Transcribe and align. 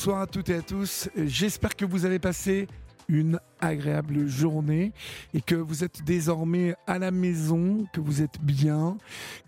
Bonsoir 0.00 0.22
à 0.22 0.26
toutes 0.26 0.48
et 0.48 0.54
à 0.54 0.62
tous. 0.62 1.10
J'espère 1.14 1.76
que 1.76 1.84
vous 1.84 2.06
avez 2.06 2.18
passé 2.18 2.68
une 3.06 3.38
agréable 3.60 4.26
journée 4.28 4.94
et 5.34 5.42
que 5.42 5.54
vous 5.54 5.84
êtes 5.84 6.02
désormais 6.04 6.74
à 6.86 6.98
la 6.98 7.10
maison, 7.10 7.84
que 7.92 8.00
vous 8.00 8.22
êtes 8.22 8.40
bien, 8.40 8.96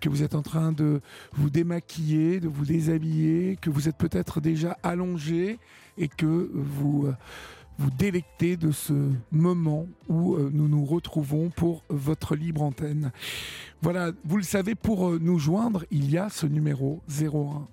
que 0.02 0.10
vous 0.10 0.22
êtes 0.22 0.34
en 0.34 0.42
train 0.42 0.72
de 0.72 1.00
vous 1.32 1.48
démaquiller, 1.48 2.38
de 2.38 2.48
vous 2.48 2.66
déshabiller, 2.66 3.56
que 3.62 3.70
vous 3.70 3.88
êtes 3.88 3.96
peut-être 3.96 4.42
déjà 4.42 4.76
allongé 4.82 5.58
et 5.96 6.08
que 6.08 6.50
vous 6.52 7.06
euh, 7.06 7.16
vous 7.78 7.90
délectez 7.90 8.58
de 8.58 8.72
ce 8.72 9.08
moment 9.30 9.86
où 10.10 10.34
euh, 10.34 10.50
nous 10.52 10.68
nous 10.68 10.84
retrouvons 10.84 11.48
pour 11.48 11.82
votre 11.88 12.36
libre 12.36 12.60
antenne. 12.60 13.10
Voilà, 13.80 14.12
vous 14.26 14.36
le 14.36 14.42
savez, 14.42 14.74
pour 14.74 15.08
euh, 15.08 15.18
nous 15.18 15.38
joindre, 15.38 15.86
il 15.90 16.10
y 16.10 16.18
a 16.18 16.28
ce 16.28 16.44
numéro 16.44 17.00
01 17.08 17.66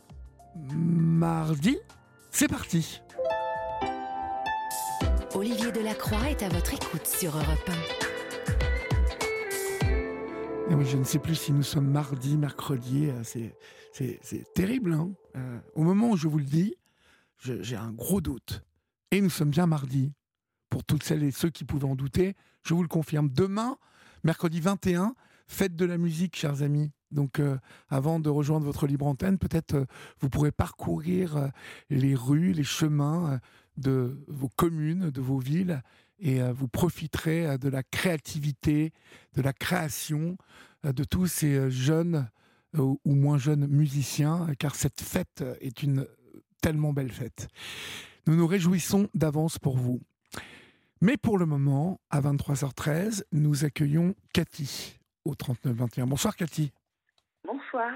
mardi. 0.76 1.78
C'est 2.32 2.48
parti. 2.48 3.02
Olivier 5.36 5.72
Delacroix 5.72 6.30
est 6.30 6.44
à 6.44 6.50
votre 6.50 6.74
écoute 6.74 7.06
sur 7.06 7.36
Europe 7.36 7.70
1. 10.70 10.76
oui, 10.76 10.86
je 10.86 10.98
ne 10.98 11.04
sais 11.04 11.20
plus 11.20 11.36
si 11.36 11.52
nous 11.52 11.64
sommes 11.64 11.90
mardi, 11.90 12.38
mercredi. 12.38 13.10
C'est 13.24 14.54
terrible. 14.54 14.94
Hein. 14.94 15.10
au 15.76 15.84
moment 15.84 16.12
où 16.12 16.18
je 16.18 16.28
vous 16.28 16.38
le 16.38 16.46
dis, 16.46 16.76
j'ai 17.40 17.76
un 17.76 17.92
gros 17.92 18.22
doute. 18.22 18.64
Et 19.12 19.22
nous 19.22 19.30
sommes 19.30 19.50
bien 19.50 19.66
mardi 19.66 20.14
pour 20.70 20.84
toutes 20.84 21.04
celles 21.04 21.24
et 21.24 21.32
ceux 21.32 21.50
qui 21.50 21.66
pouvaient 21.66 21.88
en 21.88 21.96
douter, 21.96 22.36
je 22.64 22.74
vous 22.74 22.84
le 22.84 22.88
confirme. 22.88 23.30
Demain, 23.30 23.78
mercredi 24.24 24.60
21, 24.60 25.16
fête 25.48 25.76
de 25.76 25.86
la 25.86 25.98
musique, 25.98 26.36
chers 26.36 26.62
amis. 26.62 26.92
Donc, 27.12 27.40
euh, 27.40 27.58
avant 27.90 28.20
de 28.20 28.30
rejoindre 28.30 28.66
votre 28.66 28.86
libre 28.86 29.08
antenne, 29.08 29.40
peut-être 29.40 29.74
euh, 29.74 29.86
vous 30.20 30.30
pourrez 30.30 30.52
parcourir 30.52 31.38
euh, 31.38 31.48
les 31.90 32.14
rues, 32.14 32.54
les 32.54 32.64
chemins 32.64 33.40
de 33.78 34.24
vos 34.28 34.50
communes, 34.50 35.10
de 35.10 35.22
vos 35.22 35.40
villes, 35.40 35.82
et 36.20 36.42
vous 36.52 36.68
profiterez 36.68 37.58
de 37.58 37.70
la 37.70 37.82
créativité, 37.82 38.92
de 39.36 39.42
la 39.42 39.54
création 39.54 40.36
de 40.84 41.04
tous 41.06 41.28
ces 41.28 41.72
jeunes 41.72 42.30
ou 42.78 43.00
moins 43.06 43.38
jeunes 43.38 43.68
musiciens, 43.68 44.50
car 44.60 44.76
cette 44.76 45.00
fête 45.00 45.46
est 45.62 45.82
une 45.82 46.06
tellement 46.62 46.94
belle 46.94 47.12
fête. 47.12 47.48
Nous 48.28 48.36
nous 48.36 48.48
réjouissons 48.48 49.10
d'avance 49.14 49.58
pour 49.60 49.78
vous. 49.78 50.00
Mais 51.02 51.18
pour 51.18 51.38
le 51.38 51.46
moment, 51.46 52.00
à 52.10 52.20
23h13, 52.20 53.24
nous 53.32 53.64
accueillons 53.64 54.16
Cathy 54.34 55.00
au 55.24 55.34
3921. 55.34 56.08
Bonsoir 56.08 56.36
Cathy. 56.36 56.72
Bonsoir. 57.46 57.92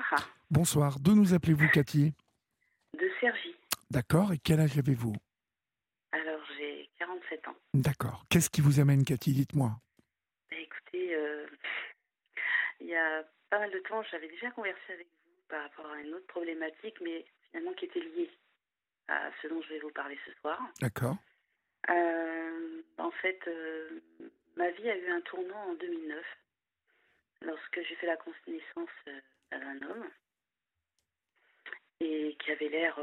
Bonsoir. 0.50 1.00
D'où 1.00 1.14
nous 1.14 1.34
appelez-vous 1.34 1.68
Cathy? 1.70 2.14
De 2.94 3.10
Sergi. 3.20 3.56
D'accord. 3.92 4.32
Et 4.32 4.38
quel 4.38 4.60
âge 4.60 4.78
avez-vous? 4.78 5.14
Alors 6.14 6.40
j'ai 6.58 6.90
47 7.00 7.48
ans. 7.48 7.56
D'accord. 7.74 8.26
Qu'est-ce 8.30 8.50
qui 8.50 8.62
vous 8.62 8.80
amène 8.80 9.04
Cathy? 9.04 9.34
Dites-moi. 9.34 9.72
Bah, 10.50 10.58
écoutez, 10.58 11.14
euh, 11.16 11.46
il 12.80 12.88
y 12.88 12.96
a 12.96 13.24
pas 13.50 13.60
mal 13.60 13.72
de 13.72 13.80
temps, 13.80 14.02
j'avais 14.12 14.30
déjà 14.30 14.50
conversé 14.52 14.94
avec 14.94 15.08
vous 15.08 15.42
par 15.50 15.62
rapport 15.64 15.92
à 15.92 16.00
une 16.00 16.14
autre 16.14 16.28
problématique, 16.28 16.96
mais 17.04 17.26
finalement 17.52 17.74
qui 17.74 17.86
était 17.86 18.00
liée 18.00 18.32
à 19.08 19.30
ce 19.42 19.48
dont 19.48 19.62
je 19.62 19.70
vais 19.70 19.80
vous 19.80 19.92
parler 19.92 20.18
ce 20.26 20.34
soir. 20.40 20.60
D'accord. 20.82 21.18
Euh, 21.90 22.82
en 22.98 23.12
fait, 23.12 23.40
euh, 23.48 24.02
ma 24.56 24.70
vie 24.72 24.90
a 24.90 24.98
eu 24.98 25.10
un 25.10 25.22
tournant 25.22 25.70
en 25.70 25.74
2009, 25.76 26.26
lorsque 27.42 27.82
j'ai 27.82 27.96
fait 27.96 28.08
la 28.08 28.18
connaissance 28.18 28.90
euh, 29.08 29.20
d'un 29.52 29.90
homme 29.90 30.10
et 32.00 32.36
qui 32.40 32.52
avait 32.52 32.70
l'air 32.70 33.00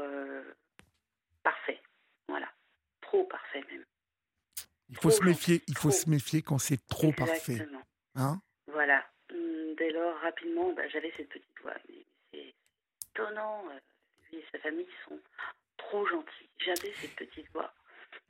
parfait. 1.43 1.81
Voilà, 2.27 2.51
trop 3.01 3.23
parfait 3.23 3.63
même. 3.71 3.85
Il 4.89 4.97
faut 4.97 5.09
se 5.09 5.23
méfier. 5.23 5.63
il 5.67 5.77
faut 5.77 5.91
se 5.91 6.09
méfier 6.09 6.41
quand 6.41 6.59
c'est 6.59 6.85
trop 6.87 7.11
parfait. 7.11 7.65
Hein? 8.15 8.41
Voilà. 8.67 9.03
Hum, 9.31 9.75
dès 9.77 9.91
lors, 9.91 10.19
rapidement, 10.19 10.73
bah, 10.73 10.87
j'avais 10.89 11.11
cette 11.17 11.29
petite 11.29 11.59
voix. 11.61 11.73
c'est 12.31 12.53
étonnant. 13.09 13.63
lui 14.31 14.39
et 14.39 14.45
sa 14.51 14.59
famille 14.59 14.87
sont 15.07 15.19
trop 15.87 16.05
gentils. 16.07 16.49
J'avais 16.65 16.93
cette 17.01 17.15
petite 17.15 17.51
voix. 17.53 17.73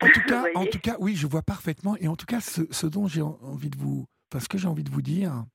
En 0.02 0.08
tout 0.08 0.22
cas, 0.28 0.46
en 0.56 0.66
tout 0.66 0.80
cas, 0.80 0.98
oui, 1.00 1.16
je 1.16 1.28
vois 1.28 1.42
parfaitement. 1.42 1.96
Et 1.98 2.08
en 2.08 2.16
tout 2.16 2.26
cas, 2.26 2.42
ce, 2.42 2.88
dont 2.88 3.08
j'ai 3.08 3.22
envie 3.22 3.70
de 3.70 3.78
vous, 3.78 4.08
enfin, 4.32 4.40
ce 4.40 4.50
que 4.50 4.58
j'ai 4.58 4.68
envie 4.68 4.84
de 4.84 4.92
vous 4.92 5.02
dire, 5.02 5.46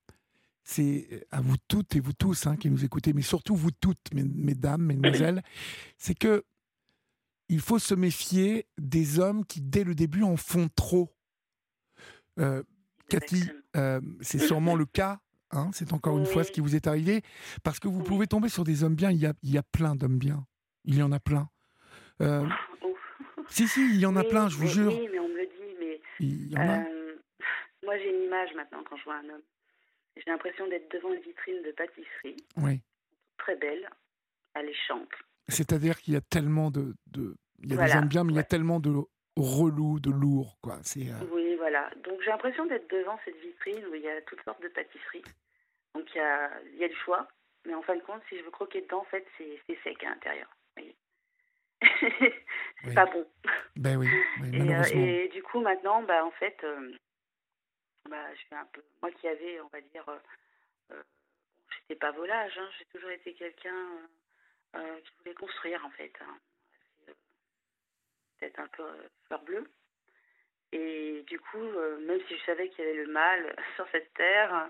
c'est 0.63 1.25
à 1.31 1.41
vous 1.41 1.55
toutes 1.67 1.95
et 1.95 1.99
vous 1.99 2.13
tous 2.13 2.47
hein, 2.47 2.57
qui 2.57 2.69
nous 2.69 2.83
écoutez, 2.83 3.13
mais 3.13 3.21
surtout 3.21 3.55
vous 3.55 3.71
toutes, 3.71 4.13
mesdames, 4.13 4.81
mesdemoiselles, 4.81 5.41
c'est 5.97 6.15
que 6.15 6.43
il 7.49 7.61
faut 7.61 7.79
se 7.79 7.95
méfier 7.95 8.67
des 8.77 9.19
hommes 9.19 9.45
qui, 9.45 9.61
dès 9.61 9.85
le 9.85 9.95
début, 9.95 10.23
en 10.23 10.35
font 10.35 10.67
trop. 10.75 11.15
Euh, 12.39 12.61
Cathy, 13.07 13.49
euh, 13.77 14.01
c'est 14.19 14.39
sûrement 14.39 14.75
le 14.75 14.85
cas. 14.85 15.21
Hein, 15.51 15.69
c'est 15.71 15.93
encore 15.93 16.17
une 16.17 16.25
fois 16.25 16.43
ce 16.43 16.51
qui 16.51 16.59
vous 16.59 16.75
est 16.75 16.87
arrivé, 16.87 17.21
parce 17.63 17.79
que 17.79 17.87
vous 17.87 18.03
pouvez 18.03 18.27
tomber 18.27 18.49
sur 18.49 18.65
des 18.65 18.83
hommes 18.83 18.95
bien. 18.95 19.11
Il 19.11 19.19
y 19.19 19.25
a, 19.25 19.33
il 19.43 19.51
y 19.51 19.57
a 19.57 19.63
plein 19.63 19.95
d'hommes 19.95 20.17
bien. 20.17 20.45
Il 20.83 20.95
y 20.95 21.01
en 21.01 21.13
a 21.13 21.21
plein. 21.21 21.49
Euh, 22.21 22.45
si, 23.49 23.67
si, 23.67 23.81
il 23.81 23.99
y 23.99 24.05
en 24.05 24.15
a 24.15 24.23
plein, 24.23 24.49
je 24.49 24.57
vous 24.57 24.67
jure. 24.67 24.91
Oui, 24.93 25.07
mais 25.11 25.19
on 25.19 25.27
me 25.29 25.37
le 25.37 25.45
dit, 25.45 25.75
mais. 25.79 26.01
Euh, 26.59 27.15
moi, 27.83 27.97
j'ai 27.97 28.09
une 28.09 28.23
image 28.23 28.53
maintenant 28.55 28.83
quand 28.89 28.97
je 28.97 29.03
vois 29.03 29.15
un 29.15 29.29
homme. 29.29 29.41
j'ai 30.15 30.23
l'impression 30.27 30.67
d'être 30.67 30.89
devant 30.91 31.13
une 31.13 31.21
vitrine 31.21 31.61
de 31.63 31.71
pâtisserie, 31.71 32.37
Oui. 32.57 32.81
très 33.37 33.55
belle, 33.55 33.87
alléchante. 34.55 35.11
C'est-à-dire 35.47 35.97
qu'il 35.99 36.13
y 36.13 36.17
a 36.17 36.21
tellement 36.21 36.71
de, 36.71 36.95
de- 37.07 37.35
il 37.59 37.69
y 37.69 37.73
a 37.73 37.75
Voilà, 37.75 37.93
des 37.93 37.99
gens 38.01 38.05
bien, 38.07 38.23
mais 38.23 38.33
il 38.33 38.35
y 38.35 38.39
a 38.39 38.43
tellement 38.43 38.79
de 38.79 38.91
relous, 39.37 39.99
de 39.99 40.09
lourds, 40.11 40.57
quoi. 40.61 40.79
C'est 40.83 41.09
euh, 41.11 41.25
Oui, 41.31 41.55
voilà. 41.57 41.89
Donc 42.03 42.19
j'ai 42.21 42.31
l'impression 42.31 42.65
d'être 42.65 42.89
devant 42.89 43.17
cette 43.23 43.37
vitrine 43.39 43.85
où 43.91 43.95
il 43.95 44.01
y 44.01 44.09
a 44.09 44.21
toutes 44.23 44.43
sortes 44.43 44.61
de 44.61 44.67
pâtisseries. 44.69 45.23
Donc 45.93 46.05
il 46.13 46.17
y 46.17 46.21
a, 46.21 46.51
il 46.73 46.77
y 46.79 46.83
a 46.83 46.87
du 46.87 46.95
choix, 46.95 47.27
mais 47.65 47.73
en 47.75 47.81
fin 47.83 47.95
de 47.95 48.01
compte, 48.01 48.21
si 48.29 48.37
je 48.37 48.43
veux 48.43 48.51
croquer 48.51 48.81
dedans, 48.81 49.01
en 49.01 49.05
fait, 49.05 49.25
c'est 49.37 49.59
sec 49.83 50.03
à 50.03 50.09
l'intérieur. 50.09 50.49
C'est 51.81 52.33
Oui. 52.85 52.93
pas 52.93 53.05
bon. 53.05 53.27
ben 53.75 53.97
oui, 53.97 54.07
oui, 54.41 54.49
Et, 54.55 54.75
euh, 54.75 54.83
et 54.93 55.27
du 55.29 55.43
coup, 55.43 55.59
maintenant, 55.61 56.01
bah, 56.03 56.23
en 56.25 56.31
fait, 56.31 56.57
euh, 56.63 56.91
bah, 58.09 58.33
je 58.33 58.39
suis 58.39 58.55
un 58.55 58.65
peu. 58.65 58.81
Moi 59.01 59.11
qui 59.11 59.27
avais, 59.27 59.59
on 59.61 59.67
va 59.67 59.81
dire, 59.81 60.07
euh, 60.09 60.17
euh, 60.91 61.03
j'étais 61.81 61.95
pas 61.99 62.11
volage, 62.11 62.57
hein, 62.57 62.69
j'ai 62.77 62.85
toujours 62.85 63.09
été 63.11 63.33
quelqu'un 63.33 63.85
qui 64.73 65.11
voulait 65.19 65.33
construire, 65.35 65.83
en 65.85 65.89
fait. 65.91 66.13
hein. 66.21 66.37
Peut-être 68.39 68.59
un 68.59 68.67
peu 68.67 68.83
fleur 69.25 69.41
bleue. 69.43 69.69
Et 70.73 71.23
du 71.27 71.39
coup, 71.39 71.63
même 72.05 72.19
si 72.27 72.37
je 72.37 72.43
savais 72.45 72.69
qu'il 72.69 72.83
y 72.85 72.87
avait 72.87 73.03
le 73.05 73.11
mal 73.11 73.55
sur 73.75 73.87
cette 73.91 74.13
terre, 74.13 74.69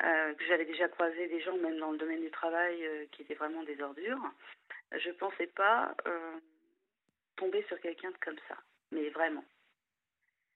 que 0.00 0.44
j'avais 0.48 0.64
déjà 0.64 0.88
croisé 0.88 1.28
des 1.28 1.40
gens, 1.40 1.56
même 1.58 1.78
dans 1.78 1.92
le 1.92 1.98
domaine 1.98 2.20
du 2.22 2.30
travail, 2.30 3.08
qui 3.12 3.22
étaient 3.22 3.34
vraiment 3.34 3.62
des 3.62 3.80
ordures, 3.80 4.20
je 4.92 5.10
pensais 5.10 5.46
pas 5.48 5.94
euh, 6.06 6.38
tomber 7.36 7.62
sur 7.64 7.80
quelqu'un 7.80 8.10
de 8.10 8.16
comme 8.18 8.38
ça. 8.48 8.56
Mais 8.90 9.08
vraiment. 9.10 9.44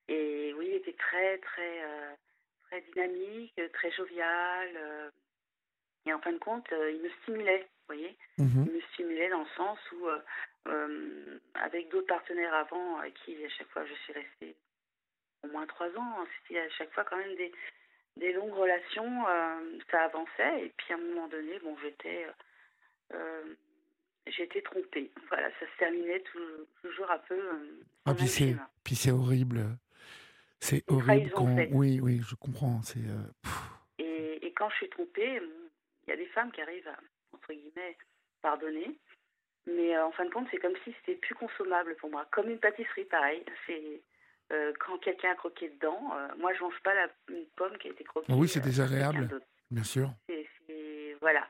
Et 0.09 0.55
oui, 0.55 0.67
il 0.69 0.75
était 0.77 0.95
très, 0.95 1.39
très, 1.39 1.85
euh, 1.85 2.15
très 2.69 2.81
dynamique, 2.83 3.61
très 3.73 3.91
jovial. 3.93 4.71
euh, 4.77 5.11
et 6.07 6.13
en 6.13 6.21
fin 6.21 6.33
de 6.33 6.39
compte, 6.39 6.67
il 6.71 7.03
me 7.03 7.11
stimulait, 7.23 7.61
vous 7.61 7.95
voyez. 7.95 8.17
Mhm. 8.39 8.65
Il 8.67 8.73
me 8.73 8.81
stimulait 8.93 9.29
dans 9.29 9.43
le 9.43 9.49
sens 9.57 9.79
où, 9.93 10.09
avec 11.55 11.89
d'autres 11.91 12.07
partenaires 12.07 12.55
avant, 12.55 12.99
à 12.99 13.11
qui 13.11 13.45
à 13.45 13.49
chaque 13.51 13.69
fois 13.69 13.85
je 13.85 13.93
suis 13.95 14.13
restée 14.15 14.57
au 15.43 15.49
moins 15.49 15.67
trois 15.67 15.89
ans, 15.89 16.21
hein, 16.21 16.27
c'était 16.47 16.61
à 16.61 16.71
chaque 16.71 16.93
fois 16.95 17.05
quand 17.05 17.19
même 17.19 17.35
des, 17.37 17.53
des 18.17 18.33
longues 18.33 18.55
relations, 18.55 19.25
ça 19.91 20.05
avançait. 20.05 20.65
Et 20.67 20.73
puis 20.79 20.95
à 20.95 20.97
un 20.97 21.01
moment 21.01 21.29
donné, 21.29 21.59
bon, 21.59 21.77
j'étais 21.83 22.27
euh, 23.13 23.55
j'étais 24.31 24.63
trompée. 24.63 25.11
Voilà, 25.29 25.49
ça 25.61 25.67
se 25.73 25.79
terminait 25.79 26.21
tout- 26.21 26.67
toujours 26.83 27.11
un 27.11 27.19
peu. 27.19 27.35
euh, 27.39 27.81
Ah, 28.07 28.15
puis 28.15 28.27
c'est, 28.29 28.49
schéma. 28.49 28.71
puis 28.85 28.95
c'est 28.95 29.11
horrible. 29.13 29.61
C'est 30.61 30.83
horrible 30.91 31.31
quand. 31.31 31.55
Oui, 31.73 32.01
oui, 32.01 32.21
je 32.29 32.35
comprends. 32.35 32.83
C'est. 32.83 32.99
euh, 33.01 33.51
Et, 33.99 34.47
et 34.47 34.53
quand 34.53 34.69
je 34.71 34.77
suis 34.77 34.89
trompée, 34.91 35.41
bon, 35.41 35.47
il 36.07 36.11
y 36.11 36.13
a 36.13 36.17
des 36.17 36.27
femmes 36.27 36.51
qui 36.53 36.61
arrivent 36.61 36.89
à, 36.89 36.99
entre 37.35 37.53
guillemets, 37.53 37.97
pardonner. 38.43 38.99
Mais 39.67 39.97
euh, 39.97 40.07
en 40.07 40.13
fin 40.13 40.25
de 40.25 40.31
compte, 40.31 40.49
c'est 40.51 40.59
comme 40.59 40.77
si 40.85 40.95
c'était 41.01 41.19
plus 41.21 41.35
consommable 41.35 41.95
pour 41.97 42.11
moi. 42.11 42.27
Comme 42.33 42.49
une 42.49 42.59
pâtisserie, 42.59 43.05
pareil. 43.05 43.45
C'est 43.67 44.01
euh, 44.53 44.73
quand 44.81 44.97
quelqu'un 44.99 45.33
a 45.33 45.35
croqué 45.35 45.69
dedans. 45.69 46.11
euh, 46.17 46.29
moi, 46.39 46.55
je 46.55 46.61
mange 46.63 46.81
pas 46.83 46.95
la, 46.95 47.09
une 47.29 47.45
pomme 47.57 47.77
qui 47.79 47.89
a 47.89 47.91
été 47.91 48.03
croquée. 48.05 48.27
Ah 48.33 48.37
oui, 48.37 48.49
c'est 48.49 48.61
euh, 48.61 48.65
désagréable. 48.65 49.29
Bien 49.71 49.85
sûr. 49.85 50.11
Voilà. 51.21 51.47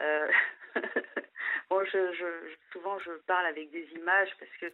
Euh, 0.00 0.28
bon, 1.70 1.82
je, 1.84 2.12
je- 2.12 2.48
je- 2.48 2.72
souvent, 2.72 2.98
je 2.98 3.10
parle 3.26 3.46
avec 3.46 3.70
des 3.70 3.86
images 3.96 4.28
parce 4.38 4.50
que 4.60 4.66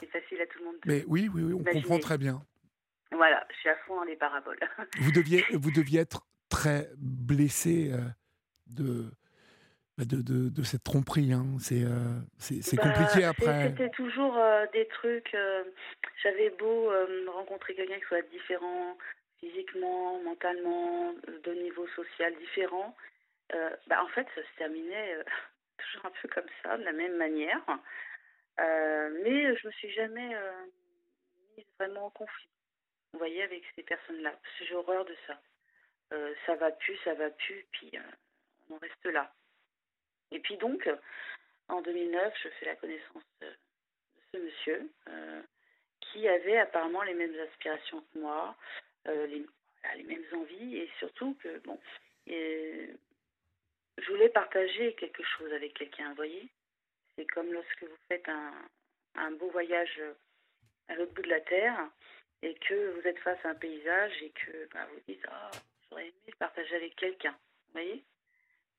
c'est- 0.00 0.06
facile 0.08 0.40
à 0.40 0.46
tout 0.46 0.58
le 0.60 0.64
monde. 0.66 0.74
de- 0.76 0.80
Mais 0.90 1.04
oui, 1.08 1.28
oui, 1.32 1.42
oui, 1.42 1.54
on 1.54 1.64
comprend 1.64 1.98
très 1.98 2.18
bien. 2.18 2.42
Voilà, 3.12 3.46
je 3.50 3.56
suis 3.56 3.68
à 3.68 3.76
fond 3.86 3.96
dans 3.96 4.04
les 4.04 4.16
paraboles. 4.16 4.58
Vous 5.00 5.10
deviez, 5.12 5.44
vous 5.52 5.70
deviez 5.72 6.00
être 6.00 6.26
très 6.48 6.88
blessé 6.98 7.90
euh, 7.92 7.98
de, 8.66 9.10
de, 9.98 10.22
de, 10.22 10.48
de 10.48 10.62
cette 10.62 10.84
tromperie. 10.84 11.32
hein. 11.32 11.44
C'est 11.60 11.82
euh, 11.82 12.20
c'est 12.38 12.76
Bah, 12.76 12.82
compliqué 12.92 13.24
après. 13.24 13.68
C'était 13.70 13.90
toujours 13.90 14.36
euh, 14.38 14.64
des 14.72 14.86
trucs. 14.88 15.34
euh, 15.34 15.64
J'avais 16.22 16.50
beau 16.50 16.90
rencontrer 17.32 17.74
quelqu'un 17.74 17.98
qui 17.98 18.04
soit 18.06 18.22
différent 18.30 18.96
physiquement, 19.40 20.20
mentalement, 20.22 21.14
euh, 21.28 21.40
de 21.40 21.52
niveau 21.54 21.86
social 21.88 22.34
différent. 22.36 22.96
euh, 23.54 23.76
bah, 23.86 24.02
en 24.04 24.08
fait, 24.08 24.26
ça 24.34 24.42
se 24.42 24.56
terminait 24.58 25.14
euh, 25.14 25.24
toujours 25.78 26.06
un 26.06 26.12
peu 26.22 26.28
comme 26.28 26.48
ça, 26.62 26.76
de 26.76 26.84
la 26.84 26.92
même 26.92 27.16
manière. 27.16 27.62
Euh, 28.60 29.20
mais 29.24 29.56
je 29.56 29.66
me 29.66 29.72
suis 29.72 29.90
jamais 29.90 30.36
mise 31.56 31.66
vraiment 31.78 32.06
en 32.06 32.10
conflit. 32.10 32.48
Vous 33.12 33.18
voyez, 33.18 33.42
avec 33.42 33.64
ces 33.74 33.82
personnes-là. 33.82 34.30
Parce 34.30 34.58
que 34.58 34.64
j'ai 34.66 34.74
horreur 34.74 35.04
de 35.04 35.16
ça. 35.26 35.40
Ça 36.46 36.56
va 36.56 36.72
plus, 36.72 36.96
ça 37.04 37.14
va 37.14 37.30
plus, 37.30 37.64
puis 37.72 37.92
on 38.68 38.76
reste 38.78 39.06
là. 39.06 39.32
Et 40.32 40.40
puis 40.40 40.56
donc, 40.56 40.88
en 41.68 41.80
2009, 41.82 42.34
je 42.42 42.48
fais 42.48 42.66
la 42.66 42.76
connaissance 42.76 43.22
de, 43.40 43.48
ce 44.32 44.38
monsieur 44.38 44.90
qui 46.00 46.28
avait 46.28 46.58
apparemment 46.58 47.02
les 47.02 47.14
mêmes 47.14 47.38
aspirations 47.40 48.02
que 48.12 48.18
moi, 48.18 48.56
les, 49.06 49.46
voilà, 49.82 49.96
les 49.96 50.02
mêmes 50.04 50.24
envies 50.34 50.76
et 50.76 50.90
surtout 50.98 51.34
que, 51.42 51.58
bon, 51.60 51.78
et 52.26 52.90
je 53.98 54.10
voulais 54.10 54.28
partager 54.28 54.94
quelque 54.94 55.22
chose 55.22 55.52
avec 55.52 55.74
quelqu'un, 55.74 56.10
vous 56.10 56.16
voyez 56.16 56.48
C'est 57.16 57.26
comme 57.26 57.52
lorsque 57.52 57.82
vous 57.82 57.96
faites 58.08 58.28
un, 58.28 58.52
un 59.16 59.30
beau 59.32 59.50
voyage 59.50 60.00
à 60.88 60.94
l'autre 60.94 61.12
bout 61.14 61.22
de 61.22 61.28
la 61.30 61.40
Terre 61.40 61.90
et 62.42 62.54
que 62.54 62.90
vous 62.92 63.06
êtes 63.06 63.18
face 63.20 63.44
à 63.44 63.50
un 63.50 63.54
paysage 63.54 64.22
et 64.22 64.30
que 64.30 64.68
bah, 64.72 64.86
vous 64.92 65.00
dites 65.08 65.24
Ah, 65.28 65.50
j'aurais 65.88 66.08
aimé 66.08 66.14
le 66.28 66.36
partager 66.36 66.76
avec 66.76 66.96
quelqu'un, 66.96 67.32
vous 67.32 67.72
voyez 67.72 68.04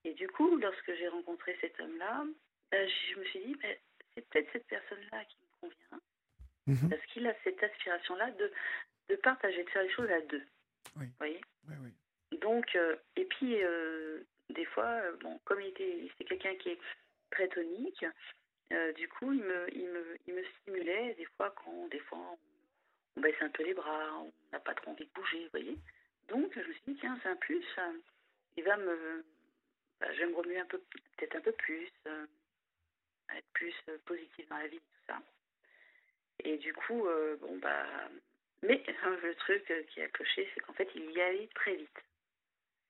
Et 0.04 0.14
du 0.14 0.28
coup, 0.30 0.56
lorsque 0.58 0.94
j'ai 0.96 1.08
rencontré 1.08 1.58
cet 1.62 1.80
homme-là, 1.80 2.26
euh, 2.74 2.88
je 3.14 3.20
me 3.20 3.26
suis 3.26 3.40
dit, 3.40 3.56
mais 3.62 3.80
c'est 4.14 4.28
peut-être 4.30 4.52
cette 4.54 4.68
personne-là 4.68 5.26
qui 5.26 5.38
me 5.38 5.60
convient, 5.70 6.02
Mhm. 6.68 6.90
parce 6.90 7.06
qu'il 7.08 7.26
a 7.28 7.36
cette 7.44 7.62
aspiration-là 7.64 8.32
de, 8.32 8.52
de 9.12 9.18
partager, 9.18 9.64
de 9.64 9.70
faire 9.70 9.84
les 9.84 9.92
choses 9.92 10.10
à 10.10 10.22
deux. 10.22 10.44
Oui. 10.96 11.06
Vous 11.06 11.18
voyez? 11.20 11.42
Oui, 11.68 11.76
oui. 11.82 12.38
Donc, 12.40 12.76
euh, 12.76 12.96
et 13.18 13.26
puis, 13.26 13.62
euh, 13.62 14.24
des 14.50 14.66
fois, 14.66 14.86
euh, 14.86 15.16
bon, 15.18 15.38
comme 15.44 15.62
il 15.62 15.68
était, 15.68 16.10
c'est 16.18 16.24
quelqu'un 16.24 16.56
qui 16.56 16.70
est 16.70 16.80
très 17.30 17.48
tonique, 17.50 18.06
euh, 18.72 18.94
du 18.94 19.08
coup, 19.10 19.34
il 19.34 19.44
me, 19.44 19.76
il, 19.76 19.88
me, 19.90 20.18
il 20.28 20.34
me 20.34 20.44
stimulait 20.44 21.14
des 21.16 21.26
fois 21.36 21.54
quand, 21.58 21.88
des 21.90 22.00
fois, 22.00 22.18
on, 22.18 22.38
on 23.18 23.22
baisse 23.22 23.42
un 23.42 23.50
peu 23.50 23.64
les 23.64 23.74
bras, 23.74 24.22
on 24.22 24.32
n'a 24.54 24.60
pas 24.60 24.74
trop 24.76 24.92
envie 24.92 25.06
de 25.06 25.12
bouger, 25.14 25.44
vous 25.44 25.52
voyez? 25.52 25.78
Donc, 26.30 26.54
je 26.56 26.68
me 26.68 26.74
suis 26.74 26.84
dit, 26.88 26.98
tiens, 27.02 27.20
c'est 27.22 27.30
un 27.30 27.36
plus, 27.36 27.66
il 28.56 28.64
va 28.64 28.78
me, 28.78 29.26
bah, 30.00 30.12
je 30.14 30.20
vais 30.20 30.28
me 30.28 30.36
remuer 30.36 30.60
un 30.60 30.66
peu, 30.66 30.80
peut-être 31.18 31.36
un 31.36 31.42
peu 31.42 31.52
plus, 31.52 31.92
être 33.36 33.48
plus 33.54 33.76
positive 34.06 34.48
dans 34.50 34.58
la 34.58 34.68
vie, 34.68 34.80
tout 34.80 35.06
ça. 35.08 35.22
Et 36.44 36.58
du 36.58 36.74
coup, 36.74 37.06
bon, 37.42 37.58
bah, 37.60 38.10
mais 38.64 38.84
le 39.24 39.36
truc 39.36 39.70
euh, 39.72 39.84
qui 39.90 40.02
a 40.02 40.08
cloché, 40.10 40.50
c'est 40.54 40.60
qu'en 40.62 40.74
fait, 40.74 40.90
il 40.96 41.10
y 41.12 41.22
allait 41.22 41.50
très 41.56 41.76
vite. 41.76 41.98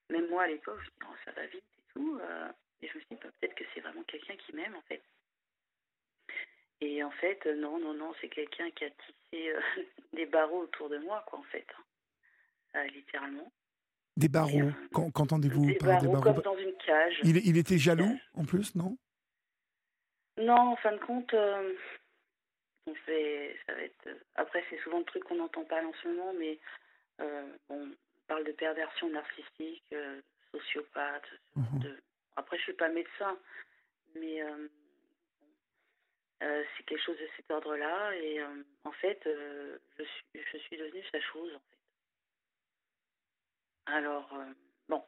Même 0.09 0.27
moi, 0.29 0.43
à 0.43 0.47
l'époque, 0.47 0.79
je 0.79 0.85
me 0.89 0.89
dis, 0.89 1.11
oh, 1.11 1.15
ça 1.25 1.31
va 1.31 1.45
vite 1.47 1.63
et 1.63 1.93
tout. 1.93 2.19
euh, 2.21 2.49
et 2.81 2.87
je 2.87 2.93
me 2.95 2.99
suis 2.99 3.07
dit, 3.11 3.17
bah, 3.23 3.29
peut-être 3.39 3.55
que 3.55 3.63
c'est 3.73 3.79
vraiment 3.81 4.03
quelqu'un 4.03 4.35
qui 4.35 4.53
m'aime, 4.55 4.75
en 4.75 4.81
fait. 4.81 5.01
Et 6.81 7.03
en 7.03 7.11
fait, 7.11 7.39
euh, 7.45 7.55
non, 7.55 7.79
non, 7.79 7.93
non, 7.93 8.13
c'est 8.19 8.27
quelqu'un 8.29 8.69
qui 8.71 8.85
a 8.85 8.89
tissé 8.89 9.49
euh, 9.51 9.61
des 10.13 10.25
barreaux 10.25 10.61
autour 10.63 10.89
de 10.89 10.97
moi, 10.97 11.23
quoi, 11.27 11.39
en 11.39 11.43
fait. 11.43 11.65
hein. 11.77 11.83
Euh, 12.75 12.87
littéralement. 12.87 13.51
Des 14.17 14.27
barreaux. 14.29 14.71
Qu'en- 14.93 15.11
Qu'entendez-vous 15.11 15.65
Des 15.67 15.75
par 15.75 16.01
des 16.01 16.07
barreaux 16.07 16.21
comme 16.21 16.41
dans 16.41 16.57
une 16.57 16.75
cage. 16.85 17.19
il, 17.23 17.37
il 17.47 17.57
était 17.57 17.77
jaloux, 17.77 18.17
en 18.33 18.45
plus, 18.45 18.75
non? 18.75 18.97
Non, 20.37 20.71
en 20.71 20.75
fin 20.77 20.93
de 20.93 20.97
compte, 20.99 21.33
on 22.87 22.95
fait, 22.95 23.57
ça 23.67 23.73
va 23.75 23.81
être. 23.83 24.07
euh, 24.07 24.19
Après, 24.35 24.63
c'est 24.69 24.79
souvent 24.81 24.99
le 24.99 25.05
truc 25.05 25.23
qu'on 25.23 25.35
n'entend 25.35 25.65
pas 25.65 25.83
en 25.85 25.93
ce 25.93 26.07
moment, 26.07 26.33
mais 26.33 26.59
euh, 27.19 27.57
bon, 27.69 27.89
on 27.91 27.95
parle 28.27 28.43
de 28.45 28.51
perversion 28.53 29.09
narcissique, 29.09 29.83
euh, 29.93 30.21
sociopathe. 30.51 31.27
Mhm. 31.55 31.79
de- 31.79 32.03
Après, 32.35 32.57
je 32.57 32.63
suis 32.63 32.73
pas 32.73 32.89
médecin, 32.89 33.39
mais 34.15 34.41
euh, 34.43 34.67
c'est 36.77 36.83
quelque 36.85 37.03
chose 37.03 37.19
de 37.19 37.29
cet 37.37 37.51
ordre-là. 37.51 38.15
Et 38.17 38.43
en 38.83 38.91
fait, 38.93 39.21
je 39.25 40.03
suis, 40.03 40.43
je 40.51 40.57
suis 40.57 40.77
devenue 40.77 41.03
sa 41.11 41.21
chose. 41.21 41.53
En 41.55 41.59
fait. 41.59 41.77
Alors, 43.93 44.33
bon, 44.89 45.05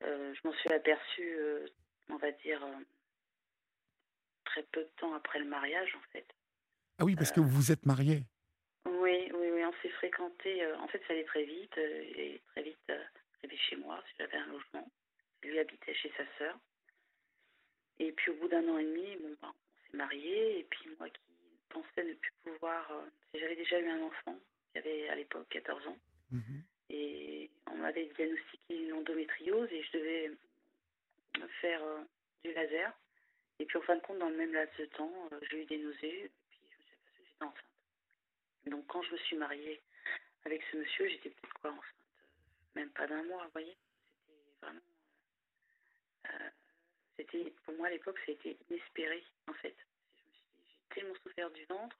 je 0.00 0.40
m'en 0.44 0.52
suis 0.54 0.72
aperçue, 0.72 1.38
on 2.08 2.16
va 2.16 2.32
dire. 2.32 2.66
très 4.44 4.62
peu 4.64 4.82
de 4.82 4.90
temps 4.96 5.14
après 5.14 5.38
le 5.38 5.44
mariage, 5.44 5.94
en 5.94 6.00
fait. 6.12 6.26
Ah 6.98 7.04
oui, 7.04 7.14
parce 7.16 7.32
que 7.32 7.40
vous 7.40 7.48
vous 7.50 7.72
êtes 7.72 7.84
marié. 7.86 8.22
Oui, 8.86 9.30
oui, 9.34 9.48
oui, 9.52 9.64
on 9.64 9.72
s'est 9.82 9.90
fréquenté. 9.90 10.62
euh, 10.64 10.76
en 10.78 10.88
fait, 10.88 11.02
ça 11.06 11.12
allait 11.12 11.24
très 11.24 11.44
vite. 11.44 11.76
euh, 11.78 12.02
est 12.16 12.40
très 12.52 12.62
vite 12.62 12.78
euh, 12.90 13.02
arrivé 13.42 13.56
chez 13.68 13.76
moi, 13.76 14.02
si 14.08 14.14
j'avais 14.18 14.36
un 14.38 14.46
logement. 14.46 14.88
Lui 15.42 15.58
habitait 15.58 15.94
chez 15.94 16.10
sa 16.16 16.24
sœur. 16.38 16.58
Et 17.98 18.12
puis, 18.12 18.30
au 18.30 18.34
bout 18.36 18.48
d'un 18.48 18.66
an 18.68 18.78
et 18.78 18.84
demi, 18.84 19.16
bon, 19.16 19.36
ben, 19.42 19.48
on 19.52 19.90
s'est 19.90 19.96
mariés. 19.96 20.60
Et 20.60 20.64
puis, 20.64 20.88
moi 20.98 21.08
qui 21.10 21.20
pensais 21.68 22.04
ne 22.04 22.14
plus 22.14 22.32
pouvoir. 22.44 22.90
euh, 22.92 23.06
j'avais 23.34 23.56
déjà 23.56 23.78
eu 23.80 23.88
un 23.88 24.02
enfant, 24.02 24.38
j'avais 24.74 25.08
à 25.08 25.14
l'époque 25.14 25.48
14 25.50 25.86
ans. 25.88 25.98
Mhm. 26.30 26.62
Et 26.88 27.50
on 27.66 27.74
m'a 27.76 27.82
m'avait 27.86 28.06
diagnostiqué 28.16 28.74
une 28.86 28.92
endométriose 28.94 29.68
et 29.72 29.82
je 29.82 29.98
devais 29.98 30.30
faire 31.60 31.80
du 32.44 32.52
laser. 32.52 32.92
Et 33.58 33.64
puis 33.66 33.78
en 33.78 33.82
fin 33.82 33.96
de 33.96 34.00
compte, 34.00 34.18
dans 34.18 34.28
le 34.28 34.36
même 34.36 34.52
laps 34.54 34.78
de 34.78 34.86
temps, 34.86 35.12
j'ai 35.50 35.62
eu 35.62 35.64
des 35.66 35.78
nausées 35.78 36.30
enceinte. 37.40 37.64
Donc 38.66 38.86
quand 38.86 39.02
je 39.02 39.12
me 39.12 39.18
suis 39.18 39.36
mariée 39.36 39.80
avec 40.44 40.62
ce 40.70 40.76
monsieur, 40.76 41.08
j'étais 41.08 41.30
peut-être 41.30 41.54
quoi 41.60 41.70
enceinte 41.70 41.84
Même 42.74 42.90
pas 42.90 43.06
d'un 43.06 43.22
mois, 43.24 43.44
vous 43.44 43.50
voyez 43.52 43.76
C'était 44.26 44.66
vraiment... 44.66 44.80
c'était, 47.16 47.54
pour 47.64 47.74
moi 47.74 47.86
à 47.88 47.90
l'époque, 47.90 48.18
c'était 48.26 48.56
inespéré 48.68 49.24
en 49.48 49.54
fait. 49.54 49.76
J'ai 50.68 50.94
tellement 50.94 51.14
souffert 51.22 51.50
du 51.50 51.64
ventre. 51.66 51.96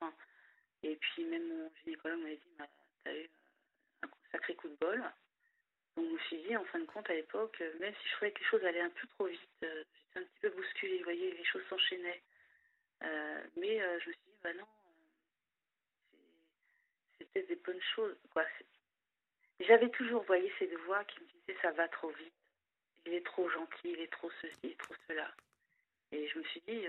et 0.83 0.97
puis 0.97 1.25
même 1.25 1.47
mon 1.49 1.71
gynécologue 1.85 2.21
m'avait 2.21 2.37
dit, 2.37 2.53
bah, 2.59 2.69
t'as 3.05 3.15
eu 3.17 3.29
un 4.03 4.09
sacré 4.33 4.55
coup 4.57 4.69
de 4.69 4.77
bol. 4.77 5.03
Donc 5.97 6.07
je 6.09 6.13
me 6.13 6.19
suis 6.19 6.43
dit, 6.43 6.57
en 6.57 6.65
fin 6.67 6.79
de 6.79 6.85
compte, 6.85 7.09
à 7.09 7.15
l'époque, 7.15 7.59
même 7.81 7.95
si 7.95 8.09
je 8.09 8.13
trouvais 8.17 8.33
que 8.33 8.41
les 8.41 8.47
choses 8.47 8.65
allaient 8.65 8.81
un 8.81 8.91
peu 8.91 9.07
trop 9.09 9.27
vite, 9.27 9.41
j'étais 9.63 10.19
un 10.19 10.23
petit 10.23 10.41
peu 10.43 10.51
bousculée, 10.51 10.99
vous 10.99 11.05
voyez, 11.05 11.33
les 11.33 11.45
choses 11.45 11.65
s'enchaînaient. 11.71 12.23
mais 13.57 13.79
je 13.79 14.09
me 14.09 14.13
suis 14.13 14.23
dit, 14.27 14.39
bah 14.43 14.53
non, 14.53 14.67
des 17.43 17.57
bonnes 17.57 17.83
choses. 17.95 18.17
Quoi. 18.31 18.45
J'avais 19.61 19.91
toujours, 19.91 20.23
voyez, 20.25 20.53
ces 20.59 20.67
voix 20.87 21.05
qui 21.05 21.21
me 21.21 21.27
disaient, 21.27 21.61
ça 21.63 21.71
va 21.73 21.89
trop 21.89 22.11
vite. 22.11 22.35
Il 23.07 23.15
est 23.15 23.25
trop 23.25 23.49
gentil, 23.49 23.91
il 23.93 24.01
est 24.01 24.13
trop 24.13 24.31
ceci, 24.43 24.57
il 24.65 24.71
est 24.73 24.81
trop 24.81 24.95
cela. 25.07 25.31
Et 26.13 26.29
je 26.29 26.39
me 26.39 26.45
suis 26.45 26.63
dit, 26.67 26.85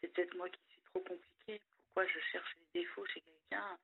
c'est 0.00 0.12
peut-être 0.12 0.34
moi 0.36 0.48
qui 0.48 0.60
suis 0.70 0.80
trop 0.92 1.00
compliquée. 1.00 1.60
Pourquoi 1.94 2.06
je 2.06 2.18
cherche 2.32 2.56
les 2.74 2.80
défauts 2.80 3.06
chez 3.06 3.20
quelqu'un 3.20 3.78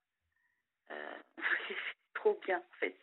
C'est 1.69 1.77
trop 2.15 2.39
bien, 2.47 2.59
en 2.59 2.77
fait. 2.79 2.97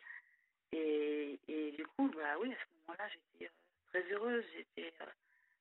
Et, 0.71 1.39
et, 1.47 1.71
du 1.71 1.85
coup, 1.85 2.09
bah 2.09 2.37
oui, 2.39 2.53
à 2.53 2.57
ce 2.57 2.87
moment-là, 2.87 3.09
j'étais 3.09 3.51
très 3.87 4.11
heureuse. 4.11 4.45
J'étais, 4.53 4.93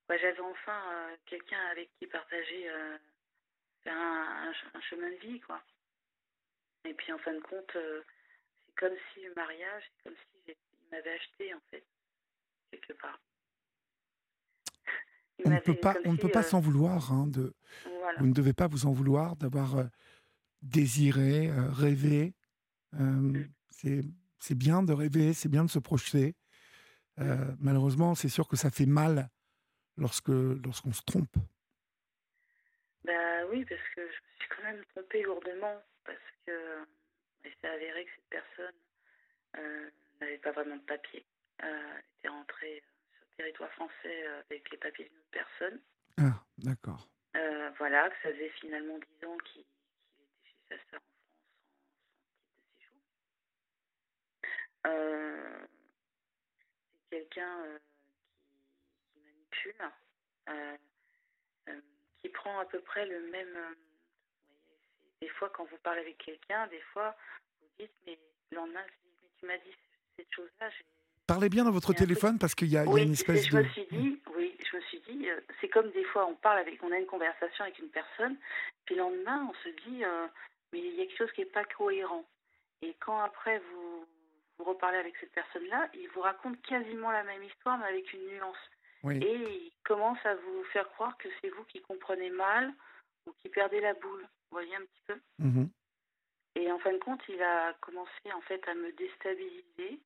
bah, 0.08 0.16
j'avais 0.18 0.40
enfin 0.40 1.10
quelqu'un 1.26 1.64
avec 1.70 1.90
qui 1.98 2.06
partager 2.06 2.68
un, 2.68 2.98
un, 3.86 4.80
chemin 4.80 5.10
de 5.10 5.16
vie, 5.16 5.40
quoi. 5.40 5.62
Et 6.84 6.94
puis 6.94 7.12
en 7.12 7.18
fin 7.18 7.34
de 7.34 7.40
compte, 7.40 7.70
c'est 7.72 8.74
comme 8.76 8.94
si 9.12 9.20
le 9.22 9.34
mariage, 9.34 9.82
c'est 9.96 10.02
comme 10.04 10.16
si 10.16 10.52
il 10.52 10.90
m'avait 10.90 11.14
acheté, 11.14 11.54
en 11.54 11.60
fait, 11.70 11.84
quelque 12.70 12.92
part. 12.94 13.20
on 15.44 15.50
ne 15.50 15.60
peut 15.60 15.74
pas, 15.74 15.96
on 16.04 16.12
ne 16.12 16.18
peut 16.18 16.30
pas 16.30 16.42
s'en 16.42 16.60
vouloir. 16.60 17.12
Hein, 17.12 17.26
de, 17.28 17.54
Vous 18.18 18.26
ne 18.26 18.32
devez 18.32 18.52
pas 18.52 18.68
vous 18.68 18.86
en 18.86 18.92
vouloir 18.92 19.36
d'avoir 19.36 19.88
désiré, 20.62 21.50
rêvé. 21.52 22.34
Mmh. 22.92 23.44
C'est 24.40 24.54
bien 24.54 24.82
de 24.82 24.92
rêver, 24.92 25.32
c'est 25.32 25.48
bien 25.48 25.64
de 25.64 25.70
se 25.70 25.78
projeter. 25.78 26.34
Mmh. 27.16 27.56
malheureusement, 27.58 28.14
c'est 28.14 28.28
sûr 28.28 28.48
que 28.48 28.56
ça 28.56 28.70
fait 28.70 28.86
mal 28.86 29.28
lorsque 29.96 30.28
lorsqu'on 30.28 30.92
se 30.92 31.02
trompe. 31.02 31.36
Bah 33.04 33.46
oui, 33.50 33.64
parce 33.64 33.80
que 33.94 34.02
je 34.02 34.02
me 34.02 34.38
suis 34.38 34.48
quand 34.56 34.62
même 34.62 34.84
trompée 34.94 35.22
lourdement, 35.22 35.82
parce 36.08 36.18
que 36.46 36.86
il 37.44 37.52
s'est 37.60 37.68
avéré 37.68 38.04
que 38.04 38.10
cette 38.16 38.30
personne 38.30 39.92
n'avait 40.20 40.38
pas 40.38 40.52
vraiment 40.52 40.76
de 40.76 40.82
papier. 40.82 41.24
Elle 41.58 42.02
était 42.18 42.28
rentrée 42.28 42.82
territoire 43.38 43.70
français 43.72 44.26
euh, 44.26 44.42
avec 44.50 44.70
les 44.70 44.78
papiers 44.78 45.04
d'une 45.04 45.18
autre 45.18 45.30
personne. 45.30 45.80
Ah, 46.18 46.44
d'accord. 46.58 47.08
Euh, 47.36 47.70
voilà, 47.78 48.10
que 48.10 48.16
ça 48.22 48.32
faisait 48.32 48.50
finalement 48.60 48.98
10 49.20 49.26
ans 49.26 49.38
qu'il 49.38 49.62
était 49.62 49.68
chez 50.42 50.56
sa 50.68 50.90
sœur 50.90 51.00
en 51.00 51.12
France 51.14 51.38
sans, 51.46 52.56
titre 52.56 52.58
de 52.60 52.70
séjour. 52.74 52.98
Euh, 54.86 55.66
c'est 56.92 57.16
quelqu'un 57.16 57.78
qui, 59.12 59.12
qui, 59.12 59.20
manipule, 59.20 59.76
qui 62.20 62.28
prend 62.30 62.58
à 62.58 62.64
peu 62.66 62.80
près 62.80 63.06
le 63.06 63.20
même. 63.30 63.76
Des 65.20 65.28
fois, 65.28 65.50
quand 65.50 65.64
vous 65.64 65.78
parlez 65.82 66.00
avec 66.00 66.18
quelqu'un, 66.18 66.66
des 66.68 66.80
fois, 66.92 67.16
vous 67.60 67.68
dites, 67.78 67.92
mais 68.06 68.18
le 68.50 68.56
lendemain, 68.56 68.84
mais 68.84 69.28
tu 69.38 69.46
m'as 69.46 69.58
dit 69.58 69.74
cette 70.16 70.32
chose-là, 70.34 70.70
Parlez 71.28 71.50
bien 71.50 71.64
dans 71.64 71.70
votre 71.70 71.92
téléphone 71.92 72.38
parce 72.38 72.54
qu'il 72.54 72.68
y, 72.68 72.78
a 72.78 72.84
une 72.84 73.12
espèce 73.12 73.44
je 73.44 73.52
de. 73.52 73.58
Me 73.58 73.68
suis 73.68 73.86
dit, 73.92 74.18
oui, 74.34 74.56
je 74.64 74.76
me 74.76 74.82
suis 74.84 75.00
dit, 75.00 75.28
euh, 75.28 75.38
c'est 75.60 75.68
comme 75.68 75.90
des 75.90 76.04
fois 76.04 76.26
on 76.26 76.34
parle 76.34 76.58
avec, 76.60 76.82
on 76.82 76.90
a 76.90 76.96
une 76.96 77.04
conversation 77.04 77.64
avec 77.64 77.78
une 77.78 77.90
personne, 77.90 78.34
puis 78.86 78.94
le 78.94 79.02
lendemain 79.02 79.46
on 79.50 79.54
se 79.62 79.68
dit, 79.86 80.04
euh, 80.04 80.26
mais 80.72 80.78
il 80.78 80.94
y 80.94 81.02
a 81.02 81.04
quelque 81.04 81.18
chose 81.18 81.32
qui 81.32 81.42
n'est 81.42 81.48
pas 81.48 81.64
cohérent. 81.64 82.24
Et 82.80 82.94
quand 82.98 83.20
après 83.20 83.58
vous, 83.58 84.06
vous 84.56 84.64
reparlez 84.64 84.96
avec 84.96 85.16
cette 85.20 85.32
personne-là, 85.32 85.90
il 85.92 86.08
vous 86.14 86.22
raconte 86.22 86.62
quasiment 86.62 87.10
la 87.10 87.24
même 87.24 87.42
histoire 87.42 87.76
mais 87.76 87.88
avec 87.88 88.10
une 88.14 88.26
nuance. 88.26 89.20
Et 89.20 89.34
il 89.34 89.72
commence 89.84 90.24
à 90.24 90.34
vous 90.34 90.64
faire 90.72 90.88
croire 90.92 91.16
que 91.18 91.28
c'est 91.40 91.50
vous 91.50 91.64
qui 91.64 91.82
comprenez 91.82 92.30
mal 92.30 92.72
ou 93.26 93.32
qui 93.42 93.50
perdez 93.50 93.80
la 93.80 93.92
boule. 93.92 94.26
Vous 94.50 94.56
voyez 94.56 94.74
un 94.76 94.80
petit 94.80 95.02
peu 95.06 95.20
mmh 95.38 95.66
Et 96.56 96.72
en 96.72 96.78
fin 96.78 96.92
de 96.92 96.98
compte, 96.98 97.20
il 97.28 97.42
a 97.42 97.74
commencé 97.80 98.32
en 98.34 98.40
fait 98.42 98.66
à 98.68 98.74
me 98.74 98.92
déstabiliser 98.92 100.00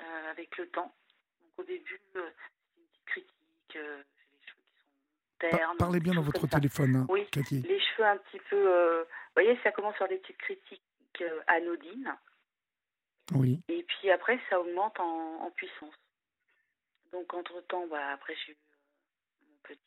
euh, 0.00 0.30
avec 0.30 0.56
le 0.58 0.68
temps. 0.68 0.94
Donc 1.40 1.50
au 1.58 1.64
début, 1.64 2.00
euh, 2.16 2.30
c'est 2.36 2.80
une 2.80 2.86
petite 2.86 3.04
critique, 3.06 3.76
euh, 3.76 4.02
j'ai 4.20 4.26
les 4.32 4.46
cheveux 4.46 4.62
qui 4.62 5.50
sont 5.50 5.56
ternes. 5.56 5.76
Parlez 5.78 6.00
bien 6.00 6.14
dans 6.14 6.22
votre 6.22 6.46
téléphone, 6.46 6.96
hein, 6.96 7.06
Oui, 7.08 7.26
les 7.34 7.80
cheveux 7.80 8.06
un 8.06 8.18
petit 8.18 8.40
peu... 8.50 9.00
vous 9.00 9.34
voyez, 9.34 9.58
ça 9.62 9.72
commence 9.72 9.96
par 9.98 10.08
des 10.08 10.18
petites 10.18 10.38
critiques 10.38 10.82
anodines. 11.46 12.14
Oui. 13.34 13.60
Et 13.68 13.82
puis 13.82 14.10
après, 14.10 14.38
ça 14.50 14.60
augmente 14.60 15.00
en, 15.00 15.40
en 15.42 15.50
puissance. 15.50 15.94
Donc 17.12 17.32
entre-temps, 17.32 17.86
bah, 17.86 18.10
après, 18.12 18.34
j'ai 18.34 18.52
eu 18.52 18.56
mon 19.48 19.56
petit 19.62 19.80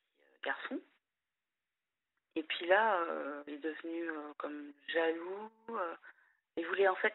garçon. 0.43 0.79
Et 2.35 2.43
puis 2.43 2.67
là, 2.67 3.05
il 3.47 3.55
est 3.55 3.57
devenu 3.57 4.09
comme 4.37 4.71
jaloux. 4.87 5.51
Il 6.59 6.65
voulait 6.67 6.89
en 6.89 6.95
fait 6.95 7.13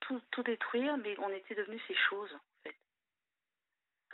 tout, 0.00 0.20
tout, 0.30 0.42
détruire, 0.42 0.96
mais 0.96 1.14
on 1.18 1.28
était 1.28 1.54
devenus 1.54 1.82
ces 1.86 1.94
choses, 1.94 2.32
en 2.34 2.62
fait. 2.62 2.76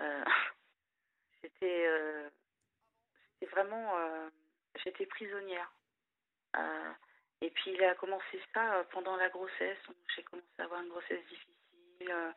Euh, 0.00 0.24
c'était, 1.42 1.86
euh, 1.86 2.28
c'était 3.38 3.52
vraiment... 3.52 3.96
Euh, 3.98 4.28
j'étais 4.82 5.06
prisonnière. 5.06 5.70
et 7.40 7.50
puis 7.50 7.72
il 7.72 7.84
a 7.84 7.94
commencé 7.94 8.42
ça 8.52 8.84
pendant 8.90 9.14
la 9.16 9.28
grossesse. 9.28 9.78
J'ai 10.16 10.24
commencé 10.24 10.48
à 10.58 10.64
avoir 10.64 10.82
une 10.82 10.88
grossesse 10.88 11.24
difficile. 11.26 12.34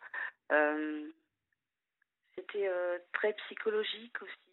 c'était 2.36 2.70
très 3.14 3.34
psychologique 3.34 4.22
aussi. 4.22 4.47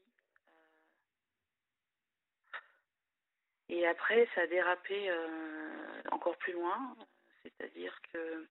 Et 3.68 3.87
après, 3.87 4.28
ça 4.35 4.42
a 4.42 4.47
dérapé 4.47 5.11
encore 6.11 6.37
plus 6.37 6.52
loin. 6.52 6.97
C'est-à-dire 7.44 7.97
que, 8.12 8.47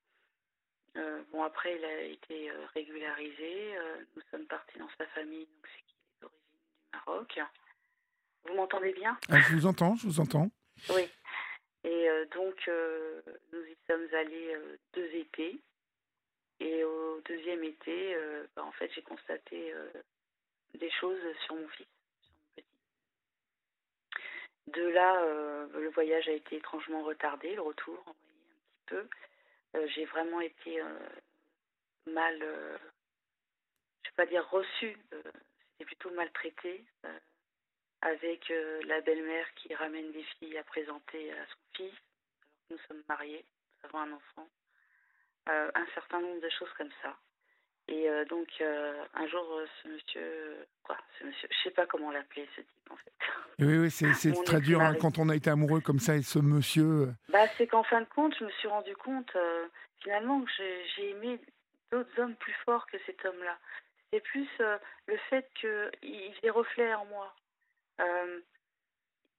euh, 0.97 1.23
bon, 1.31 1.43
après, 1.43 1.75
il 1.75 1.85
a 1.85 2.01
été 2.01 2.51
euh, 2.51 2.65
régularisé. 2.73 3.75
Euh, 3.77 4.03
nous 4.15 4.21
sommes 4.31 4.45
partis 4.45 4.77
dans 4.77 4.89
sa 4.97 5.05
famille, 5.07 5.45
donc 5.45 5.67
c'est 5.67 5.81
qu'il 5.83 5.97
est 5.97 6.21
d'origine 6.21 6.59
du 6.59 6.89
Maroc. 6.93 7.39
Vous 8.45 8.53
m'entendez 8.55 8.93
bien? 8.93 9.17
Ah, 9.29 9.39
Je 9.39 9.55
vous 9.55 9.65
entends, 9.65 9.95
je 9.95 10.05
vous 10.05 10.19
entends. 10.19 10.49
Oui. 10.89 11.09
Et 11.85 12.07
donc, 12.33 12.69
nous 13.51 13.61
y 13.65 13.77
sommes 13.87 14.07
allés 14.13 14.55
deux 14.93 15.09
étés. 15.15 15.59
Et 16.59 16.83
au 16.83 17.19
deuxième 17.21 17.63
été, 17.63 18.15
bah, 18.55 18.63
en 18.63 18.71
fait, 18.73 18.89
j'ai 18.93 19.01
constaté 19.01 19.73
des 20.75 20.91
choses 20.91 21.19
sur 21.45 21.55
mon 21.55 21.67
fils. 21.69 21.87
De 24.67 24.83
là, 24.83 25.21
le 25.73 25.89
voyage 25.89 26.27
a 26.29 26.31
été 26.31 26.55
étrangement 26.55 27.03
retardé, 27.03 27.53
le 27.55 27.61
retour, 27.61 28.15
peu. 28.85 29.07
Euh, 29.75 29.87
j'ai 29.95 30.05
vraiment 30.05 30.41
été 30.41 30.81
euh, 30.81 30.99
mal, 32.05 32.37
euh, 32.41 32.77
je 34.03 34.09
ne 34.09 34.11
vais 34.11 34.15
pas 34.15 34.25
dire 34.25 34.47
reçue, 34.49 34.97
c'était 35.11 35.85
plutôt 35.85 36.11
maltraitée, 36.11 36.83
avec 38.01 38.51
la 38.85 38.99
belle-mère 39.01 39.53
qui 39.55 39.73
ramène 39.73 40.11
des 40.11 40.23
filles 40.23 40.57
à 40.57 40.63
présenter 40.63 41.31
à 41.31 41.45
son 41.45 41.59
fils, 41.73 41.93
alors 42.41 42.55
que 42.67 42.73
nous 42.73 42.79
sommes 42.87 43.03
mariés, 43.07 43.45
nous 43.81 43.89
avons 43.89 43.99
un 43.99 44.11
enfant. 44.11 44.49
un 45.47 45.87
certain 45.93 46.19
nombre 46.19 46.41
de 46.41 46.49
choses 46.49 46.71
comme 46.77 46.91
ça. 47.01 47.17
Et 47.89 48.07
donc, 48.29 48.47
un 49.13 49.27
jour, 49.27 49.61
ce 49.81 49.87
monsieur, 49.89 50.65
quoi, 50.83 50.97
ce 51.19 51.25
monsieur, 51.25 51.49
je 51.51 51.63
sais 51.63 51.71
pas 51.71 51.85
comment 51.85 52.11
l'appeler, 52.11 52.47
ce 52.55 52.61
type, 52.61 52.91
en 52.91 52.95
fait. 52.95 53.11
Oui, 53.59 53.77
oui, 53.77 53.91
c'est 53.91 54.31
très 54.45 54.61
dur 54.61 54.81
hein, 54.81 54.95
quand 54.99 55.19
on 55.19 55.27
a 55.29 55.35
été 55.35 55.49
amoureux 55.49 55.81
comme 55.81 55.99
ça 55.99 56.15
et 56.15 56.21
ce 56.21 56.39
monsieur. 56.39 57.13
Bah, 57.29 57.45
c'est 57.57 57.67
qu'en 57.67 57.83
fin 57.83 58.01
de 58.01 58.07
compte, 58.07 58.35
je 58.39 58.45
me 58.45 58.51
suis 58.51 58.69
rendu 58.69 58.95
compte, 58.95 59.35
finalement, 60.01 60.41
que 60.41 60.49
j'ai 60.95 61.09
aimé 61.09 61.39
d'autres 61.91 62.19
hommes 62.19 62.35
plus 62.35 62.55
forts 62.65 62.87
que 62.87 62.97
cet 63.05 63.23
homme-là. 63.25 63.57
C'est 64.11 64.21
plus 64.21 64.47
le 65.07 65.17
fait 65.29 65.45
qu'il 65.59 66.33
faisait 66.35 66.51
reflet 66.51 66.93
en 66.93 67.05
moi. 67.05 67.35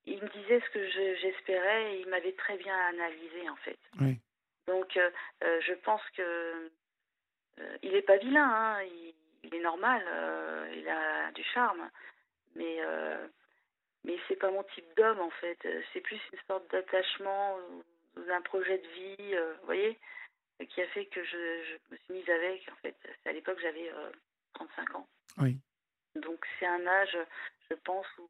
il 0.07 0.23
me 0.23 0.29
disait 0.29 0.61
ce 0.61 0.71
que 0.71 0.87
j'espérais 1.17 1.95
et 1.95 2.01
il 2.01 2.09
m'avait 2.09 2.33
très 2.33 2.59
bien 2.59 2.77
analysé, 2.89 3.49
en 3.49 3.57
fait. 3.57 3.79
Oui. 4.01 4.19
Donc, 4.67 4.99
je 5.41 5.73
pense 5.83 6.03
que 6.17 6.71
il 7.83 7.93
n'est 7.93 8.03
pas 8.03 8.17
vilain, 8.17 8.49
hein, 8.49 8.83
il, 8.83 9.15
il, 9.45 9.55
est 9.55 9.63
normal, 9.63 10.03
il 10.77 10.89
a 10.89 11.31
du 11.33 11.43
charme, 11.45 11.91
mais 12.57 12.79
mais 14.05 14.19
c'est 14.29 14.37
pas 14.37 14.51
mon 14.51 14.65
type 14.65 14.87
d'homme 14.97 15.21
en 15.21 15.31
fait. 15.31 15.59
C'est 15.93 16.01
plus 16.01 16.21
une 16.33 16.39
sorte 16.47 16.71
d'attachement 16.71 17.59
d'un 18.17 18.43
projet 18.43 18.79
de 18.79 18.89
vie, 18.89 19.37
vous 19.61 19.67
voyez, 19.67 19.99
qui 20.69 20.83
a 20.83 20.87
fait 20.89 21.07
que 21.07 21.25
je, 21.25 21.65
je, 21.65 21.75
me 21.91 21.97
suis 21.97 22.13
mise 22.15 22.29
avec. 22.29 22.69
En 22.71 22.77
fait, 22.77 22.97
à 23.25 23.33
l'époque 23.33 23.59
j'avais 23.63 23.91
35 24.55 24.95
ans. 24.97 25.07
Oui. 25.39 25.59
Donc 26.17 26.47
c'est 26.59 26.67
un 26.67 26.87
âge, 26.87 27.17
je 27.71 27.75
pense, 27.77 28.07
où 28.19 28.29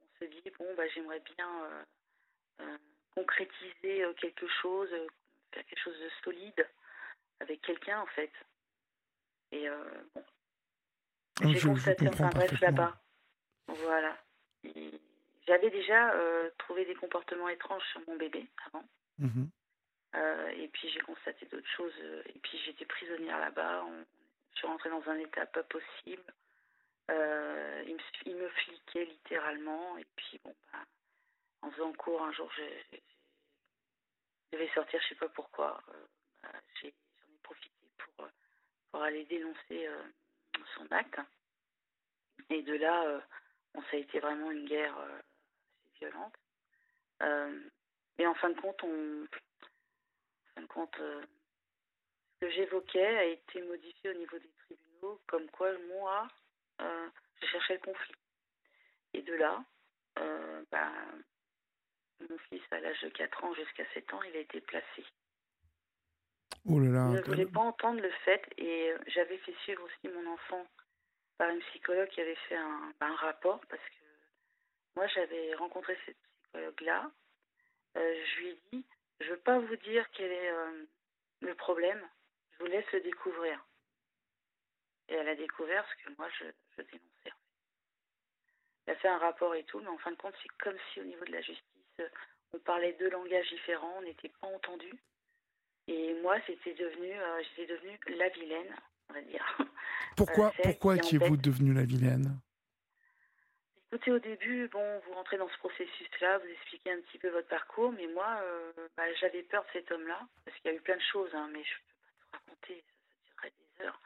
on 0.00 0.18
se 0.18 0.24
dit 0.24 0.50
bon 0.58 0.74
bah 0.74 0.88
j'aimerais 0.88 1.22
bien 1.36 1.64
euh, 1.64 1.84
euh, 2.60 2.78
concrétiser 3.14 4.02
euh, 4.02 4.12
quelque 4.14 4.46
chose, 4.60 4.90
faire 5.52 5.64
quelque 5.66 5.80
chose 5.80 5.98
de 6.00 6.10
solide 6.24 6.68
avec 7.40 7.60
quelqu'un 7.62 8.00
en 8.00 8.06
fait. 8.06 8.32
Et 9.52 9.68
bon, 10.14 10.24
oh, 11.44 11.48
j'ai 11.48 11.60
constaté 11.60 12.08
enfin 12.08 12.30
bref 12.30 12.60
là-bas. 12.60 12.96
Voilà. 13.68 14.16
J'avais 15.46 15.70
déjà 15.70 16.12
trouvé 16.58 16.84
des 16.84 16.94
comportements 16.94 17.48
étranges 17.48 17.86
sur 17.92 18.00
mon 18.08 18.16
bébé 18.16 18.46
avant. 18.66 18.84
Mhm. 19.18 19.48
et 20.56 20.68
puis 20.68 20.88
j'ai 20.88 21.00
constaté 21.00 21.46
d'autres 21.46 21.70
choses. 21.76 21.94
et 22.26 22.38
puis 22.42 22.58
j'étais 22.64 22.86
prisonnière 22.86 23.38
là-bas. 23.38 23.84
Je 24.52 24.58
suis 24.58 24.66
rentrée 24.66 24.90
dans 24.90 25.08
un 25.08 25.18
état 25.18 25.46
pas 25.46 25.62
possible. 25.62 26.24
Euh, 27.10 27.82
il, 27.86 27.94
me, 27.94 28.00
il, 28.26 28.36
me, 28.36 28.48
fliquait 28.48 29.04
littéralement. 29.04 29.96
Et 29.98 30.06
puis, 30.16 30.40
bon, 30.44 30.54
bah, 30.72 30.78
en 31.62 31.70
faisant 31.70 31.92
cours, 31.92 32.22
un 32.22 32.32
jour, 32.32 32.50
je, 32.56 32.62
je, 32.92 32.98
devais 34.52 34.70
sortir, 34.74 35.00
je 35.02 35.08
sais 35.08 35.14
pas 35.16 35.28
pourquoi. 35.28 35.82
Euh, 35.88 36.06
bah, 36.42 36.50
pour 38.92 39.02
aller 39.02 39.24
dénoncer 39.24 39.86
euh, 39.86 40.02
son 40.76 40.86
acte. 40.92 41.18
Et 42.50 42.62
de 42.62 42.74
là, 42.74 43.22
bon, 43.74 43.82
ça 43.82 43.96
a 43.96 44.00
été 44.00 44.20
vraiment 44.20 44.50
une 44.50 44.66
guerre 44.66 44.96
assez 44.98 45.98
violente. 46.00 46.34
mais 48.18 48.26
en 48.26 48.34
fin 48.34 48.50
de 48.50 48.60
compte, 48.60 48.82
on, 48.82 49.26
fin 50.54 50.62
de 50.62 50.66
compte, 50.66 50.96
ce 50.96 52.46
que 52.46 52.50
j'évoquais 52.50 53.18
a 53.18 53.24
été 53.24 53.62
modifié 53.62 54.10
au 54.10 54.14
niveau 54.14 54.38
des 54.38 54.50
tribunaux, 54.66 55.20
comme 55.26 55.48
quoi 55.50 55.72
moi, 55.88 56.28
euh, 56.80 57.08
je 57.40 57.46
cherchais 57.46 57.74
le 57.74 57.80
conflit. 57.80 58.14
Et 59.14 59.22
de 59.22 59.34
là, 59.34 59.64
euh, 60.18 60.64
bah, 60.70 60.92
mon 62.28 62.38
fils, 62.38 62.62
à 62.70 62.80
l'âge 62.80 63.00
de 63.02 63.08
4 63.10 63.44
ans 63.44 63.54
jusqu'à 63.54 63.84
7 63.94 64.12
ans, 64.14 64.22
il 64.22 64.36
a 64.36 64.40
été 64.40 64.60
placé. 64.60 65.04
Oh 66.68 66.78
là 66.78 66.90
là, 66.90 67.10
je 67.14 67.18
ne 67.18 67.22
voulais 67.24 67.46
pas 67.46 67.60
entendre 67.60 68.00
le 68.00 68.10
fait 68.24 68.42
et 68.56 68.92
euh, 68.92 68.98
j'avais 69.08 69.38
fait 69.38 69.54
suivre 69.62 69.82
aussi 69.84 70.08
mon 70.14 70.32
enfant 70.32 70.64
par 71.38 71.50
une 71.50 71.60
psychologue 71.60 72.08
qui 72.08 72.20
avait 72.20 72.38
fait 72.48 72.56
un, 72.56 72.92
bah, 73.00 73.06
un 73.06 73.16
rapport 73.16 73.60
parce 73.68 73.82
que 73.82 74.04
moi 74.96 75.06
j'avais 75.08 75.54
rencontré 75.54 75.98
cette 76.06 76.16
psychologue-là. 76.44 77.10
je 77.96 78.40
lui 78.40 78.48
ai 78.50 78.58
dit, 78.72 78.84
je 79.20 79.26
ne 79.26 79.30
veux 79.30 79.40
pas 79.40 79.58
vous 79.58 79.76
dire 79.76 80.08
quel 80.12 80.30
est 80.30 80.52
le 81.40 81.54
problème, 81.54 82.00
je 82.52 82.58
vous 82.64 82.70
laisse 82.70 82.90
le 82.92 83.00
découvrir. 83.00 83.64
Et 85.08 85.14
elle 85.14 85.28
a 85.28 85.34
découvert 85.34 85.84
ce 85.88 86.04
que 86.04 86.16
moi 86.16 86.28
je, 86.38 86.44
je 86.76 86.82
dénonçais. 86.82 87.32
Elle 88.86 88.94
a 88.94 88.96
fait 88.96 89.08
un 89.08 89.18
rapport 89.18 89.54
et 89.54 89.64
tout, 89.64 89.80
mais 89.80 89.88
en 89.88 89.98
fin 89.98 90.10
de 90.10 90.16
compte, 90.16 90.34
c'est 90.42 90.62
comme 90.62 90.76
si 90.92 91.00
au 91.00 91.04
niveau 91.04 91.24
de 91.24 91.32
la 91.32 91.40
justice, 91.40 92.02
on 92.52 92.58
parlait 92.60 92.92
deux 92.94 93.10
langages 93.10 93.48
différents, 93.48 93.94
on 93.98 94.02
n'était 94.02 94.30
pas 94.40 94.48
entendus. 94.48 94.98
Et 95.88 96.14
moi, 96.22 96.36
c'était 96.46 96.74
devenu, 96.74 97.12
euh, 97.12 97.42
j'étais 97.42 97.72
devenue 97.72 97.98
la 98.16 98.28
vilaine, 98.28 98.74
on 99.08 99.14
va 99.14 99.22
dire. 99.22 99.58
Pourquoi, 100.16 100.48
euh, 100.48 100.62
pourquoi 100.64 100.96
étiez-vous 100.96 101.38
devenue 101.38 101.72
la 101.72 101.84
vilaine? 101.84 102.38
Écoutez, 103.90 104.12
au 104.12 104.18
début, 104.18 104.68
bon, 104.68 105.00
vous 105.06 105.14
rentrez 105.14 105.38
dans 105.38 105.48
ce 105.48 105.56
processus-là, 105.58 106.38
vous 106.38 106.48
expliquez 106.48 106.92
un 106.92 107.00
petit 107.00 107.18
peu 107.18 107.30
votre 107.30 107.48
parcours, 107.48 107.92
mais 107.92 108.06
moi, 108.08 108.40
euh, 108.42 108.72
bah, 108.96 109.10
j'avais 109.14 109.42
peur 109.42 109.64
de 109.64 109.68
cet 109.72 109.90
homme-là, 109.90 110.20
parce 110.44 110.56
qu'il 110.58 110.70
y 110.70 110.74
a 110.74 110.76
eu 110.76 110.80
plein 110.82 110.96
de 110.96 111.02
choses, 111.12 111.34
hein, 111.34 111.48
mais 111.50 111.64
je 111.64 111.70
ne 111.70 111.78
peux 111.78 111.94
pas 112.02 112.14
tout 112.14 112.28
raconter, 112.32 112.84
ça, 112.86 112.94
ça 113.08 113.18
durerait 113.24 113.52
des 113.58 113.84
heures. 113.84 114.00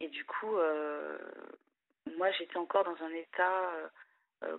Et 0.00 0.08
du 0.08 0.24
coup, 0.24 0.56
moi, 2.16 2.30
j'étais 2.32 2.56
encore 2.56 2.84
dans 2.84 3.00
un 3.04 3.10
état, 3.10 3.90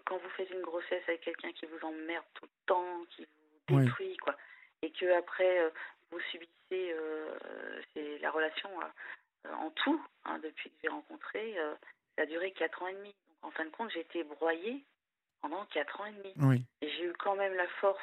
quand 0.05 0.17
vous 0.17 0.29
faites 0.37 0.49
une 0.49 0.61
grossesse 0.61 1.03
avec 1.07 1.21
quelqu'un 1.21 1.51
qui 1.51 1.65
vous 1.65 1.85
emmerde 1.85 2.25
tout 2.35 2.45
le 2.45 2.65
temps, 2.65 3.05
qui 3.09 3.27
vous 3.67 3.81
détruit, 3.81 4.15
quoi, 4.17 4.35
et 4.81 4.91
que 4.91 5.11
après 5.13 5.71
vous 6.11 6.19
subissez 6.31 6.95
c'est 7.93 8.19
la 8.19 8.31
relation 8.31 8.69
en 9.45 9.71
tout, 9.71 10.05
hein, 10.25 10.39
depuis 10.39 10.69
que 10.69 10.75
j'ai 10.83 10.89
rencontré, 10.89 11.55
ça 12.15 12.23
a 12.23 12.25
duré 12.25 12.51
4 12.51 12.83
ans 12.83 12.87
et 12.87 12.93
demi. 12.93 13.15
Donc 13.27 13.37
en 13.43 13.51
fin 13.51 13.65
de 13.65 13.69
compte, 13.69 13.91
j'ai 13.91 14.01
été 14.01 14.23
broyée 14.23 14.83
pendant 15.41 15.65
4 15.65 16.01
ans 16.01 16.05
et 16.05 16.11
demi. 16.11 16.33
Oui. 16.37 16.65
Et 16.81 16.89
j'ai 16.89 17.05
eu 17.05 17.13
quand 17.13 17.35
même 17.35 17.53
la 17.53 17.67
force 17.79 17.99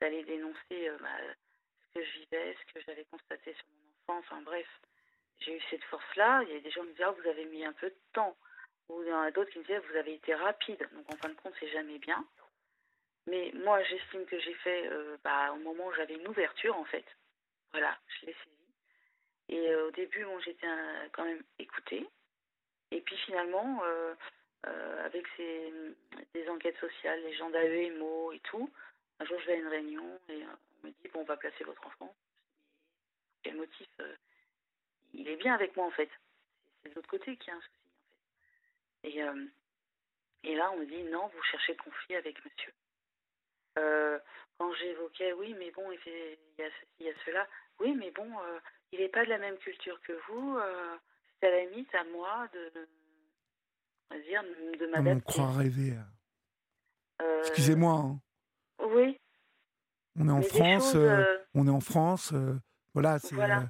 d'aller 0.00 0.24
dénoncer 0.24 0.90
bah, 1.00 1.08
ce 1.82 1.98
que 1.98 2.04
je 2.04 2.18
vivais, 2.20 2.56
ce 2.60 2.72
que 2.72 2.80
j'avais 2.86 3.04
constaté 3.04 3.52
sur 3.54 3.64
mon 4.08 4.18
enfin 4.18 4.40
bref, 4.42 4.66
j'ai 5.40 5.56
eu 5.56 5.62
cette 5.70 5.84
force-là. 5.84 6.42
Il 6.44 6.54
y 6.54 6.56
a 6.56 6.60
des 6.60 6.70
gens 6.70 6.82
qui 6.82 6.88
me 6.88 6.92
disaient, 6.92 7.04
ah, 7.04 7.12
vous 7.12 7.28
avez 7.28 7.44
mis 7.46 7.64
un 7.64 7.72
peu 7.72 7.88
de 7.88 8.00
temps. 8.12 8.36
Ou 8.88 9.02
il 9.02 9.08
y 9.08 9.12
en 9.12 9.20
a 9.20 9.30
d'autres 9.30 9.50
qui 9.50 9.58
me 9.58 9.64
disaient, 9.64 9.78
vous 9.78 9.96
avez 9.96 10.14
été 10.14 10.34
rapide. 10.34 10.88
Donc 10.92 11.12
en 11.12 11.16
fin 11.16 11.28
de 11.28 11.34
compte, 11.34 11.54
c'est 11.60 11.70
jamais 11.70 11.98
bien. 11.98 12.24
Mais 13.26 13.52
moi, 13.54 13.82
j'estime 13.84 14.24
que 14.26 14.38
j'ai 14.40 14.54
fait 14.54 14.88
euh, 14.88 15.16
bah, 15.22 15.52
au 15.52 15.58
moment 15.58 15.86
où 15.86 15.92
j'avais 15.94 16.14
une 16.14 16.28
ouverture, 16.28 16.76
en 16.76 16.84
fait. 16.84 17.04
Voilà, 17.72 17.96
je 18.08 18.26
l'ai 18.26 18.32
saisi. 18.32 18.74
Et 19.48 19.70
euh, 19.70 19.88
au 19.88 19.90
début, 19.92 20.24
j'étais 20.44 20.66
quand 21.12 21.24
même 21.24 21.42
écoutée. 21.58 22.06
Et 22.90 23.00
puis 23.00 23.16
finalement, 23.18 23.82
euh, 23.84 24.14
avec 25.04 25.26
ces, 25.36 25.72
des 26.34 26.48
enquêtes 26.48 26.78
sociales, 26.78 27.22
les 27.22 27.34
gens 27.34 27.50
d'AEMO 27.50 28.32
et 28.32 28.40
tout, 28.40 28.70
un 29.20 29.24
jour 29.24 29.38
je 29.40 29.46
vais 29.46 29.52
à 29.52 29.56
une 29.56 29.68
réunion 29.68 30.20
et 30.28 30.42
on 30.82 30.86
me 30.86 30.92
dit, 30.92 31.08
bon, 31.12 31.20
on 31.20 31.24
va 31.24 31.36
placer 31.36 31.64
votre 31.64 31.86
enfant 31.86 32.14
quel 33.42 33.56
motif 33.56 33.88
il 35.14 35.28
est 35.28 35.36
bien 35.36 35.54
avec 35.54 35.74
moi 35.76 35.86
en 35.86 35.90
fait. 35.90 36.10
C'est 36.82 36.90
de 36.90 36.94
l'autre 36.94 37.08
côté 37.08 37.36
qui 37.38 37.50
a 37.50 37.54
un 37.54 37.60
souci 37.60 37.88
en 37.88 38.00
fait. 38.02 39.08
Et, 39.08 40.50
et 40.50 40.54
là 40.56 40.70
on 40.72 40.78
me 40.78 40.84
dit 40.84 41.02
non, 41.04 41.28
vous 41.28 41.42
cherchez 41.44 41.74
conflit 41.76 42.16
avec 42.16 42.44
monsieur. 42.44 42.72
Euh, 43.78 44.18
quand 44.58 44.72
j'évoquais 44.74 45.32
oui 45.34 45.54
mais 45.58 45.70
bon 45.70 45.90
il, 45.92 45.98
fait, 45.98 46.38
il 46.58 46.62
y 46.62 46.66
a 46.66 46.70
il 46.98 47.06
y 47.06 47.08
a 47.08 47.12
cela, 47.24 47.46
oui 47.78 47.94
mais 47.98 48.10
bon 48.10 48.28
il 48.92 49.00
n'est 49.00 49.08
pas 49.08 49.24
de 49.24 49.30
la 49.30 49.38
même 49.38 49.56
culture 49.58 50.00
que 50.02 50.12
vous, 50.28 50.58
c'est 51.40 51.46
à 51.46 51.50
la 51.50 51.64
limite 51.66 51.94
à 51.94 52.04
moi 52.12 52.48
de, 52.52 52.88
va 54.10 54.18
dire, 54.20 54.42
de 54.78 54.86
m'adapter. 54.86 55.10
On 55.12 55.20
croit 55.20 55.52
rêver. 55.52 55.94
Excusez-moi. 57.40 57.92
Hein. 57.92 58.20
Oui. 58.80 59.16
On 60.18 60.28
est 60.28 60.32
en 60.32 60.42
France, 60.42 60.96
on 61.54 61.66
est 61.66 61.70
en 61.70 61.80
France, 61.80 62.34
voilà, 62.94 63.18
c'est. 63.18 63.38
Euh, 63.38 63.60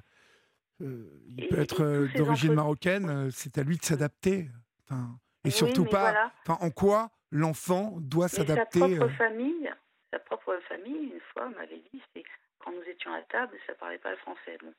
euh, 0.81 1.05
il 1.37 1.47
peut 1.47 1.59
être 1.59 1.83
euh, 1.83 2.07
d'origine 2.15 2.53
marocaine, 2.53 3.29
c'est 3.31 3.57
à 3.57 3.63
lui 3.63 3.77
de 3.77 3.83
s'adapter. 3.83 4.49
Enfin, 4.83 5.19
et 5.43 5.51
surtout 5.51 5.85
pas. 5.85 6.31
Enfin, 6.45 6.57
en 6.65 6.71
quoi 6.71 7.11
l'enfant 7.29 7.97
doit 7.99 8.27
s'adapter 8.27 8.79
Sa 8.79 8.87
propre 8.87 9.13
famille, 9.15 9.71
sa 10.11 10.19
propre 10.19 10.57
famille, 10.67 11.11
une 11.13 11.21
fois, 11.33 11.49
m'avait 11.49 11.83
dit, 11.91 12.03
c'est 12.13 12.23
quand 12.59 12.71
nous 12.71 12.83
étions 12.83 13.13
à 13.13 13.21
table, 13.23 13.57
ça 13.65 13.73
parlait 13.75 13.97
pas 13.97 14.11
le 14.11 14.17
français. 14.17 14.57
Bon, 14.61 14.73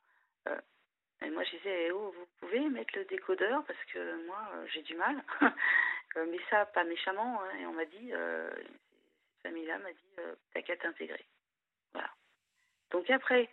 et 1.25 1.31
moi, 1.31 1.45
je 1.45 1.57
disais, 1.57 1.87
eh 1.87 1.92
oh, 1.92 2.14
vous 2.16 2.27
pouvez 2.40 2.61
mettre 2.68 2.97
le 2.97 3.05
décodeur 3.05 3.64
parce 3.64 3.83
que 3.92 4.27
moi, 4.27 4.51
j'ai 4.66 4.83
du 4.83 4.95
mal. 4.97 5.23
mais 6.16 6.38
ça, 6.51 6.66
pas 6.66 6.85
méchamment. 6.85 7.42
Hein, 7.42 7.59
et 7.61 7.66
on 7.66 7.73
m'a 7.73 7.85
dit, 7.85 8.11
cette 8.11 9.42
famille-là 9.42 9.79
m'a 9.79 9.92
dit, 9.92 10.37
t'as 10.53 10.62
qu'à 10.62 10.77
t'intégrer. 10.77 11.25
Voilà. 11.92 12.11
Donc 12.90 13.09
après, 13.11 13.49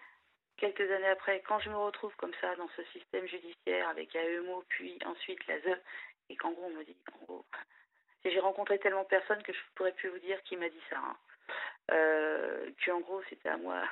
quelques 0.57 0.91
années 0.91 1.09
après, 1.09 1.41
quand 1.41 1.59
je 1.59 1.69
me 1.69 1.77
retrouve 1.77 2.15
comme 2.17 2.33
ça 2.41 2.55
dans 2.55 2.69
ce 2.75 2.83
système 2.85 3.25
judiciaire 3.27 3.87
avec 3.89 4.15
AEMO, 4.15 4.63
puis 4.69 4.97
ensuite 5.05 5.45
la 5.47 5.59
ZE, 5.61 5.79
et 6.29 6.35
qu'en 6.35 6.51
gros 6.51 6.65
on 6.65 6.71
me 6.71 6.83
dit, 6.83 6.97
en 7.13 7.25
gros, 7.25 7.45
j'ai 8.25 8.39
rencontré 8.39 8.77
tellement 8.79 9.03
de 9.03 9.07
personnes 9.07 9.41
que 9.43 9.53
je 9.53 9.57
ne 9.57 9.75
pourrais 9.75 9.93
plus 9.93 10.09
vous 10.09 10.19
dire 10.19 10.41
qui 10.43 10.57
m'a 10.57 10.69
dit 10.69 10.81
ça, 10.89 10.97
hein. 10.97 11.17
Euh, 11.91 12.71
qu'en 12.85 12.99
gros 12.99 13.21
c'était 13.29 13.49
à 13.49 13.57
moi 13.57 13.83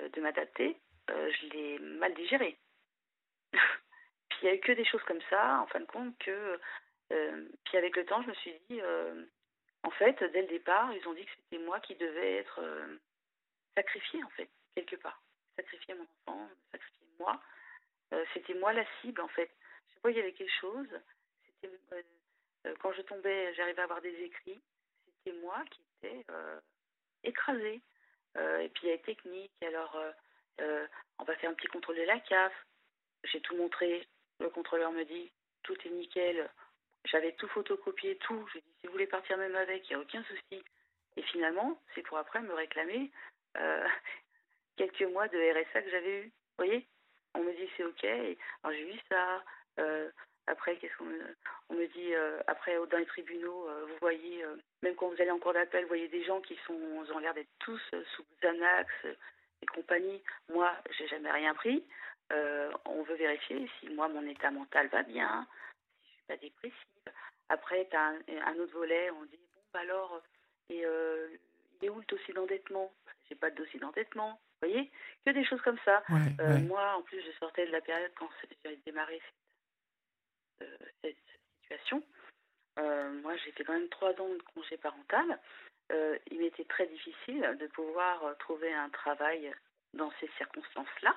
euh, 0.00 0.08
de 0.08 0.20
m'adapter, 0.20 0.76
euh, 1.10 1.30
je 1.32 1.46
l'ai 1.48 1.78
mal 1.78 2.14
digéré. 2.14 2.58
puis 3.52 4.38
il 4.42 4.44
n'y 4.44 4.50
a 4.50 4.54
eu 4.54 4.60
que 4.60 4.72
des 4.72 4.84
choses 4.84 5.02
comme 5.04 5.22
ça, 5.30 5.60
en 5.60 5.66
fin 5.66 5.80
de 5.80 5.86
compte, 5.86 6.16
que. 6.18 6.60
puis 7.64 7.78
avec 7.78 7.96
le 7.96 8.04
temps, 8.04 8.22
je 8.22 8.28
me 8.28 8.34
suis 8.34 8.54
dit, 8.68 8.80
en 9.82 9.90
fait, 9.90 10.22
dès 10.32 10.42
le 10.42 10.48
départ, 10.48 10.92
ils 10.92 11.06
ont 11.06 11.14
dit 11.14 11.24
que 11.24 11.30
c'était 11.36 11.64
moi 11.64 11.78
qui 11.80 11.94
devais 11.94 12.36
être 12.36 12.60
sacrifié, 13.76 14.22
en 14.24 14.30
fait, 14.30 14.48
quelque 14.74 14.96
part 14.96 15.20
sacrifier 15.56 15.94
mon 15.94 16.06
enfant, 16.26 16.48
sacrifier 16.72 17.06
moi. 17.18 17.40
Euh, 18.12 18.24
c'était 18.34 18.54
moi 18.54 18.72
la 18.72 18.84
cible 19.00 19.20
en 19.20 19.28
fait. 19.28 19.50
Je 19.88 19.94
sais 19.94 20.00
pas, 20.00 20.10
il 20.10 20.16
y 20.16 20.20
avait 20.20 20.32
quelque 20.32 20.60
chose. 20.60 20.88
C'était 21.46 21.74
euh, 21.92 22.02
euh, 22.66 22.74
quand 22.80 22.92
je 22.92 23.02
tombais, 23.02 23.54
j'arrivais 23.54 23.80
à 23.80 23.84
avoir 23.84 24.00
des 24.00 24.14
écrits. 24.22 24.60
C'était 25.06 25.38
moi 25.38 25.62
qui 25.70 25.82
étais 26.02 26.24
écrasée. 27.24 27.80
et 28.36 28.68
puis 28.74 28.84
il 28.84 28.90
y 28.90 28.92
a 28.92 28.98
technique. 28.98 29.52
Alors 29.62 29.98
on 31.18 31.24
va 31.24 31.36
faire 31.36 31.50
un 31.50 31.54
petit 31.54 31.68
contrôle 31.68 31.96
de 31.96 32.02
la 32.02 32.20
CAF. 32.20 32.52
J'ai 33.24 33.40
tout 33.40 33.56
montré. 33.56 34.06
Le 34.40 34.50
contrôleur 34.50 34.92
me 34.92 35.04
dit 35.04 35.30
tout 35.62 35.76
est 35.84 35.90
nickel. 35.90 36.48
J'avais 37.04 37.32
tout 37.32 37.48
photocopié, 37.48 38.16
tout. 38.18 38.46
Je 38.52 38.58
dis 38.58 38.74
si 38.80 38.86
vous 38.86 38.92
voulez 38.92 39.06
partir 39.06 39.36
même 39.36 39.56
avec, 39.56 39.88
il 39.88 39.92
n'y 39.92 39.96
a 39.96 40.02
aucun 40.02 40.22
souci. 40.24 40.64
Et 41.16 41.22
finalement, 41.22 41.80
c'est 41.94 42.02
pour 42.02 42.18
après 42.18 42.40
me 42.40 42.54
réclamer 42.54 43.10
euh, 43.56 43.86
quelques 44.76 45.02
mois 45.02 45.28
de 45.28 45.38
RSA 45.38 45.82
que 45.82 45.90
j'avais 45.90 46.22
eu. 46.22 46.24
Vous 46.24 46.64
voyez? 46.64 46.86
On 47.34 47.42
me 47.42 47.52
dit 47.52 47.68
c'est 47.76 47.84
ok. 47.84 48.04
alors 48.04 48.76
j'ai 48.76 48.84
vu 48.84 48.98
ça. 49.08 49.44
Euh, 49.80 50.10
après, 50.46 50.76
qu'est-ce 50.76 50.96
qu'on 50.96 51.04
me, 51.04 51.36
on 51.70 51.74
me 51.74 51.86
dit 51.86 52.14
euh, 52.14 52.40
Après, 52.46 52.74
dans 52.90 52.98
les 52.98 53.06
tribunaux, 53.06 53.68
vous 53.88 53.96
voyez, 54.00 54.44
même 54.82 54.94
quand 54.94 55.08
vous 55.08 55.20
allez 55.20 55.30
en 55.30 55.38
cours 55.38 55.54
d'appel, 55.54 55.82
vous 55.82 55.88
voyez 55.88 56.08
des 56.08 56.24
gens 56.24 56.40
qui 56.40 56.58
sont, 56.66 56.74
ont 56.74 57.18
l'air 57.18 57.34
d'être 57.34 57.52
tous 57.60 57.80
sous 58.14 58.24
Xanax 58.42 58.90
et 59.62 59.66
compagnie. 59.66 60.22
Moi, 60.52 60.70
j'ai 60.90 61.08
jamais 61.08 61.30
rien 61.30 61.54
pris. 61.54 61.82
on 62.30 63.02
veut 63.02 63.16
vérifier 63.16 63.70
si 63.80 63.88
moi 63.90 64.08
mon 64.08 64.26
état 64.26 64.50
mental 64.50 64.88
va 64.88 65.02
bien, 65.02 65.46
si 66.02 66.08
je 66.08 66.12
suis 66.12 66.22
pas 66.28 66.36
dépressive. 66.36 67.14
Après, 67.48 67.86
tu 67.90 67.96
as 67.96 68.14
un, 68.46 68.58
autre 68.58 68.72
volet, 68.74 69.10
on 69.10 69.24
dit 69.24 69.38
bon 69.54 69.60
bah 69.72 69.80
alors 69.80 70.22
et 70.70 70.84
euh, 70.84 71.28
il 71.80 71.86
est 71.86 71.90
où 71.90 71.98
le 71.98 72.06
dossier 72.06 72.34
d'endettement? 72.34 72.92
J'ai 73.28 73.34
pas 73.34 73.50
de 73.50 73.56
dossier 73.56 73.78
d'endettement. 73.80 74.40
Vous 74.60 74.68
voyez? 74.68 74.90
Que 75.24 75.30
des 75.30 75.44
choses 75.44 75.60
comme 75.62 75.78
ça. 75.84 76.02
Euh, 76.40 76.58
moi, 76.60 76.94
en 76.96 77.02
plus, 77.02 77.20
je 77.20 77.32
sortais 77.38 77.66
de 77.66 77.72
la 77.72 77.80
période 77.80 78.12
quand 78.18 78.28
j'ai 78.64 78.76
démarré 78.86 79.20
cette, 80.58 80.68
euh, 80.68 80.86
cette 81.02 81.16
situation. 81.62 82.02
moi, 83.22 83.36
j'ai 83.36 83.52
fait 83.52 83.64
quand 83.64 83.72
même 83.72 83.88
trois 83.88 84.12
ans 84.20 84.28
de 84.28 84.42
congé 84.54 84.76
parental. 84.76 85.38
il 86.30 86.38
m'était 86.38 86.64
très 86.64 86.86
difficile 86.86 87.56
de 87.60 87.66
pouvoir 87.68 88.36
trouver 88.38 88.72
un 88.72 88.90
travail 88.90 89.52
dans 89.92 90.10
ces 90.20 90.28
circonstances-là, 90.36 91.16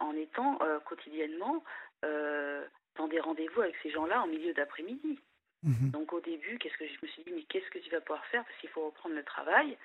en 0.00 0.14
étant 0.16 0.58
quotidiennement 0.84 1.64
dans 2.02 3.08
des 3.08 3.20
rendez-vous 3.20 3.62
avec 3.62 3.76
ces 3.82 3.90
gens-là 3.90 4.22
en 4.22 4.26
milieu 4.26 4.52
d'après-midi. 4.52 5.18
Mhm. 5.64 5.90
Donc 5.90 6.12
au 6.12 6.20
début, 6.20 6.58
qu'est-ce 6.58 6.76
que 6.76 6.86
je 6.86 6.98
me 7.02 7.08
suis 7.08 7.24
dit, 7.24 7.32
mais 7.32 7.42
qu'est-ce 7.44 7.68
que 7.70 7.78
tu 7.78 7.90
vas 7.90 8.00
pouvoir 8.00 8.24
faire? 8.26 8.44
Parce 8.44 8.56
qu'il 8.58 8.68
faut 8.70 8.86
reprendre 8.86 9.14
le 9.14 9.24
travail. 9.24 9.76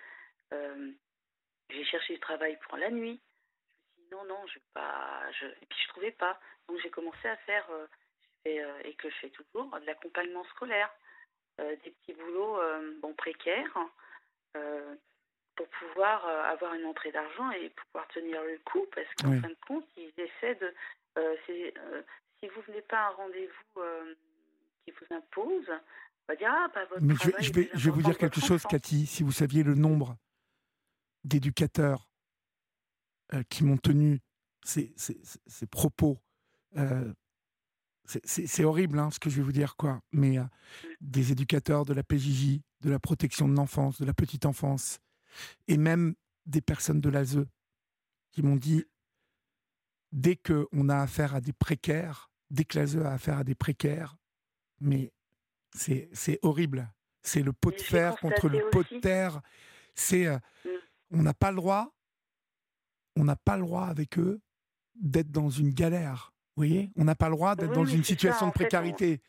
Euh, 0.53 0.91
j'ai 1.69 1.85
cherché 1.85 2.13
du 2.13 2.19
travail 2.19 2.57
pour 2.67 2.77
la 2.77 2.91
nuit. 2.91 3.19
Je 3.57 3.67
me 3.67 3.77
suis 3.77 3.91
dit 3.97 3.98
non, 4.11 4.23
non, 4.25 4.45
je 4.47 4.59
pas. 4.73 5.31
Je... 5.39 5.45
Et 5.45 5.65
puis 5.69 5.79
je 5.83 5.87
trouvais 5.89 6.11
pas. 6.11 6.39
Donc 6.67 6.79
j'ai 6.81 6.89
commencé 6.89 7.27
à 7.27 7.37
faire, 7.37 7.65
euh, 7.71 7.87
euh, 8.47 8.79
et 8.83 8.93
que 8.95 9.09
je 9.09 9.15
fais 9.15 9.29
toujours, 9.29 9.69
de 9.79 9.85
l'accompagnement 9.85 10.43
scolaire, 10.45 10.89
des 11.57 11.91
petits 11.91 12.13
boulots 12.13 12.57
bon, 13.01 13.13
précaires 13.15 13.77
pour 14.53 15.67
pouvoir 15.67 16.25
avoir 16.25 16.73
une 16.73 16.85
entrée 16.85 17.11
d'argent 17.11 17.51
et 17.51 17.69
pouvoir 17.69 18.07
tenir 18.13 18.41
le 18.43 18.57
coup 18.59 18.87
parce 18.95 19.13
qu'en 19.15 19.41
fin 19.41 19.49
de 19.49 19.57
compte, 19.67 19.85
ils 19.97 20.13
essaient 20.15 20.55
de. 20.55 20.73
si 21.45 22.47
vous 22.47 22.61
venez 22.61 22.81
pas 22.83 22.99
à 22.99 23.07
un 23.09 23.11
rendez-vous 23.11 23.81
vous 24.91 25.15
impose, 25.15 25.69
on 25.69 26.33
va 26.33 26.35
dire 26.35 26.49
ah, 26.51 26.67
bah, 26.73 26.85
votre 26.85 27.01
Mais 27.01 27.15
je, 27.15 27.43
je 27.43 27.53
vais, 27.53 27.69
je 27.73 27.85
vais 27.85 27.91
vous 27.91 28.01
dire 28.01 28.17
quelque 28.17 28.39
chose, 28.39 28.63
Cathy. 28.63 29.05
Si 29.05 29.23
vous 29.23 29.31
saviez 29.31 29.63
le 29.63 29.75
nombre 29.75 30.15
d'éducateurs 31.23 32.08
euh, 33.33 33.43
qui 33.49 33.63
m'ont 33.63 33.77
tenu 33.77 34.21
ces, 34.65 34.93
ces, 34.97 35.19
ces 35.47 35.67
propos, 35.67 36.19
euh, 36.77 37.13
c'est 38.23 38.63
horrible 38.63 38.97
hein, 38.97 39.11
ce 39.11 39.19
que 39.19 39.29
je 39.29 39.37
vais 39.37 39.43
vous 39.43 39.51
dire, 39.51 39.75
quoi. 39.75 40.01
Mais 40.11 40.39
euh, 40.39 40.43
des 40.99 41.31
éducateurs 41.31 41.85
de 41.85 41.93
la 41.93 42.03
PJJ, 42.03 42.59
de 42.81 42.89
la 42.89 42.99
protection 42.99 43.47
de 43.47 43.55
l'enfance, 43.55 44.01
de 44.01 44.05
la 44.05 44.13
petite 44.13 44.45
enfance, 44.45 44.99
et 45.67 45.77
même 45.77 46.15
des 46.45 46.61
personnes 46.61 47.01
de 47.01 47.09
l'ASE 47.09 47.45
qui 48.31 48.41
m'ont 48.41 48.55
dit 48.55 48.83
dès 50.11 50.35
qu'on 50.35 50.89
a 50.89 50.97
affaire 50.97 51.35
à 51.35 51.41
des 51.41 51.53
précaires, 51.53 52.31
dès 52.49 52.65
que 52.65 52.79
l'ASE 52.79 52.97
a 52.97 53.13
affaire 53.13 53.37
à 53.37 53.43
des 53.43 53.55
précaires, 53.55 54.17
mais 54.79 55.13
c'est 55.75 56.39
horrible. 56.41 56.91
C'est 57.21 57.43
le 57.43 57.53
pot 57.53 57.71
de 57.71 57.81
fer 57.81 58.15
contre 58.17 58.49
le 58.49 58.69
pot 58.71 58.83
de 58.91 58.99
terre. 58.99 59.41
C'est, 59.93 60.25
euh, 60.25 60.37
mm. 60.65 60.69
on 61.11 61.21
n'a 61.21 61.33
pas 61.33 61.51
le 61.51 61.57
droit, 61.57 61.93
on 63.19 63.25
n'a 63.25 63.35
pas 63.35 63.57
le 63.57 63.63
droit 63.63 63.85
avec 63.85 64.17
eux 64.17 64.39
d'être 64.95 65.31
dans 65.31 65.49
une 65.49 65.73
galère. 65.73 66.31
Vous 66.55 66.63
voyez, 66.65 66.89
on 66.97 67.03
n'a 67.03 67.15
pas 67.15 67.27
le 67.27 67.35
droit 67.35 67.55
d'être 67.55 67.73
dans 67.73 67.85
une 67.85 68.03
situation 68.03 68.47
de 68.47 68.53
précarité. 68.53 69.21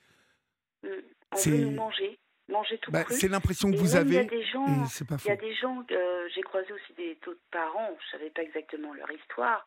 Mm. 0.83 0.89
c'est 1.35 1.65
manger, 1.71 2.19
manger 2.49 2.79
tout 2.79 2.91
bah, 2.91 3.05
C'est 3.11 3.29
l'impression 3.29 3.71
que 3.71 3.77
vous 3.77 3.97
avez. 3.97 4.11
Il 4.11 4.15
y 4.15 4.19
a 4.19 5.37
des 5.37 5.55
gens. 5.55 5.85
Euh, 5.91 6.29
j'ai 6.35 6.43
croisé 6.43 6.73
aussi 6.73 6.93
des 6.95 7.17
taux 7.17 7.35
de 7.35 7.41
parents. 7.51 7.97
Je 8.05 8.11
savais 8.17 8.31
pas 8.31 8.43
exactement 8.43 8.95
leur 8.95 9.11
histoire, 9.11 9.67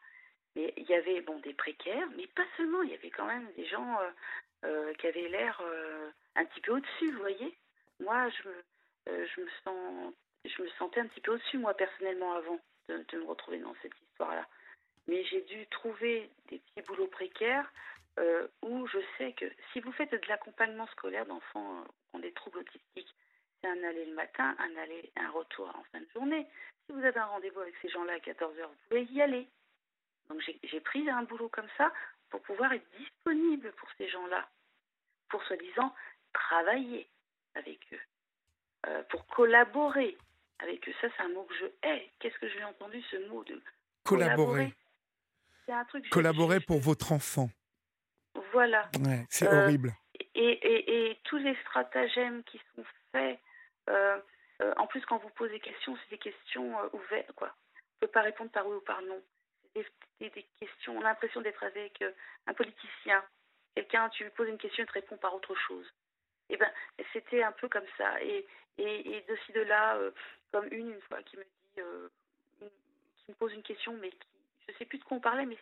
mais 0.56 0.74
il 0.78 0.86
y 0.90 0.94
avait 0.94 1.22
bon 1.22 1.40
des 1.40 1.54
précaires, 1.54 2.08
mais 2.18 2.28
pas 2.28 2.46
seulement. 2.58 2.82
Il 2.84 2.92
y 2.92 2.96
avait 2.96 3.12
quand 3.12 3.28
même 3.28 3.48
des 3.58 3.68
gens. 3.68 4.00
Euh, 4.00 4.10
euh, 4.66 4.94
qui 4.94 5.08
avait 5.08 5.28
l'air 5.28 5.62
un 6.38 6.46
petit 6.46 6.62
peu 6.62 6.72
au-dessus, 6.72 7.12
vous 7.12 7.20
voyez? 7.20 7.54
Moi, 8.00 8.30
je 8.30 8.48
me, 8.48 9.26
je, 9.28 9.42
me 9.42 9.48
sens, 9.62 10.14
je 10.46 10.62
me 10.62 10.70
sentais 10.80 11.02
un 11.02 11.08
petit 11.08 11.20
peu 11.20 11.34
au-dessus, 11.34 11.58
moi, 11.58 11.74
personnellement, 11.74 12.32
avant 12.32 12.58
de, 12.88 13.18
me 13.18 13.26
retrouver 13.26 13.60
dans 13.60 13.76
cette 13.82 13.94
histoire-là. 14.10 14.48
Mais 15.08 15.24
j'ai 15.26 15.42
dû 15.42 15.68
trouver 15.68 16.30
des 16.50 16.60
petits 16.60 16.88
boulots 16.88 17.08
précaires 17.08 17.72
où 18.62 18.88
je 18.88 19.00
sais 19.18 19.34
que 19.34 19.46
si 19.72 19.80
vous 19.80 19.92
faites 19.94 20.12
de 20.12 20.28
l'accompagnement 20.28 20.88
scolaire 20.88 21.26
d'enfants 21.26 21.84
qui 21.84 22.16
ont 22.16 22.20
des 22.20 22.32
troubles 22.32 22.60
autistiques, 22.60 23.16
c'est 23.62 23.70
un 23.70 23.84
aller 23.84 24.06
le 24.06 24.14
matin, 24.14 24.56
un 24.60 24.78
aller, 24.78 25.12
un 25.16 25.30
retour 25.32 25.68
en 25.76 25.84
fin 25.92 26.00
de 26.00 26.08
journée. 26.14 26.48
Si 26.86 26.92
vous 26.92 27.04
avez 27.04 27.20
un 27.20 27.26
rendez-vous 27.26 27.62
avec 27.62 27.76
ces 27.82 27.90
gens-là 27.90 28.14
à 28.14 28.18
14h, 28.18 28.68
vous 28.68 28.76
pouvez 28.90 29.04
y 29.06 29.22
aller. 29.22 29.48
Donc 30.30 30.42
j'ai 30.64 30.80
pris 30.80 31.10
un 31.10 31.24
boulot 31.24 31.50
comme 31.50 31.68
ça 31.78 31.92
pour 32.30 32.42
pouvoir 32.42 32.74
être 32.74 32.90
disponible 32.98 33.72
pour 33.74 33.90
ces 33.98 34.10
gens-là, 34.10 34.48
pour 35.30 35.44
soi-disant 35.44 35.94
travailler 36.34 37.08
avec 37.56 37.80
eux, 37.94 38.02
euh, 38.88 39.04
pour 39.04 39.26
collaborer 39.28 40.18
avec 40.64 40.88
eux. 40.88 40.94
Ça, 41.02 41.08
c'est 41.16 41.24
un 41.24 41.30
mot 41.30 41.44
que 41.44 41.56
je 41.56 41.66
hais. 41.88 42.10
Qu'est-ce 42.20 42.38
que 42.40 42.50
j'ai 42.50 42.64
entendu 42.64 43.02
ce 43.12 43.28
mot 43.30 43.44
de 43.44 43.62
collaborer 44.04 44.74
truc. 45.88 46.10
Collaborer 46.10 46.60
pour 46.60 46.80
votre 46.80 47.12
enfant. 47.12 47.50
Voilà. 48.52 48.90
c'est 49.30 49.48
horrible. 49.48 49.94
Et, 50.36 51.10
et, 51.10 51.20
tous 51.24 51.38
les 51.38 51.56
stratagèmes 51.62 52.44
qui 52.44 52.60
sont 52.76 52.84
faits. 53.12 53.40
Euh, 53.90 54.20
euh, 54.62 54.74
en 54.78 54.88
plus, 54.88 55.04
quand 55.06 55.18
vous 55.18 55.30
posez 55.30 55.54
des 55.54 55.60
questions, 55.60 55.96
c'est 55.98 56.16
des 56.16 56.18
questions 56.18 56.76
ouvertes. 56.94 57.32
Quoi. 57.34 57.50
On 57.50 58.06
ne 58.06 58.08
peut 58.08 58.12
pas 58.12 58.22
répondre 58.22 58.52
par 58.52 58.68
oui 58.68 58.76
ou 58.76 58.82
par 58.82 59.02
non 59.04 59.22
des, 60.20 60.46
questions. 60.60 60.98
On 60.98 61.02
a 61.02 61.06
l'impression 61.06 61.42
d'être 61.42 61.64
avec 61.64 62.02
euh, 62.02 62.12
un 62.48 62.54
politicien. 62.54 63.24
Quelqu'un, 63.76 64.10
tu 64.10 64.24
lui 64.24 64.32
poses 64.32 64.50
une 64.50 64.58
question, 64.58 64.84
il 64.84 64.88
te 64.88 64.94
répond 64.94 65.18
par 65.18 65.34
autre 65.34 65.56
chose. 65.56 65.86
Et 66.50 66.56
eh 66.56 66.58
ben, 66.58 66.72
c'était 67.14 67.42
un 67.42 67.52
peu 67.54 67.70
comme 67.70 67.88
ça. 67.98 68.22
Et, 68.22 68.46
et, 68.78 69.22
de 69.22 69.36
ci, 69.46 69.54
de 69.54 69.62
là, 69.62 69.96
euh, 69.96 70.12
comme 70.52 70.68
une, 70.72 70.92
une 70.92 71.02
fois, 71.02 71.22
qui 71.24 71.38
me 71.38 71.44
dit, 71.44 71.80
euh, 71.80 72.10
qui 72.60 73.32
me 73.32 73.36
pose 73.36 73.54
une 73.54 73.64
question, 73.64 73.94
mais 73.94 74.12
qui, 74.12 74.28
je 74.68 74.72
ne 74.72 74.78
sais 74.78 74.86
plus 74.86 75.00
de 75.00 75.04
quoi 75.04 75.18
on 75.18 75.22
parlait, 75.22 75.46
mais 75.46 75.56
ça 75.56 75.62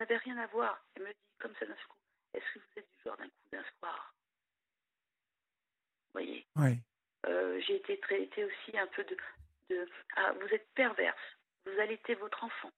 n'avait 0.00 0.16
rien 0.16 0.36
à 0.38 0.46
voir. 0.48 0.82
Elle 0.96 1.04
me 1.04 1.08
dit, 1.08 1.18
comme 1.38 1.54
ça 1.58 1.66
d'un 1.66 1.74
coup, 1.74 1.96
est-ce 2.34 2.44
que 2.52 2.58
vous 2.58 2.78
êtes 2.78 2.88
du 2.96 3.02
genre 3.04 3.16
d'un 3.16 3.28
coup 3.28 3.48
d'un 3.52 3.64
soir? 3.78 4.14
Vous 6.06 6.12
voyez? 6.12 6.46
Oui. 6.56 6.78
J'ai 7.66 7.76
été 7.76 7.98
traitée 8.00 8.44
aussi 8.44 8.78
un 8.78 8.86
peu 8.86 9.04
de, 9.04 9.16
de 9.68 9.88
ah, 10.16 10.32
vous 10.32 10.46
êtes 10.54 10.66
perverse, 10.74 11.18
vous 11.66 11.78
allaitez 11.80 12.14
votre 12.14 12.42
enfant. 12.42 12.70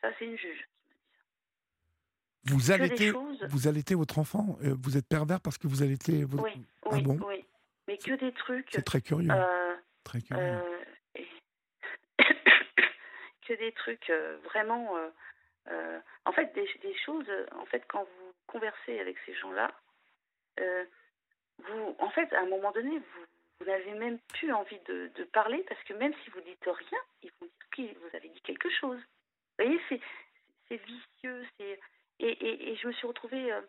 Ça, 0.00 0.12
c'est 0.18 0.26
une 0.26 0.38
juge 0.38 0.68
Vous 2.44 2.70
allaitez, 2.70 3.12
vous 3.48 3.68
allaitez 3.68 3.94
votre 3.94 4.18
enfant 4.18 4.58
euh, 4.62 4.74
Vous 4.80 4.96
êtes 4.96 5.08
pervers 5.08 5.40
parce 5.40 5.58
que 5.58 5.66
vous 5.66 5.82
allaitez 5.82 6.24
votre... 6.24 6.44
Oui, 6.44 6.52
ah 6.90 6.98
bon? 7.02 7.18
oui. 7.26 7.44
Mais 7.86 7.98
que 7.98 8.12
des 8.14 8.32
trucs... 8.32 8.68
C'est 8.72 8.84
très 8.84 9.00
curieux. 9.00 9.30
Euh, 9.30 9.74
très 10.04 10.20
curieux. 10.20 10.42
Euh, 10.44 11.22
que 13.46 13.54
des 13.54 13.72
trucs 13.72 14.12
vraiment... 14.44 14.94
en 16.24 16.32
fait, 16.32 16.54
des, 16.54 16.94
choses... 17.04 17.26
En 17.52 17.66
fait, 17.66 17.84
quand 17.88 18.04
vous 18.04 18.32
conversez 18.46 18.98
avec 19.00 19.16
ces 19.26 19.34
gens-là, 19.34 19.72
vous, 20.58 21.96
en 21.98 22.10
fait, 22.10 22.32
à 22.32 22.42
un 22.42 22.46
moment 22.46 22.72
donné, 22.72 22.98
vous, 22.98 23.24
vous 23.60 23.66
n'avez 23.66 23.92
même 23.94 24.18
plus 24.28 24.52
envie 24.52 24.78
de, 24.86 25.10
de, 25.16 25.24
parler 25.24 25.64
parce 25.68 25.82
que 25.84 25.92
même 25.94 26.14
si 26.24 26.30
vous 26.30 26.40
dites 26.40 26.64
rien, 26.64 27.00
ils 27.22 27.30
vont 27.40 27.46
dire 27.46 27.70
que 27.70 27.98
vous 27.98 28.16
avez 28.16 28.28
dit 28.28 28.40
quelque 28.42 28.70
chose. 28.70 28.98
Vous 29.58 29.64
voyez, 29.64 29.80
c'est 29.88 30.76
vicieux. 30.76 31.46
c'est 31.58 31.80
et, 32.20 32.70
et, 32.70 32.76
je 32.76 32.86
me 32.86 32.92
suis 32.92 33.06
retrouvée, 33.06 33.52
euh, 33.52 33.60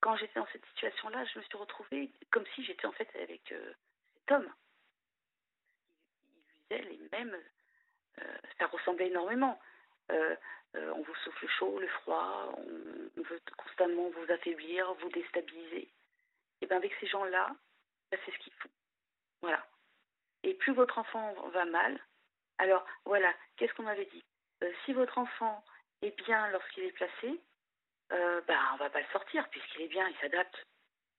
quand 0.00 0.16
j'étais 0.16 0.38
dans 0.38 0.46
cette 0.52 0.64
situation-là, 0.66 1.24
je 1.24 1.38
me 1.38 1.44
suis 1.44 1.56
retrouvée 1.56 2.12
comme 2.30 2.46
si 2.54 2.64
j'étais 2.64 2.86
en 2.86 2.92
fait 2.92 3.08
avec 3.16 3.50
euh, 3.52 3.72
cet 4.14 4.32
homme. 4.32 4.52
Il 6.70 6.76
usait 6.76 6.90
les 6.90 7.08
mêmes. 7.12 7.36
Euh, 8.20 8.36
ça 8.58 8.66
ressemblait 8.66 9.08
énormément. 9.08 9.58
on 10.74 11.02
vous 11.02 11.14
souffle 11.24 11.48
chaud, 11.58 11.78
le 11.78 11.88
froid, 11.88 12.52
on, 12.56 13.22
veut 13.22 13.40
constamment 13.56 14.10
vous 14.10 14.32
affaiblir, 14.32 14.92
vous 14.94 15.08
déstabiliser. 15.10 15.90
Et 16.60 16.66
bien 16.66 16.76
avec 16.76 16.92
ces 17.00 17.06
gens-là, 17.06 17.54
ben, 18.10 18.20
c'est 18.24 18.32
ce 18.32 18.38
qu'ils 18.38 18.52
font. 18.54 18.70
Voilà. 19.40 19.66
Et 20.42 20.54
plus 20.54 20.72
votre 20.72 20.98
enfant 20.98 21.34
va 21.50 21.64
mal, 21.64 21.98
Alors, 22.58 22.84
voilà, 23.04 23.32
qu'est-ce 23.56 23.72
qu'on 23.74 23.84
m'avait 23.84 24.06
dit? 24.06 24.24
Si 24.84 24.92
votre 24.92 25.18
enfant 25.18 25.64
est 26.02 26.16
bien 26.24 26.48
lorsqu'il 26.48 26.84
est 26.84 26.92
placé, 26.92 27.40
euh, 28.12 28.40
bah, 28.46 28.58
on 28.74 28.76
va 28.76 28.90
pas 28.90 29.00
le 29.00 29.06
sortir 29.12 29.48
puisqu'il 29.50 29.82
est 29.82 29.88
bien, 29.88 30.08
il 30.08 30.16
s'adapte. 30.18 30.66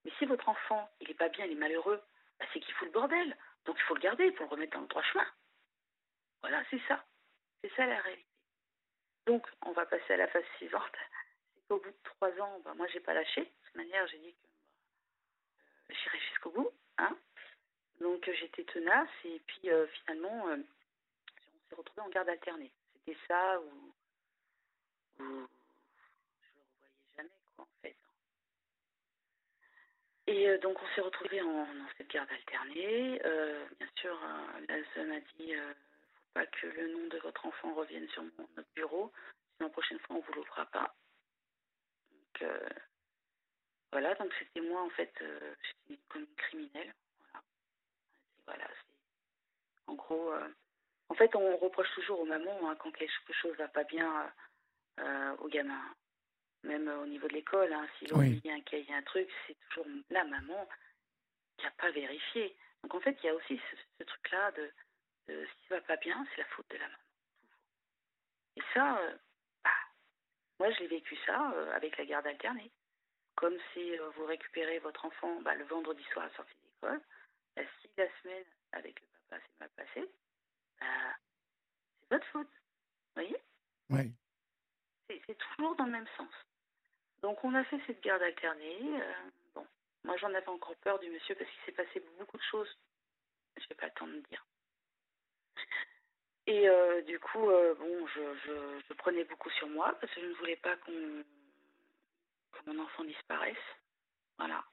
Mais 0.06 0.12
si 0.18 0.26
votre 0.26 0.48
enfant, 0.50 0.90
il 1.02 1.10
est 1.10 1.16
pas 1.16 1.30
bien, 1.30 1.46
il 1.46 1.52
est 1.52 1.56
malheureux, 1.56 2.02
bah, 2.40 2.46
c'est 2.54 2.60
qu'il 2.60 2.74
fout 2.76 2.88
le 2.88 2.94
bordel. 2.94 3.38
Donc 3.66 3.78
il 3.78 3.84
faut 3.84 3.96
le 3.96 4.02
garder 4.02 4.32
pour 4.32 4.46
le 4.46 4.52
remettre 4.52 4.74
dans 4.74 4.82
le 4.82 4.88
droit 4.88 5.04
chemin. 5.04 5.28
Voilà, 6.42 6.64
c'est 6.70 6.82
ça. 6.88 7.04
C'est 7.62 7.74
ça 7.76 7.86
la 7.86 8.00
réalité. 8.00 8.26
Donc, 9.26 9.46
on 9.62 9.72
va 9.74 9.86
passer 9.86 10.14
à 10.14 10.18
la 10.18 10.28
phase 10.28 10.46
suivante. 10.58 10.96
C'est 11.54 11.68
qu'au 11.68 11.80
bout 11.80 11.92
de 11.92 12.04
trois 12.04 12.32
ans, 12.42 12.60
bah, 12.64 12.74
moi, 12.76 12.88
j'ai 12.88 13.00
pas 13.00 13.14
lâché. 13.14 13.42
De 13.42 13.48
toute 13.66 13.76
manière, 13.76 14.08
j'ai 14.08 14.18
dit 14.20 14.34
que 14.34 14.48
bah, 15.88 15.96
j'irai 16.02 16.20
jusqu'au 16.20 16.52
bout. 16.52 16.72
Hein 16.98 17.16
Donc, 18.00 18.28
euh, 18.28 18.34
j'étais 18.40 18.64
tenace. 18.64 19.10
Et 19.26 19.40
puis, 19.46 19.70
euh, 19.70 19.86
finalement, 19.88 20.46
on 20.46 21.70
s'est 21.70 21.76
retrouvés 21.76 22.02
en 22.02 22.10
garde 22.10 22.30
alternée. 22.30 22.72
C'était 22.94 23.20
ça 23.28 23.60
où 23.60 23.94
je 25.20 25.24
le 25.24 25.48
revoyais 26.68 27.16
jamais, 27.18 27.30
quoi, 27.30 27.49
Et 30.30 30.48
euh, 30.48 30.60
donc, 30.60 30.78
on 30.80 30.88
s'est 30.94 31.02
retrouvés 31.02 31.42
en, 31.42 31.66
dans 31.66 31.90
cette 31.98 32.12
garde 32.12 32.30
alternée. 32.32 33.20
Euh, 33.26 33.66
bien 33.80 33.90
sûr, 33.96 34.14
euh, 34.14 34.66
la 34.96 35.04
m'a 35.06 35.20
dit 35.20 35.56
euh, 35.56 35.74
faut 35.74 36.34
pas 36.36 36.46
que 36.46 36.68
le 36.68 36.94
nom 36.94 37.08
de 37.08 37.18
votre 37.18 37.48
enfant 37.48 37.74
revienne 37.74 38.08
sur 38.10 38.22
notre 38.22 38.70
bureau. 38.76 39.12
Sinon, 39.58 39.70
la 39.70 39.70
prochaine 39.70 39.98
fois, 40.02 40.18
on 40.18 40.20
vous 40.20 40.34
l'ouvrira 40.34 40.68
pas. 40.68 40.94
Donc, 42.12 42.50
voilà. 43.92 44.14
Donc, 44.16 44.32
c'était 44.38 44.62
moi, 44.62 44.84
en 44.84 44.90
fait, 44.92 45.12
j'étais 45.18 46.00
comme 46.10 46.22
une 46.22 46.36
criminelle. 46.36 46.94
Voilà. 48.46 48.68
En 49.88 49.96
gros, 49.96 50.32
en 51.10 51.16
fait, 51.16 51.36
on 51.36 51.58
reproche 51.58 51.92
toujours 51.96 52.20
aux 52.20 52.26
mamans 52.26 52.70
hein, 52.70 52.76
quand 52.76 52.92
quelque 52.92 53.34
chose 53.34 53.58
va 53.58 53.68
pas 53.68 53.84
bien 53.84 54.32
aux 55.40 55.48
gamins. 55.48 55.96
Même 56.64 56.88
euh, 56.88 57.02
au 57.02 57.06
niveau 57.06 57.28
de 57.28 57.34
l'école, 57.34 57.72
hein, 57.72 57.88
si 57.98 58.08
l'on 58.08 58.20
Oui. 58.20 58.42
dit 58.42 58.52
un 58.52 58.62
cahier, 58.62 58.94
un 58.94 59.04
truc, 59.04 59.30
c'est 59.48 59.58
toujours 59.70 59.86
la 60.10 60.24
maman 60.26 60.68
qui 61.58 61.66
n'a 61.66 61.72
pas 61.72 61.92
vérifié. 61.92 62.56
Donc 62.84 62.96
en 62.96 63.00
fait, 63.02 63.18
il 63.24 63.28
y 63.28 63.30
a 63.30 63.36
aussi 63.36 63.60
ce, 63.72 63.76
ce 63.98 64.04
truc-là 64.04 64.52
de, 64.52 64.72
de 65.28 65.46
si 65.46 65.68
ça 65.68 65.76
va 65.76 65.82
pas 65.82 65.98
bien, 65.98 66.26
c'est 66.32 66.42
la 66.42 66.48
faute 66.48 66.70
de 66.70 66.78
la 66.78 66.88
maman. 66.88 67.04
Et 68.58 68.62
ça, 68.74 69.00
euh, 69.00 69.18
bah, 69.64 69.70
moi 70.60 70.72
je 70.72 70.80
l'ai 70.80 70.88
vécu 70.88 71.16
ça 71.26 71.52
euh, 71.54 71.72
avec 71.76 71.98
la 71.98 72.06
garde 72.06 72.28
alternée. 72.28 72.72
Comme 73.36 73.58
si 73.74 73.98
euh, 73.98 74.10
vous 74.12 74.26
récupérez 74.26 74.80
votre 74.80 75.06
enfant 75.06 75.42
bah, 75.42 75.56
le 75.56 75.64
vendredi 75.66 76.04
soir 76.12 76.26
à 76.26 76.28
la 76.30 76.36
sortie 76.36 76.56
d'école, 76.64 77.02
bah, 77.56 77.64
si 77.82 77.90
la 77.96 78.08
semaine 78.22 78.46
avec 78.74 79.00
le 79.02 79.08
papa 79.30 79.42
s'est 79.42 79.60
mal 79.60 79.70
passé, 79.78 80.12
bah, 80.82 81.16
c'est 82.02 82.16
votre 82.16 82.28
faute. 82.28 82.52
Vous 83.16 83.22
voyez? 83.22 83.38
Oui. 83.90 84.14
C'est 85.26 85.38
toujours 85.38 85.76
dans 85.76 85.86
le 85.86 85.92
même 85.92 86.08
sens. 86.18 86.30
Donc 87.22 87.44
on 87.44 87.54
a 87.56 87.64
fait 87.66 87.80
cette 87.88 88.02
garde 88.02 88.22
alternée. 88.22 88.80
euh, 88.82 89.30
bon, 89.56 89.66
moi 90.04 90.16
j'en 90.18 90.34
avais 90.34 90.48
encore 90.48 90.76
peur 90.78 91.00
du 91.00 91.10
monsieur 91.10 91.36
parce 91.36 91.50
qu'il 91.50 91.62
s'est 91.66 91.84
passé 91.84 92.04
beaucoup 92.18 92.38
de 92.38 92.44
choses. 92.44 92.78
Je 93.58 93.64
n'ai 93.70 93.76
pas 93.76 93.88
le 93.88 93.94
temps 93.94 94.08
de 94.08 94.20
dire. 94.30 94.46
Et 96.48 96.68
euh, 96.68 97.02
du 97.04 97.20
coup, 97.20 97.50
euh, 97.50 97.76
bon, 97.76 98.08
je, 98.08 98.22
je, 98.88 98.94
prenais 98.94 99.24
beaucoup 99.24 99.50
sur 99.52 99.68
moi 99.68 99.96
parce 100.00 100.14
que 100.14 100.22
je 100.22 100.26
ne 100.26 100.34
voulais 100.34 100.56
pas 100.56 100.76
qu'on 100.78 101.24
que 102.52 102.72
mon 102.72 102.84
enfant 102.84 103.04
disparaisse. 103.04 103.58
Voilà. 104.38 104.64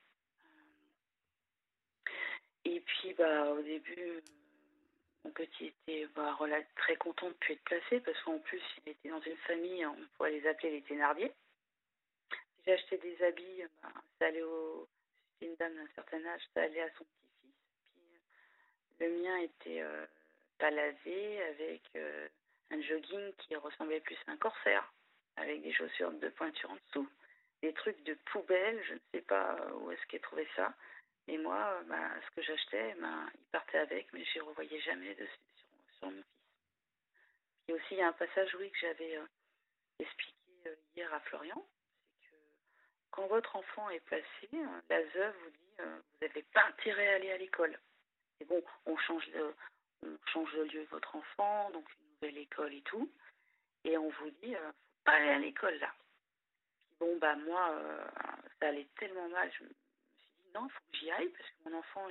Et 2.64 2.81
puis, 2.81 3.14
bah, 3.14 3.53
au 3.53 3.62
début, 3.62 4.22
petit 5.31 5.67
était 5.67 6.07
bah, 6.15 6.37
très 6.77 6.97
content 6.97 7.29
de 7.29 7.35
plus 7.35 7.55
être 7.55 7.65
placé 7.65 8.01
parce 8.01 8.21
qu'en 8.23 8.39
plus, 8.39 8.62
il 8.85 8.91
était 8.91 9.09
dans 9.09 9.21
une 9.21 9.37
famille, 9.39 9.85
on 9.87 9.97
pourrait 10.17 10.33
les 10.33 10.47
appeler 10.47 10.71
les 10.73 10.83
Thénardier. 10.83 11.33
J'ai 12.65 12.73
acheté 12.73 12.99
des 12.99 13.23
habits, 13.23 13.62
bah, 13.83 13.93
ça 14.19 14.27
allait 14.27 14.43
au. 14.43 14.89
C'était 15.39 15.51
une 15.51 15.57
dame 15.57 15.75
d'un 15.75 15.89
certain 15.95 16.25
âge, 16.27 16.41
ça 16.55 16.62
allait 16.62 16.81
à 16.81 16.91
son 16.97 17.05
petit-fils. 17.05 17.55
Puis 17.95 18.03
euh, 19.05 19.09
le 19.09 19.23
mien 19.23 19.37
était 19.39 19.83
euh, 19.83 20.07
avec 20.61 21.83
euh, 21.97 22.29
un 22.71 22.81
jogging 22.81 23.33
qui 23.39 23.55
ressemblait 23.57 24.01
plus 24.01 24.17
à 24.27 24.33
un 24.33 24.37
corsaire, 24.37 24.93
avec 25.37 25.62
des 25.62 25.73
chaussures 25.73 26.12
de 26.12 26.29
pointure 26.31 26.71
en 26.71 26.77
dessous. 26.89 27.09
Des 27.62 27.73
trucs 27.73 28.03
de 28.05 28.15
poubelle, 28.33 28.83
je 28.85 28.95
ne 28.95 28.99
sais 29.12 29.21
pas 29.23 29.57
où 29.75 29.91
est-ce 29.91 30.05
qu'il 30.07 30.19
a 30.19 30.23
trouvé 30.23 30.49
ça. 30.57 30.75
Et 31.29 31.39
moi, 31.39 31.59
euh, 31.59 31.83
bah, 31.85 32.11
ce 32.25 32.31
que 32.37 32.43
j'achetais, 32.43 32.95
bah, 33.01 33.27
il 33.35 33.45
partait 33.47 33.79
avec, 33.79 34.12
mais 34.12 34.25
je 34.25 34.39
ne 34.39 34.45
revoyais 34.45 34.81
jamais 34.81 35.15
dessus 35.15 35.39
sur, 35.57 35.99
sur 35.99 36.11
mon 36.11 36.23
fils. 36.23 37.75
Aussi, 37.75 37.87
il 37.93 37.99
y 37.99 38.03
a 38.03 38.09
un 38.09 38.12
passage, 38.12 38.55
oui, 38.55 38.71
que 38.71 38.79
j'avais 38.79 39.17
euh, 39.17 39.27
expliqué 39.99 40.35
euh, 40.67 40.77
hier 40.95 41.12
à 41.12 41.21
Florian, 41.21 41.67
c'est 42.21 42.31
que 42.31 42.37
quand 43.11 43.27
votre 43.27 43.57
enfant 43.57 43.91
est 43.91 44.01
placé, 44.01 44.49
la 44.89 45.03
ZEUF 45.11 45.35
vous 45.37 45.51
dit 45.51 45.57
vous 45.79 46.27
n'avez 46.27 46.43
pas 46.55 46.65
intérêt 46.69 47.12
à 47.12 47.17
aller 47.17 47.33
à 47.33 47.39
l'école. 47.39 47.79
Et 48.41 48.45
bon, 48.45 48.62
on 48.87 48.97
change, 48.97 49.29
de, 49.31 49.55
on 50.03 50.17
change 50.33 50.53
le 50.55 50.65
lieu 50.65 50.85
de 50.85 50.89
votre 50.91 51.17
enfant, 51.17 51.71
donc 51.71 51.87
une 51.99 52.07
nouvelle 52.12 52.39
école 52.39 52.73
et 52.73 52.83
tout, 52.83 53.11
et 53.85 53.99
on 53.99 54.09
vous 54.09 54.31
dit 54.43 54.55
faut 54.55 55.05
pas 55.05 55.12
aller 55.12 55.31
à 55.31 55.39
l'école 55.39 55.75
là. 55.79 55.93
Bon, 56.99 57.17
bah 57.19 57.37
moi, 57.37 57.79
ça 58.59 58.69
allait 58.69 58.89
tellement 58.97 59.29
mal, 59.29 59.51
je 59.59 59.65
non, 60.59 60.66
il 60.66 60.73
faut 60.73 60.81
que 60.92 60.99
j'y 60.99 61.11
aille 61.11 61.29
parce 61.29 61.49
que 61.51 61.69
mon 61.69 61.79
enfant, 61.79 62.09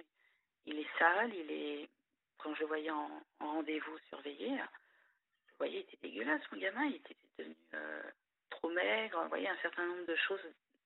il, 0.66 0.80
est 0.80 0.98
sale, 1.00 1.34
il 1.34 1.52
est. 1.52 1.90
Quand 2.38 2.54
je 2.56 2.62
le 2.62 2.68
voyais 2.68 2.92
en, 2.92 3.10
en 3.40 3.52
rendez-vous 3.54 3.98
surveillé, 4.10 4.50
je 5.48 5.54
voyais, 5.58 5.80
il 5.80 5.94
était 5.94 5.98
dégueulasse, 6.02 6.42
mon 6.52 6.60
gamin, 6.60 6.86
il 6.86 6.96
était 6.98 7.16
devenu 7.38 7.56
euh, 7.74 8.04
trop 8.52 8.70
maigre, 8.70 9.22
vous 9.24 9.30
voyez, 9.30 9.48
un 9.50 9.58
certain 9.62 9.86
nombre 9.86 10.06
de 10.06 10.16
choses, 10.16 10.42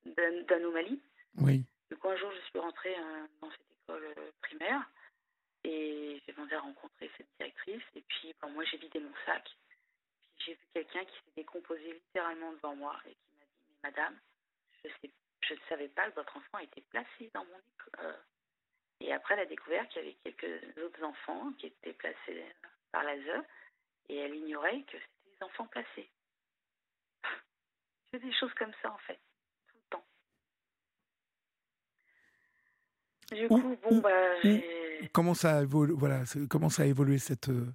d'an- 0.05 0.43
d'anomalies. 0.47 1.01
Oui. 1.37 1.63
Du 1.89 1.97
coup, 1.97 2.07
un 2.09 2.15
jour, 2.15 2.31
je 2.31 2.39
suis 2.49 2.59
rentrée 2.59 2.95
euh, 2.97 3.27
dans 3.41 3.49
cette 3.51 3.71
école 3.83 4.05
euh, 4.17 4.31
primaire 4.41 4.89
et 5.63 6.21
j'ai 6.25 6.33
demandé 6.33 6.55
à 6.55 6.61
rencontrer 6.61 7.11
cette 7.17 7.27
directrice. 7.39 7.83
Et 7.95 8.01
puis, 8.01 8.33
bon, 8.41 8.49
moi, 8.51 8.63
j'ai 8.65 8.77
vidé 8.77 8.99
mon 8.99 9.13
sac. 9.25 9.43
Puis, 10.37 10.45
j'ai 10.45 10.53
vu 10.53 10.65
quelqu'un 10.73 11.03
qui 11.05 11.15
s'est 11.15 11.33
décomposé 11.35 11.93
littéralement 11.93 12.53
devant 12.53 12.75
moi 12.75 12.95
et 13.07 13.11
qui 13.13 13.35
m'a 13.39 13.45
dit 13.45 13.61
Mais 13.83 13.89
madame, 13.89 14.19
je, 14.83 14.89
sais, 15.01 15.11
je 15.49 15.55
ne 15.55 15.59
savais 15.67 15.87
pas 15.89 16.09
que 16.09 16.15
votre 16.15 16.37
enfant 16.37 16.59
était 16.59 16.81
placé 16.89 17.29
dans 17.33 17.43
mon 17.45 17.57
école. 17.57 18.15
Et 19.01 19.11
après, 19.13 19.33
elle 19.33 19.41
a 19.41 19.45
découvert 19.45 19.87
qu'il 19.89 20.03
y 20.03 20.05
avait 20.05 20.17
quelques 20.23 20.77
autres 20.79 21.03
enfants 21.03 21.51
qui 21.57 21.67
étaient 21.67 21.93
placés 21.93 22.17
euh, 22.29 22.67
par 22.91 23.03
la 23.03 23.17
ZEU 23.17 23.41
et 24.09 24.17
elle 24.17 24.35
ignorait 24.35 24.81
que 24.83 24.97
c'était 24.97 25.37
des 25.39 25.43
enfants 25.45 25.67
placés. 25.67 26.09
C'est 28.11 28.19
des 28.19 28.33
choses 28.33 28.53
comme 28.55 28.73
ça, 28.81 28.91
en 28.91 28.97
fait, 28.99 29.19
tout 29.67 29.75
le 29.77 29.89
temps. 29.89 30.05
Du 33.31 33.47
coup, 33.47 33.77
bon, 33.81 33.99
bah, 34.01 34.41
j'ai. 34.41 35.09
Comment 35.13 35.33
ça 35.33 35.59
a 35.59 35.61
évolué, 35.61 35.93
voilà, 35.95 36.23
comment 36.49 36.69
ça 36.69 36.83
a 36.83 36.85
évolué 36.85 37.19
cette, 37.19 37.49
euh, 37.49 37.67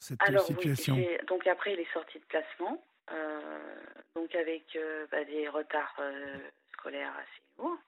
cette 0.00 0.20
euh, 0.22 0.26
Alors, 0.26 0.44
oui, 0.48 0.54
situation? 0.56 0.96
j'ai- 0.96 1.18
donc 1.28 1.46
après, 1.46 1.74
il 1.74 1.80
est 1.80 1.92
sorti 1.92 2.18
de 2.18 2.24
placement, 2.24 2.84
euh, 3.12 3.84
donc 4.16 4.34
avec 4.34 4.74
euh, 4.74 5.06
bah, 5.12 5.22
des 5.24 5.48
retards 5.48 5.94
euh, 6.00 6.38
assez 6.88 7.42
lourds. 7.58 7.78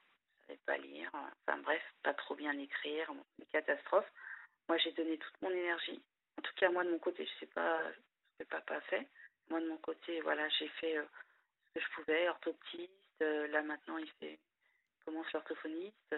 Il 0.42 0.46
savait 0.46 0.60
pas 0.66 0.76
lire, 0.78 1.10
enfin 1.14 1.58
bref, 1.58 1.82
pas 2.02 2.14
trop 2.14 2.34
bien 2.34 2.56
écrire, 2.58 3.10
une 3.38 3.46
catastrophe. 3.46 4.10
Moi, 4.68 4.78
j'ai 4.78 4.92
donné 4.92 5.18
toute 5.18 5.42
mon 5.42 5.50
énergie. 5.50 6.02
En 6.38 6.42
tout 6.42 6.54
cas, 6.56 6.70
moi, 6.70 6.84
de 6.84 6.90
mon 6.90 6.98
côté, 6.98 7.24
je 7.26 7.40
sais 7.40 7.52
pas 7.52 7.80
ce 8.38 8.44
que 8.44 8.48
papa 8.48 8.76
a 8.76 8.80
fait. 8.82 9.06
Moi, 9.50 9.60
de 9.60 9.68
mon 9.68 9.78
côté, 9.78 10.20
voilà, 10.20 10.48
j'ai 10.50 10.68
fait 10.68 10.96
euh, 10.96 11.04
ce 11.68 11.78
que 11.78 11.80
je 11.84 11.90
pouvais, 11.94 12.28
orthoptiste. 12.28 12.92
euh, 13.22 13.46
là, 13.48 13.62
maintenant, 13.62 13.98
il 13.98 14.10
fait, 14.20 14.38
commence 15.04 15.30
l'orthophoniste. 15.32 16.16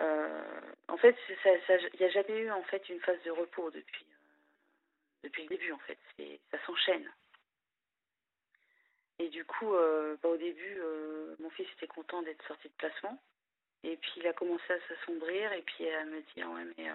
Euh, 0.00 0.60
en 0.88 0.96
fait, 0.96 1.16
il 1.28 1.98
n'y 2.00 2.06
a 2.06 2.10
jamais 2.10 2.38
eu 2.38 2.50
en 2.50 2.62
fait 2.64 2.88
une 2.88 3.00
phase 3.00 3.22
de 3.24 3.30
repos 3.30 3.70
depuis, 3.70 4.06
depuis 5.24 5.42
le 5.44 5.48
début. 5.48 5.72
En 5.72 5.78
fait, 5.78 5.98
ça 6.50 6.64
s'enchaîne. 6.66 7.10
Et 9.18 9.28
du 9.28 9.44
coup, 9.44 9.74
euh, 9.74 10.16
bah, 10.22 10.28
au 10.28 10.36
début, 10.36 10.78
euh, 10.78 11.34
mon 11.40 11.50
fils 11.50 11.66
était 11.76 11.86
content 11.86 12.22
d'être 12.22 12.46
sorti 12.46 12.68
de 12.68 12.74
placement. 12.74 13.20
Et 13.82 13.96
puis, 13.96 14.12
il 14.16 14.26
a 14.26 14.32
commencé 14.32 14.72
à 14.72 14.80
s'assombrir 14.88 15.52
et 15.52 15.62
puis 15.62 15.88
à 15.88 16.04
me 16.04 16.20
dire, 16.34 16.50
ouais, 16.50 16.64
mais 16.76 16.90
euh, 16.90 16.94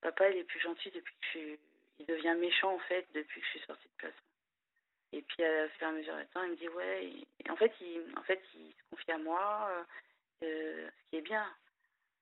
papa, 0.00 0.30
il 0.30 0.38
est 0.38 0.44
plus 0.44 0.60
gentil 0.60 0.90
depuis 0.90 1.14
que 1.14 1.24
je 1.24 1.28
suis... 1.28 1.58
Il 1.98 2.06
devient 2.06 2.34
méchant, 2.38 2.74
en 2.74 2.78
fait, 2.80 3.06
depuis 3.14 3.40
que 3.40 3.46
je 3.46 3.50
suis 3.50 3.66
sortie 3.66 3.88
de 3.88 3.96
placement. 3.98 4.20
Et 5.12 5.22
puis, 5.22 5.44
à 5.44 5.68
fur 5.70 5.86
et 5.86 5.90
à 5.90 5.92
mesure 5.92 6.16
du 6.16 6.26
temps, 6.28 6.42
il 6.44 6.50
me 6.52 6.56
dit, 6.56 6.68
ouais... 6.68 7.12
En, 7.50 7.56
fait, 7.56 7.72
il, 7.80 8.02
en 8.16 8.22
fait, 8.22 8.40
il 8.54 8.72
se 8.72 8.90
confie 8.90 9.12
à 9.12 9.18
moi, 9.18 9.86
ce 10.40 10.88
qui 11.10 11.16
est 11.16 11.20
bien. 11.20 11.46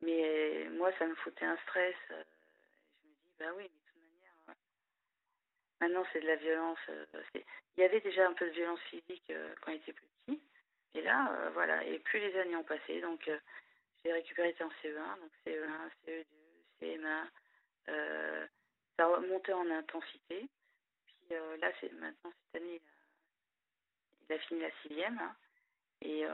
Mais 0.01 0.69
moi, 0.71 0.91
ça 0.99 1.07
me 1.07 1.15
foutait 1.17 1.45
un 1.45 1.57
stress. 1.69 1.95
je 2.09 2.15
me 2.15 3.15
dis, 3.15 3.33
bah 3.39 3.53
oui, 3.57 3.65
mais 3.65 3.69
de 3.69 3.85
toute 3.87 4.03
manière, 4.03 4.35
euh, 4.49 4.53
maintenant 5.81 6.05
c'est 6.13 6.21
de 6.21 6.27
la 6.27 6.37
violence. 6.37 6.79
euh, 6.89 7.05
il 7.79 7.83
y 7.83 7.85
avait 7.85 8.01
déjà 8.01 8.27
un 8.27 8.33
peu 8.33 8.45
de 8.47 8.51
violence 8.51 8.81
physique 8.91 9.31
euh, 9.31 9.55
quand 9.61 9.71
il 9.71 9.77
était 9.77 9.93
petit. 9.93 10.43
Et 10.95 11.03
là, 11.03 11.33
euh, 11.33 11.51
voilà, 11.51 11.85
et 11.85 12.01
plus 12.01 12.19
les 12.19 12.37
années 12.37 12.57
ont 12.57 12.65
passé, 12.65 13.01
donc 13.01 13.31
j'ai 14.03 14.13
récupéré 14.13 14.53
en 14.61 14.69
CE1, 14.83 15.21
donc 15.21 15.31
CE1, 15.47 15.91
CE2, 16.05 16.25
CM1. 16.83 17.27
Euh, 17.91 18.47
ça 18.97 19.07
a 19.07 19.21
monté 19.21 19.53
en 19.53 19.71
intensité. 19.71 20.49
Puis 21.07 21.37
là, 21.61 21.71
c'est 21.81 21.93
maintenant 21.93 22.33
cette 22.33 22.63
année, 22.63 22.81
il 24.29 24.35
a 24.35 24.39
fini 24.41 24.61
la 24.61 24.71
sixième. 24.83 25.19
Hein. 25.21 25.37
et, 26.01 26.25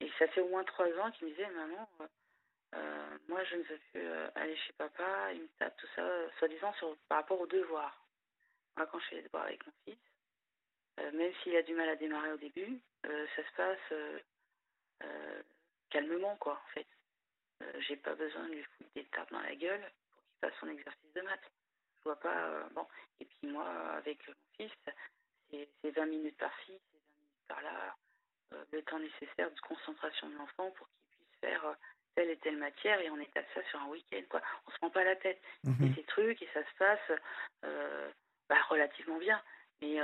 et 0.00 0.10
ça 0.18 0.26
fait 0.28 0.40
au 0.40 0.48
moins 0.48 0.64
trois 0.64 0.88
ans 0.98 1.12
qu'il 1.12 1.28
me 1.28 1.32
disait, 1.32 1.48
maman, 1.50 1.88
moi 3.28 3.44
je 3.44 3.54
ne 3.56 3.62
veux 3.62 3.78
plus 3.92 4.08
aller 4.34 4.56
chez 4.56 4.72
papa, 4.72 5.32
il 5.32 5.42
me 5.42 5.48
tape 5.60 5.76
tout 5.76 5.86
ça, 5.94 6.02
soi-disant 6.38 6.74
par 7.08 7.18
rapport 7.18 7.40
aux 7.40 7.46
devoirs. 7.46 8.03
Moi, 8.76 8.86
quand 8.86 8.98
je 8.98 9.06
fais 9.06 9.16
les 9.16 9.22
devoirs 9.22 9.44
avec 9.44 9.64
mon 9.66 9.72
fils, 9.84 9.98
même 11.12 11.32
s'il 11.42 11.56
a 11.56 11.62
du 11.62 11.74
mal 11.74 11.88
à 11.88 11.96
démarrer 11.96 12.32
au 12.32 12.36
début, 12.36 12.80
ça 13.02 13.42
se 13.48 13.52
passe 13.56 13.94
calmement, 15.90 16.36
quoi, 16.36 16.54
en 16.54 16.68
fait. 16.72 16.86
J'ai 17.80 17.96
pas 17.96 18.14
besoin 18.14 18.48
de 18.48 18.54
lui 18.54 18.64
foutre 18.64 18.90
des 18.94 19.04
tapes 19.06 19.30
dans 19.30 19.40
la 19.40 19.54
gueule 19.54 19.92
pour 20.10 20.22
qu'il 20.22 20.38
fasse 20.40 20.58
son 20.60 20.68
exercice 20.68 21.12
de 21.14 21.20
maths. 21.22 21.50
Je 21.98 22.04
vois 22.04 22.20
pas. 22.20 22.68
bon. 22.74 22.86
Et 23.20 23.24
puis 23.24 23.46
moi, 23.48 23.66
avec 23.94 24.26
mon 24.28 24.34
fils, 24.56 24.72
c'est 25.50 25.90
20 25.90 26.06
minutes 26.06 26.36
par-ci, 26.36 26.72
c'est 26.92 26.98
20 26.98 27.16
minutes 27.20 27.46
par-là, 27.48 27.96
le 28.72 28.82
temps 28.82 28.98
nécessaire 28.98 29.50
de 29.50 29.60
concentration 29.60 30.28
de 30.28 30.34
l'enfant 30.34 30.70
pour 30.72 30.88
qu'il 30.88 31.06
puisse 31.16 31.40
faire 31.40 31.76
telle 32.14 32.30
et 32.30 32.38
telle 32.38 32.56
matière 32.58 33.00
et 33.00 33.10
on 33.10 33.18
étale 33.18 33.46
ça 33.54 33.62
sur 33.70 33.80
un 33.80 33.86
week-end, 33.88 34.22
quoi. 34.28 34.42
On 34.66 34.70
se 34.70 34.76
prend 34.78 34.90
pas 34.90 35.04
la 35.04 35.16
tête. 35.16 35.40
Et 35.64 35.94
ces 35.94 36.04
trucs, 36.04 36.42
et 36.42 36.48
ça 36.52 36.62
se 36.64 36.74
passe 36.76 37.12
bah, 38.48 38.60
relativement 38.68 39.18
bien. 39.18 39.40
Mais 39.82 39.98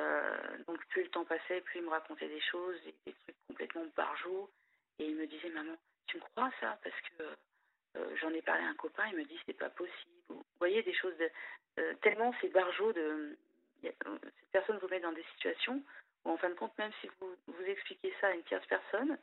donc, 0.66 0.84
plus 0.88 1.04
le 1.04 1.08
temps 1.10 1.24
passait, 1.24 1.60
plus 1.62 1.78
il 1.78 1.84
me 1.84 1.90
racontait 1.90 2.28
des 2.28 2.40
choses, 2.40 2.76
des, 3.06 3.12
trucs 3.12 3.36
complètement 3.48 3.84
barjots. 3.96 4.50
Et 4.98 5.06
il 5.06 5.16
me 5.16 5.26
disait, 5.26 5.48
maman, 5.50 5.76
tu 6.06 6.18
me 6.18 6.22
crois 6.22 6.50
ça? 6.60 6.78
Parce 6.82 7.00
que 7.16 8.16
j'en 8.16 8.30
ai 8.30 8.42
parlé 8.42 8.62
à 8.64 8.68
un 8.68 8.74
copain, 8.74 9.04
il 9.08 9.16
me 9.16 9.24
dit, 9.24 9.38
c'est 9.46 9.56
pas 9.56 9.70
possible. 9.70 10.10
Vous 10.28 10.44
voyez, 10.58 10.82
des 10.82 10.94
choses 10.94 11.16
de. 11.16 11.92
tellement 12.02 12.34
c'est 12.40 12.48
barjot 12.48 12.92
de. 12.92 13.36
cette 13.82 14.50
personne 14.52 14.78
vous 14.78 14.88
met 14.88 15.00
dans 15.00 15.12
des 15.12 15.24
situations 15.34 15.82
où, 16.24 16.30
en 16.30 16.36
fin 16.36 16.50
de 16.50 16.54
compte, 16.54 16.76
même 16.76 16.92
si 17.00 17.08
vous, 17.18 17.34
vous 17.46 17.64
expliquez 17.64 18.12
ça 18.20 18.28
à 18.28 18.32
une 18.32 18.44
tierce 18.44 18.66
personne, 18.66 19.18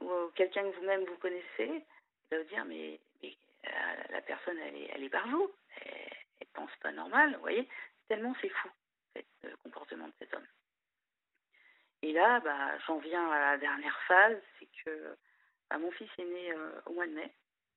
ou 0.00 0.10
quelqu'un 0.34 0.62
que 0.62 0.76
vous-même 0.76 1.04
vous 1.04 1.16
connaissez, 1.16 1.84
il 2.30 2.30
va 2.30 2.42
vous 2.42 2.48
dire, 2.48 2.64
mais, 2.64 3.00
la 4.10 4.20
personne, 4.22 4.58
elle 4.58 4.76
est, 4.76 4.90
elle 4.94 5.04
est 5.04 5.08
barjot. 5.08 5.52
Normal, 6.92 7.34
vous 7.34 7.40
voyez 7.40 7.68
Tellement 8.08 8.34
c'est 8.40 8.48
fou, 8.48 8.68
le 9.42 9.56
comportement 9.58 10.06
de 10.06 10.12
cet 10.18 10.32
homme. 10.34 10.46
Et 12.02 12.12
là, 12.12 12.40
bah, 12.40 12.78
j'en 12.86 12.98
viens 12.98 13.28
à 13.30 13.38
la 13.52 13.58
dernière 13.58 13.98
phase, 14.06 14.40
c'est 14.58 14.68
que 14.84 15.16
bah, 15.68 15.78
mon 15.78 15.90
fils 15.92 16.10
est 16.18 16.24
né 16.24 16.52
euh, 16.52 16.80
au 16.86 16.92
mois 16.92 17.06
de 17.06 17.12
mai, 17.12 17.32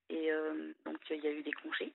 et 0.10 0.32
euh, 0.32 0.74
donc 0.86 0.98
il 1.10 1.24
y 1.24 1.28
a 1.28 1.32
eu 1.32 1.44
des 1.44 1.54
congés. 1.54 1.94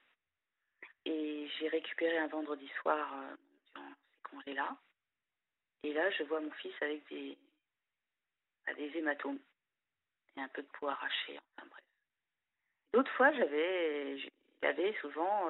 Et 1.04 1.48
j'ai 1.58 1.68
récupéré 1.68 2.18
un 2.18 2.26
vendredi 2.26 2.68
soir 2.80 3.14
euh, 3.14 3.36
durant 3.72 3.92
ces 4.12 4.22
congés-là. 4.30 4.76
Et 5.84 5.92
là, 5.92 6.10
je 6.10 6.24
vois 6.24 6.40
mon 6.40 6.50
fils 6.52 6.74
avec 6.80 7.08
des, 7.08 7.38
bah, 8.66 8.74
des 8.74 8.90
hématomes 8.96 9.38
et 10.36 10.40
un 10.40 10.48
peu 10.48 10.62
de 10.62 10.68
peau 10.78 10.88
arrachée, 10.88 11.38
enfin 11.56 11.68
bref. 11.70 11.84
D'autres 12.92 13.12
fois, 13.12 13.32
j'avais, 13.32 14.18
il 14.62 14.68
avait 14.68 14.94
souvent 15.00 15.48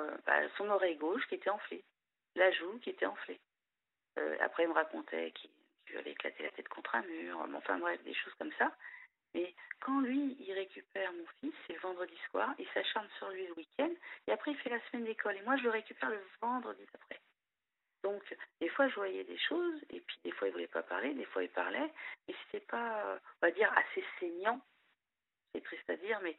son 0.57 0.69
oreille 0.69 0.97
gauche 0.97 1.27
qui 1.29 1.37
était 1.37 1.51
enflée 1.51 1.85
la 2.37 2.51
joue 2.53 2.79
qui 2.79 2.91
était 2.91 3.07
enflée. 3.07 3.41
Euh, 4.19 4.37
après, 4.41 4.65
il 4.65 4.69
me 4.69 4.75
racontait 4.75 5.33
qu'il 5.33 5.97
avait 5.97 6.13
éclaté 6.13 6.43
la 6.43 6.51
tête 6.51 6.69
contre 6.69 6.95
un 6.95 7.03
mur, 7.03 7.47
enfin 7.55 7.79
bref, 7.79 8.03
des 8.05 8.15
choses 8.15 8.35
comme 8.39 8.53
ça. 8.59 8.73
Mais 9.35 9.55
quand 9.81 10.01
lui, 10.01 10.37
il 10.41 10.53
récupère 10.53 11.13
mon 11.13 11.27
fils, 11.41 11.55
c'est 11.67 11.77
vendredi 11.79 12.17
soir, 12.31 12.55
il 12.59 12.69
s'acharne 12.69 13.09
sur 13.19 13.29
lui 13.31 13.47
le 13.47 13.55
week-end, 13.55 13.91
et 14.27 14.33
après, 14.33 14.53
il 14.53 14.59
fait 14.59 14.71
la 14.71 14.81
semaine 14.89 15.05
d'école. 15.05 15.37
Et 15.37 15.43
moi, 15.43 15.57
je 15.57 15.65
le 15.65 15.71
récupère 15.71 16.11
le 16.11 16.23
vendredi 16.41 16.87
après. 16.95 17.21
Donc, 18.03 18.23
des 18.61 18.69
fois, 18.69 18.89
je 18.89 18.95
voyais 18.95 19.25
des 19.25 19.39
choses, 19.39 19.83
et 19.91 20.01
puis 20.01 20.19
des 20.23 20.31
fois, 20.31 20.49
il 20.49 20.51
ne 20.51 20.55
voulait 20.55 20.69
pas 20.69 20.83
parler, 20.83 21.13
des 21.15 21.25
fois, 21.27 21.43
il 21.43 21.51
parlait, 21.51 21.93
mais 22.29 22.35
c'était 22.45 22.65
pas, 22.65 23.19
on 23.43 23.47
va 23.47 23.51
dire, 23.51 23.71
assez 23.77 24.05
saignant. 24.21 24.61
C'est 25.53 25.65
triste 25.65 25.91
à 25.91 25.97
dire, 25.97 26.21
mais 26.23 26.37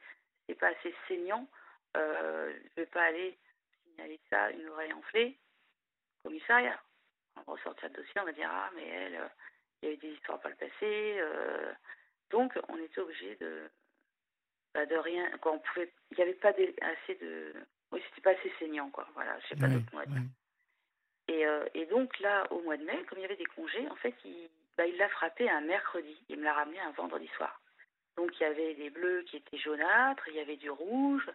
c'est 0.48 0.56
pas 0.56 0.70
assez 0.70 0.96
saignant. 1.08 1.48
Euh, 1.98 2.54
je 2.54 2.82
ne 2.82 2.86
vais 2.86 2.92
pas 2.92 3.04
aller 3.04 3.38
signaler 3.84 4.20
ça, 4.30 4.52
une 4.52 4.70
oreille 4.70 4.94
enflée, 4.94 5.38
commissariat. 6.24 6.80
On 7.46 7.52
ressortir 7.52 7.90
le 7.90 7.96
dossier, 7.96 8.22
on 8.22 8.26
va 8.26 8.32
dire 8.32 8.50
Ah, 8.52 8.70
mais 8.76 8.88
elle, 8.88 9.16
euh, 9.16 9.28
il 9.82 9.90
y 9.90 9.92
a 9.92 9.96
eu 9.96 9.98
des 9.98 10.10
histoires 10.10 10.40
par 10.40 10.52
le 10.52 10.58
passé. 10.58 11.18
Euh. 11.20 11.74
donc, 12.32 12.58
on 12.70 12.78
était 12.78 13.02
obligé 13.02 13.36
de, 13.36 13.70
bah, 14.74 14.86
de 14.86 14.96
rien. 14.96 15.30
Quoi, 15.40 15.54
on 15.54 15.60
pouvait, 15.60 15.92
il 16.12 16.18
n'y 16.18 16.24
avait 16.24 16.34
pas 16.34 16.50
assez 16.50 17.16
de. 17.16 17.54
Oui, 17.92 18.02
c'était 18.10 18.22
pas 18.22 18.32
assez 18.32 18.52
saignant, 18.60 18.90
quoi. 18.90 19.08
Voilà, 19.14 19.40
je 19.40 19.48
sais 19.48 19.56
pas 19.56 19.68
d'autre 19.68 19.94
mot 19.94 20.02
Et, 21.28 21.46
euh, 21.46 21.66
et, 21.74 21.86
donc, 21.86 22.20
là, 22.20 22.46
au 22.52 22.62
mois 22.62 22.78
de 22.78 22.84
mai, 22.84 23.04
comme 23.06 23.20
il 23.20 23.22
y 23.22 23.26
avait 23.26 23.36
des 23.38 23.46
congés, 23.46 23.88
en 23.90 23.96
fait, 23.96 24.16
il 24.26 24.50
bah, 24.78 24.86
l'a 24.98 25.10
frappé 25.10 25.50
un 25.50 25.62
mercredi. 25.62 26.18
Il 26.30 26.40
me 26.40 26.44
l'a 26.44 26.54
ramené 26.54 26.80
un 26.80 26.92
vendredi 26.92 27.28
soir. 27.38 27.62
Donc, 28.18 28.32
il 28.40 28.44
y 28.44 28.46
avait 28.46 28.74
des 28.76 28.90
bleus 28.90 29.24
qui 29.24 29.38
étaient 29.38 29.58
jaunâtres, 29.58 30.28
il 30.28 30.36
y 30.36 30.40
avait 30.40 30.58
du 30.58 30.70
rouge. 30.70 31.30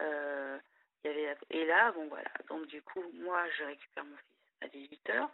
Il 0.00 0.60
y 1.04 1.08
avait, 1.08 1.36
et 1.50 1.64
là, 1.66 1.92
bon, 1.92 2.08
voilà. 2.08 2.30
Donc, 2.48 2.66
du 2.66 2.82
coup, 2.82 3.02
moi, 3.14 3.48
je 3.50 3.64
récupère 3.64 4.04
mon 4.04 4.16
fils 4.16 4.36
à 4.62 4.66
18h. 4.66 5.28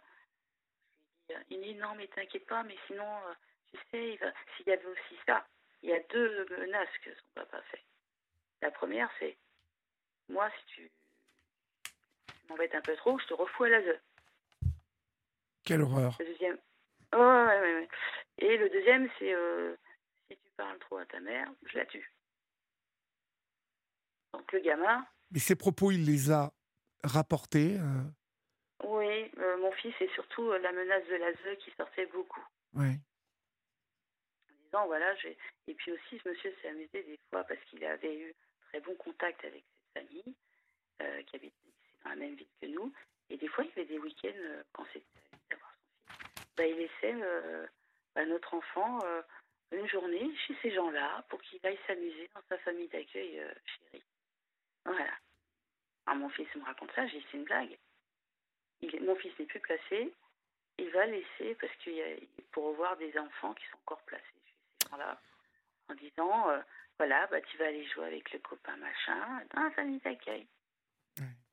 Il 1.49 1.59
me 1.59 1.63
dit 1.63 1.75
non, 1.75 1.95
mais 1.95 2.07
t'inquiète 2.07 2.45
pas, 2.45 2.63
mais 2.63 2.77
sinon, 2.87 3.07
euh, 3.27 3.33
tu 3.71 3.77
sais, 3.91 4.19
s'il 4.55 4.67
y 4.67 4.71
avait 4.71 4.85
aussi 4.85 5.17
ça, 5.25 5.45
il 5.81 5.89
y 5.89 5.93
a 5.93 5.99
deux 6.11 6.45
menaces 6.57 6.97
que 7.03 7.13
son 7.13 7.27
papa 7.35 7.61
fait. 7.71 7.83
La 8.61 8.71
première, 8.71 9.09
c'est 9.19 9.37
moi, 10.29 10.49
si 10.59 10.65
tu, 10.67 10.91
m'embêtes 12.49 12.75
un 12.75 12.81
peu 12.81 12.95
trop, 12.95 13.17
je 13.19 13.25
te 13.27 13.33
refous 13.33 13.63
à 13.63 13.69
la 13.69 13.81
Quelle 15.65 15.81
horreur. 15.81 16.15
Le 16.19 16.25
deuxième. 16.25 16.57
ouais, 17.13 17.19
ouais, 17.19 17.59
ouais. 17.59 17.87
Et 18.39 18.57
le 18.57 18.69
deuxième, 18.69 19.09
c'est 19.19 19.33
euh, 19.33 19.75
si 20.27 20.37
tu 20.37 20.49
parles 20.57 20.79
trop 20.79 20.97
à 20.97 21.05
ta 21.05 21.19
mère, 21.19 21.47
je 21.65 21.77
la 21.77 21.85
tue. 21.85 22.11
Donc 24.33 24.51
le 24.51 24.59
gamin. 24.59 25.05
Mais 25.31 25.39
ces 25.39 25.55
propos, 25.55 25.91
il 25.91 26.05
les 26.05 26.31
a 26.31 26.51
rapportés 27.03 27.77
euh, 27.77 28.03
oui, 28.85 29.31
euh, 29.37 29.57
mon 29.57 29.71
fils 29.73 29.93
et 30.01 30.09
surtout 30.09 30.51
euh, 30.51 30.59
la 30.59 30.71
menace 30.71 31.05
de 31.07 31.15
l'ASE 31.15 31.57
qui 31.59 31.71
sortait 31.77 32.05
beaucoup. 32.07 32.43
Oui. 32.73 32.87
En 34.49 34.65
disant, 34.65 34.85
voilà, 34.87 35.15
j'ai. 35.15 35.37
Et 35.67 35.73
puis 35.73 35.91
aussi, 35.91 36.19
ce 36.19 36.29
monsieur 36.29 36.53
s'est 36.61 36.69
amusé 36.69 37.03
des 37.03 37.19
fois 37.29 37.43
parce 37.43 37.59
qu'il 37.69 37.83
avait 37.85 38.17
eu 38.17 38.33
très 38.69 38.81
bon 38.81 38.95
contact 38.95 39.43
avec 39.45 39.63
cette 39.93 40.03
famille 40.03 40.35
qui 41.27 41.35
habite 41.35 41.53
dans 42.03 42.11
la 42.11 42.15
même 42.15 42.35
ville 42.35 42.47
que 42.61 42.67
nous. 42.67 42.93
Et 43.29 43.37
des 43.37 43.47
fois, 43.47 43.63
il 43.63 43.69
y 43.69 43.71
avait 43.71 43.85
des 43.85 43.99
week-ends 43.99 44.63
quand 44.71 44.85
c'était 44.93 45.05
d'avoir 45.49 45.73
son 45.75 46.41
fils. 46.41 46.47
Bah, 46.55 46.65
il 46.65 46.77
laissait 46.77 47.15
bah, 48.15 48.25
notre 48.25 48.53
enfant 48.53 48.99
une 49.71 49.87
journée 49.87 50.29
chez 50.47 50.55
ces 50.61 50.71
gens-là 50.71 51.25
pour 51.29 51.41
qu'il 51.41 51.59
aille 51.65 51.79
s'amuser 51.87 52.29
dans 52.33 52.41
sa 52.47 52.57
famille 52.59 52.87
d'accueil 52.87 53.41
chérie. 53.65 54.03
Voilà. 54.85 55.13
Alors 56.05 56.19
mon 56.19 56.29
fils 56.29 56.47
me 56.55 56.63
raconte 56.63 56.91
ça, 56.95 57.07
j'ai 57.07 57.19
dit 57.19 57.25
c'est 57.31 57.37
une 57.37 57.45
blague 57.45 57.77
mon 59.01 59.15
fils 59.15 59.31
n'est 59.39 59.45
plus 59.45 59.59
placé, 59.59 60.13
il 60.77 60.89
va 60.91 61.05
laisser, 61.05 61.55
parce 61.59 61.73
qu'il 61.83 61.93
y 61.93 62.01
a, 62.01 62.15
pour 62.51 62.65
revoir 62.65 62.97
des 62.97 63.17
enfants 63.17 63.53
qui 63.53 63.65
sont 63.71 63.77
encore 63.85 64.01
placés 64.05 64.23
chez 64.45 64.53
ces 64.83 64.89
gens-là, 64.89 65.19
en 65.89 65.95
disant, 65.95 66.49
euh, 66.49 66.59
voilà, 66.97 67.27
bah, 67.27 67.41
tu 67.41 67.57
vas 67.57 67.67
aller 67.67 67.85
jouer 67.89 68.05
avec 68.05 68.31
le 68.31 68.39
copain 68.39 68.75
machin 68.77 69.41
dans 69.53 69.63
la 69.63 69.71
famille 69.71 69.99
d'accueil. 69.99 70.47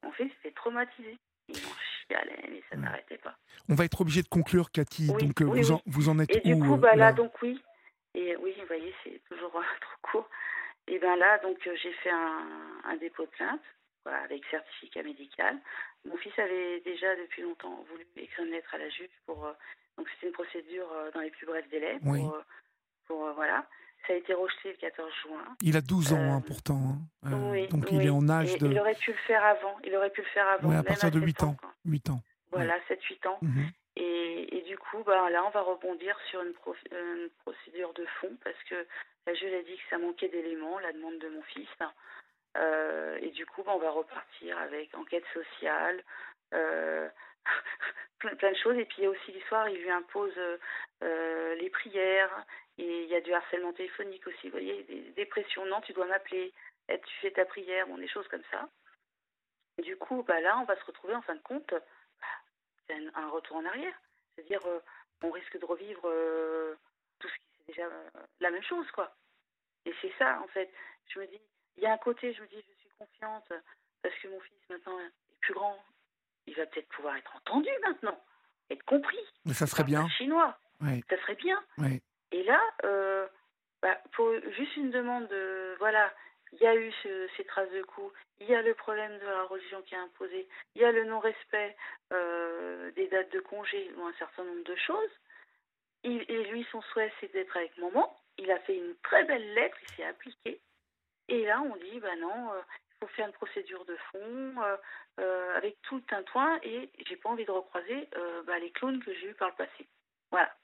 Mon 0.03 0.13
fils 0.13 0.33
était 0.41 0.53
traumatisé. 0.53 1.19
Il 1.49 1.57
en 1.57 1.75
chialait, 2.09 2.49
mais 2.49 2.63
ça 2.71 2.77
n'arrêtait 2.77 3.19
pas. 3.19 3.37
On 3.69 3.75
va 3.75 3.85
être 3.85 4.01
obligé 4.01 4.23
de 4.23 4.29
conclure, 4.29 4.71
Cathy. 4.71 5.09
donc, 5.09 5.43
euh, 5.43 5.45
vous, 5.45 5.73
En, 5.73 5.83
vous, 5.87 6.09
En, 6.09 6.19
êtes 6.21 6.35
Et 6.37 6.41
du 6.41 6.59
coup, 6.59 6.77
bah, 6.77 6.95
là, 6.95 7.13
donc 7.13 7.33
oui. 7.43 7.61
Et 8.15 8.37
oui, 8.37 8.55
vous 8.59 8.67
voyez, 8.67 8.95
c'est 9.05 9.21
toujours 9.29 9.53
trop 9.81 9.97
court. 10.03 10.31
Et 10.91 10.99
bien 10.99 11.17
là, 11.17 11.39
donc, 11.39 11.67
euh, 11.67 11.75
j'ai 11.83 11.93
fait 11.93 12.11
un, 12.11 12.83
un 12.85 12.97
dépôt 12.97 13.25
de 13.25 13.31
plainte 13.31 13.63
avec 14.07 14.45
certificat 14.51 15.03
médical. 15.03 15.57
Mon 16.05 16.17
fils 16.17 16.37
avait 16.39 16.81
déjà 16.81 17.15
depuis 17.17 17.43
longtemps 17.43 17.85
voulu 17.91 18.07
écrire 18.17 18.45
une 18.47 18.53
lettre 18.53 18.75
à 18.75 18.79
la 18.79 18.89
juge 18.89 19.11
pour. 19.27 19.45
Euh, 19.45 19.53
donc 19.97 20.09
c'était 20.15 20.29
une 20.29 20.33
procédure 20.33 20.91
euh, 20.93 21.11
dans 21.13 21.21
les 21.21 21.31
plus 21.31 21.47
brefs 21.47 21.69
délais. 21.69 21.99
Pour, 22.03 22.35
euh, 22.35 22.41
pour 23.07 23.33
voilà. 23.35 23.67
Ça 24.07 24.15
a 24.15 24.17
été 24.17 24.33
rejeté 24.33 24.71
le 24.71 24.77
14 24.79 25.13
juin. 25.23 25.45
Il 25.61 25.77
a 25.77 25.83
12 25.83 26.15
ans 26.15 26.17
hein, 26.17 26.43
pourtant. 26.47 26.97
Hein. 27.23 27.51
oui, 27.53 27.69
donc 27.69 27.85
il 27.93 28.01
est 28.01 28.11
en 28.11 28.29
âge 28.31 28.57
de. 28.57 28.67
Il 28.67 28.79
aurait 28.81 28.95
pu 28.95 29.11
le 29.11 29.19
faire 29.27 29.45
avant. 29.45 29.77
Il 29.85 29.95
aurait 29.95 30.11
pu 30.11 30.23
le 30.23 30.27
faire 30.29 30.49
avant. 30.49 30.71
Oui, 30.71 30.75
à 30.75 30.83
partir 30.83 31.11
de 31.11 31.21
8 31.21 31.43
ans. 31.43 31.57
8 31.85 32.11
ans. 32.11 32.23
Voilà, 32.51 32.77
7-8 32.89 33.29
ans. 33.29 33.39
Mhm. 33.43 33.71
Et, 33.97 34.57
et, 34.57 34.63
du 34.63 34.79
coup, 34.79 35.05
bah, 35.05 35.29
là, 35.31 35.45
on 35.45 35.51
va 35.51 35.61
rebondir 35.61 36.17
sur 36.31 36.41
une, 36.41 36.55
une 36.93 37.29
procédure 37.45 37.93
de 37.93 38.07
fond 38.21 38.31
parce 38.43 38.61
que 38.65 38.87
la 39.27 39.35
juge 39.35 39.53
a 39.53 39.63
dit 39.63 39.77
que 39.77 39.89
ça 39.91 39.99
manquait 39.99 40.29
d'éléments, 40.29 40.79
la 40.79 40.93
demande 40.93 41.19
de 41.19 41.29
mon 41.29 41.43
fils. 41.43 41.69
Euh, 42.57 43.19
et 43.21 43.31
du 43.31 43.47
coup, 43.47 43.63
on 43.67 43.79
va 43.79 43.91
repartir 43.91 44.59
avec 44.59 44.95
enquête 44.95 45.25
sociale, 45.33 46.03
euh, 46.55 47.09
plein, 48.19 48.35
plein, 48.37 48.53
de 48.53 48.57
choses. 48.57 48.77
Et 48.77 48.87
puis 48.87 49.07
aussi 49.07 49.33
l'histoire, 49.33 49.69
il 49.69 49.81
lui 49.81 49.91
impose 49.91 50.35
euh, 51.03 51.55
les 51.57 51.71
prières, 51.71 52.45
et 52.79 53.03
il 53.05 53.09
y 53.09 53.15
a 53.15 53.21
du 53.21 53.33
harcèlement 53.33 53.73
téléphonique 53.73 54.27
aussi. 54.27 54.49
Vous 54.49 54.53
voyez, 54.53 54.83
des, 54.85 55.01
dépressions, 55.13 55.65
non, 55.67 55.81
tu 55.83 55.93
dois 55.93 56.07
m'appeler, 56.07 56.53
tu 56.89 57.17
fais 57.21 57.31
ta 57.31 57.45
prière, 57.45 57.87
bon, 57.87 57.99
des 57.99 58.09
choses 58.09 58.27
comme 58.29 58.45
ça. 58.51 58.69
du 59.79 59.97
coup, 59.97 60.23
bah 60.25 60.41
là, 60.41 60.59
on 60.59 60.65
va 60.65 60.77
se 60.77 60.85
retrouver 60.85 61.15
en 61.15 61.23
fin 61.23 61.35
de 61.35 61.43
compte, 61.43 61.71
bah, 61.71 62.27
c'est 62.89 62.97
un, 63.15 63.29
retour 63.29 63.57
en 63.59 63.65
arrière. 63.65 63.95
C'est-à-dire, 64.35 64.63
on 65.23 65.31
risque 65.31 65.59
de 65.59 65.65
revivre 65.65 66.03
tout 67.21 67.29
ce 67.29 67.35
qui 67.35 67.50
déjà 67.71 67.87
euh, 67.87 68.11
la 68.41 68.51
même 68.51 68.63
chose, 68.63 68.91
quoi. 68.93 69.15
Et 69.87 69.95
c'est 70.01 70.13
ça, 70.19 70.41
en 70.43 70.49
fait. 70.49 70.71
Je 71.09 71.21
me 71.21 71.27
dis, 71.27 71.41
il 71.77 71.83
y 71.83 71.87
a 71.87 71.93
un 71.93 71.99
côté, 71.99 72.33
je 72.33 72.43
me 72.43 72.47
dis, 72.49 72.57
je 72.57 72.81
suis 72.81 72.91
confiante 72.99 73.53
parce 74.03 74.15
que 74.17 74.29
mon 74.29 74.41
fils 74.41 74.59
maintenant 74.69 74.99
est 75.01 75.13
plus 75.41 75.55
grand. 75.55 75.79
Il 76.47 76.55
va 76.57 76.67
peut-être 76.67 76.89
pouvoir 76.89 77.17
être 77.17 77.35
entendu 77.37 77.71
maintenant, 77.83 78.19
être 78.71 78.85
compris. 78.85 79.19
Mais 79.45 79.55
ça 79.55 79.67
serait 79.67 79.85
bien. 79.85 80.09
Chinois. 80.09 80.59
Ça 80.81 81.17
serait 81.19 81.37
bien. 81.37 81.63
Et 82.33 82.43
là, 82.43 82.61
bah, 83.83 84.01
pour 84.13 84.33
juste 84.57 84.77
une 84.77 84.91
demande 84.91 85.29
de, 85.29 85.75
voilà, 85.79 86.13
il 86.53 86.59
y 86.59 86.67
a 86.67 86.75
eu 86.75 86.93
ces 87.37 87.45
traces 87.45 87.71
de 87.71 87.83
coups, 87.83 88.13
il 88.41 88.49
y 88.49 88.55
a 88.55 88.63
le 88.63 88.75
problème 88.75 89.19
de 89.19 89.27
la 89.27 89.45
religion 89.45 89.83
qui 89.83 89.95
a 89.95 90.03
imposé, 90.03 90.49
il 90.75 90.83
y 90.83 90.85
a 90.85 90.93
le 90.93 91.05
non-respect 91.05 91.77
euh, 92.13 92.91
des 92.93 93.07
dates 93.09 93.33
de 93.33 93.41
congé 93.41 93.91
ou 93.97 94.05
un 94.05 94.13
certain 94.15 94.45
nombre 94.45 94.65
de 94.65 94.77
choses. 94.77 95.11
Et 96.05 96.45
lui, 96.45 96.67
son 96.71 96.81
souhait, 96.83 97.13
c'est 97.21 97.33
d'être 97.33 97.57
avec 97.57 97.77
maman. 97.79 98.17
Il 98.39 98.51
a 98.51 98.59
fait 98.61 98.77
une 98.77 98.97
très 99.03 99.25
belle 99.25 99.55
lettre, 99.55 99.77
il 99.83 99.97
s'est 99.97 100.05
appliqué. 100.05 100.61
Et 101.29 101.45
là, 101.45 101.61
on 101.61 101.77
dit, 101.77 102.01
bah 102.01 102.17
non, 102.17 102.53
euh, 102.53 102.61
il 102.89 102.99
faut 103.01 103.15
faire 103.15 103.27
une 103.27 103.33
procédure 103.33 103.85
de 103.85 103.97
fond 104.11 104.55
euh, 105.21 105.57
avec 105.57 105.81
tout 105.83 105.97
le 105.97 106.03
tintouin 106.03 106.59
et 106.63 106.91
j'ai 107.07 107.17
pas 107.17 107.29
envie 107.29 107.45
de 107.45 107.51
recroiser 107.51 108.09
bah, 108.47 108.59
les 108.59 108.71
clones 108.71 109.03
que 109.03 109.13
j'ai 109.15 109.29
eus 109.29 109.35
par 109.35 109.49
le 109.49 109.55
passé. 109.55 109.87
Voilà. 110.31 110.55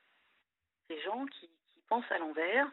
Des 0.89 1.01
gens 1.03 1.27
qui, 1.27 1.49
qui 1.49 1.81
pensent 1.89 2.11
à 2.11 2.19
l'envers, 2.19 2.71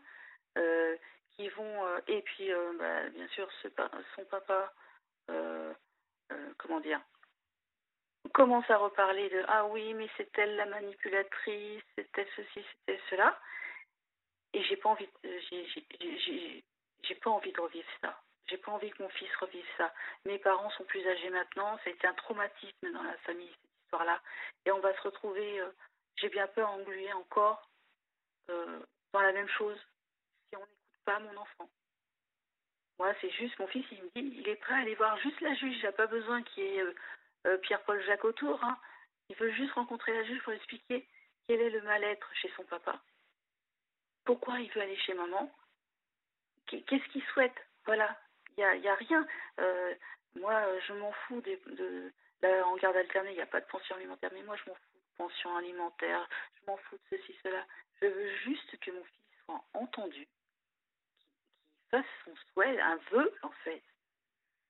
qui 1.36 1.49
vont 1.49 1.86
euh, 1.86 1.99
et 2.07 2.22
puis 2.22 2.51
euh, 2.51 2.74
bah, 2.78 3.09
bien 3.09 3.28
sûr 3.30 3.47
son 4.16 4.26
papa 4.26 4.74
euh, 5.30 5.74
comment 6.57 6.80
dire 6.80 7.01
commence 8.34 8.69
à 8.69 8.77
reparler 8.77 9.29
de 9.29 9.43
ah 9.47 9.65
oui 9.67 9.93
mais 9.93 10.09
c'est 10.17 10.38
elle 10.38 10.55
la 10.55 10.65
manipulatrice 10.65 11.84
elle 11.97 12.27
ceci 12.36 12.65
elle 12.88 12.99
cela 13.09 13.39
et 14.53 14.63
j'ai 14.63 14.77
pas 14.77 14.89
envie 14.89 15.09
j'ai 17.03 17.15
pas 17.15 17.29
envie 17.29 17.51
de 17.51 17.61
revivre 17.61 17.89
ça 18.01 18.19
j'ai 18.47 18.57
pas 18.57 18.71
envie 18.71 18.91
que 18.91 19.03
mon 19.03 19.09
fils 19.09 19.34
revive 19.36 19.65
ça 19.77 19.93
mes 20.25 20.39
parents 20.39 20.69
sont 20.71 20.84
plus 20.86 21.07
âgés 21.07 21.29
maintenant 21.29 21.77
ça 21.77 21.89
a 21.89 21.93
été 21.93 22.07
un 22.07 22.13
traumatisme 22.13 22.91
dans 22.91 23.03
la 23.03 23.17
famille 23.19 23.49
cette 23.49 23.84
histoire 23.86 24.05
là 24.05 24.21
et 24.65 24.71
on 24.71 24.79
va 24.79 24.95
se 24.95 25.01
retrouver 25.01 25.61
j'ai 26.17 26.29
bien 26.29 26.47
peur 26.47 26.69
englué 26.69 27.11
encore 27.13 27.69
dans 28.47 29.21
la 29.21 29.31
même 29.31 29.49
chose 29.49 29.79
pas 31.05 31.19
mon 31.19 31.36
enfant. 31.38 31.69
Moi, 32.99 33.13
c'est 33.21 33.31
juste, 33.31 33.57
mon 33.59 33.67
fils, 33.67 33.86
il 33.91 34.03
me 34.03 34.09
dit, 34.15 34.38
il 34.39 34.47
est 34.47 34.55
prêt 34.55 34.75
à 34.75 34.77
aller 34.77 34.95
voir 34.95 35.17
juste 35.17 35.41
la 35.41 35.53
juge. 35.55 35.77
Il 35.77 35.84
n'a 35.84 35.91
pas 35.91 36.07
besoin 36.07 36.43
qu'il 36.43 36.63
y 36.63 36.67
ait 36.67 36.81
euh, 36.81 36.89
euh, 36.89 36.93
Pierre-Paul 37.63 38.01
Jacques 38.05 38.25
autour. 38.25 38.63
Hein. 38.63 38.77
Il 39.29 39.35
veut 39.35 39.51
juste 39.51 39.73
rencontrer 39.73 40.13
la 40.13 40.23
juge 40.23 40.41
pour 40.43 40.53
expliquer 40.53 41.07
quel 41.47 41.61
est 41.61 41.69
le 41.69 41.81
mal-être 41.81 42.29
chez 42.35 42.51
son 42.55 42.63
papa. 42.63 43.01
Pourquoi 44.25 44.59
il 44.59 44.71
veut 44.71 44.81
aller 44.81 44.97
chez 44.97 45.13
maman 45.13 45.51
Qu'est-ce 46.67 47.07
qu'il 47.09 47.23
souhaite 47.33 47.55
Voilà, 47.85 48.17
il 48.49 48.55
n'y 48.57 48.63
a, 48.63 48.75
y 48.75 48.87
a, 48.87 48.95
rien. 48.95 49.27
Euh, 49.59 49.93
moi, 50.35 50.65
je 50.87 50.93
m'en 50.93 51.11
fous 51.11 51.41
de, 51.41 51.59
de, 52.41 52.61
en 52.63 52.75
garde 52.77 52.95
alternée, 52.95 53.31
il 53.31 53.35
n'y 53.35 53.41
a 53.41 53.47
pas 53.47 53.61
de 53.61 53.65
pension 53.65 53.95
alimentaire, 53.95 54.31
mais 54.33 54.43
moi, 54.43 54.55
je 54.55 54.69
m'en 54.69 54.75
fous 54.75 54.97
de 54.97 55.17
pension 55.17 55.55
alimentaire, 55.57 56.27
je 56.55 56.71
m'en 56.71 56.77
fous 56.77 56.95
de 56.95 57.17
ceci, 57.17 57.35
cela. 57.43 57.65
Je 58.01 58.07
veux 58.07 58.35
juste 58.37 58.79
que 58.79 58.91
mon 58.91 59.03
fils 59.03 59.45
soit 59.45 59.63
entendu, 59.73 60.27
son 62.25 62.35
souhait, 62.35 62.79
un 62.79 62.97
vœu 63.11 63.31
en 63.43 63.51
fait, 63.63 63.83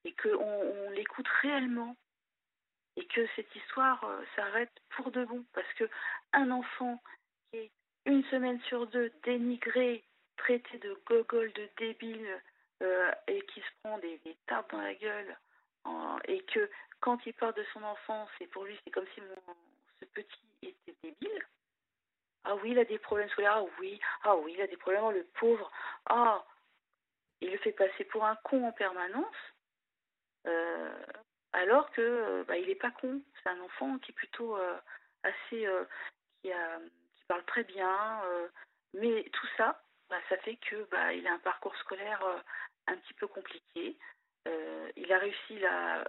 et 0.04 0.14
qu'on 0.14 0.36
on, 0.36 0.90
l'écoute 0.92 1.28
réellement, 1.42 1.96
et 2.96 3.06
que 3.06 3.28
cette 3.36 3.54
histoire 3.56 4.04
euh, 4.04 4.24
s'arrête 4.36 4.72
pour 4.96 5.12
de 5.12 5.26
bon, 5.26 5.44
parce 5.54 5.72
que 5.74 5.90
un 6.34 6.52
enfant 6.52 7.02
qui 7.52 7.60
est 7.60 7.72
une 8.06 8.24
semaine 8.26 8.60
sur 8.64 8.88
deux 8.88 9.12
dénigré, 9.24 10.04
traité 10.38 10.78
de 10.80 10.98
gogol, 11.06 11.52
de 11.54 11.70
débile, 11.78 12.42
euh, 12.82 13.12
et 13.28 13.42
qui 13.48 13.62
se 13.62 13.70
prend 13.84 13.98
des, 14.00 14.20
tapes 14.48 14.72
dans 14.72 14.82
la 14.82 14.94
gueule, 14.96 15.38
et 16.26 16.42
que 16.44 16.70
quand 17.00 17.26
il 17.26 17.34
parle 17.34 17.54
de 17.54 17.66
son 17.74 17.84
enfance, 17.84 18.30
et 18.40 18.48
pour 18.48 18.64
lui 18.66 18.78
c'est 18.84 18.92
comme 18.92 19.08
si 19.14 19.22
mon, 19.22 19.56
ce 20.00 20.06
petit 20.06 20.40
était 20.62 20.96
débile. 21.02 21.46
Ah 22.46 22.56
oui, 22.56 22.72
il 22.72 22.80
a 22.80 22.86
des 22.86 23.00
problèmes 23.00 23.30
scolaires. 23.30 23.56
Ah 23.56 23.66
oui, 23.80 24.00
ah 24.24 24.36
oui, 24.36 24.54
il 24.56 24.62
a 24.62 24.68
des 24.68 24.78
problèmes. 24.78 25.04
Oh, 25.04 25.12
le 25.12 25.24
pauvre. 25.40 25.72
Ah, 26.08 26.46
il 27.42 27.52
le 27.52 27.58
fait 27.60 27.72
passer 27.72 28.04
pour 28.06 28.26
un 28.26 28.36
con 28.38 28.66
en 28.66 28.72
permanence, 28.72 29.36
euh, 30.48 31.06
alors 31.54 31.92
que 31.92 32.02
euh, 32.02 32.44
bah, 32.48 32.58
il 32.58 32.68
n'est 32.68 32.76
pas 32.76 32.92
con. 32.92 33.22
C'est 33.42 33.50
un 33.50 33.60
enfant 33.62 33.98
qui 34.00 34.12
est 34.12 34.16
plutôt 34.16 34.58
euh, 34.58 34.78
assez, 35.24 35.68
qui, 36.42 36.52
a, 36.52 36.80
qui, 37.16 37.24
parle 37.28 37.46
très 37.46 37.64
bien, 37.64 38.22
mais 38.94 39.24
tout 39.32 39.48
ça, 39.58 39.82
bah, 40.10 40.20
ça 40.30 40.38
fait 40.38 40.58
que 40.58 40.88
bah, 40.92 41.14
il 41.14 41.26
a 41.28 41.34
un 41.34 41.40
parcours 41.40 41.76
scolaire 41.78 42.22
un 42.88 42.98
petit 42.98 43.14
peu 43.14 43.28
compliqué. 43.28 43.98
il 44.98 45.14
a 45.14 45.18
réussi 45.18 45.60
la, 45.60 46.04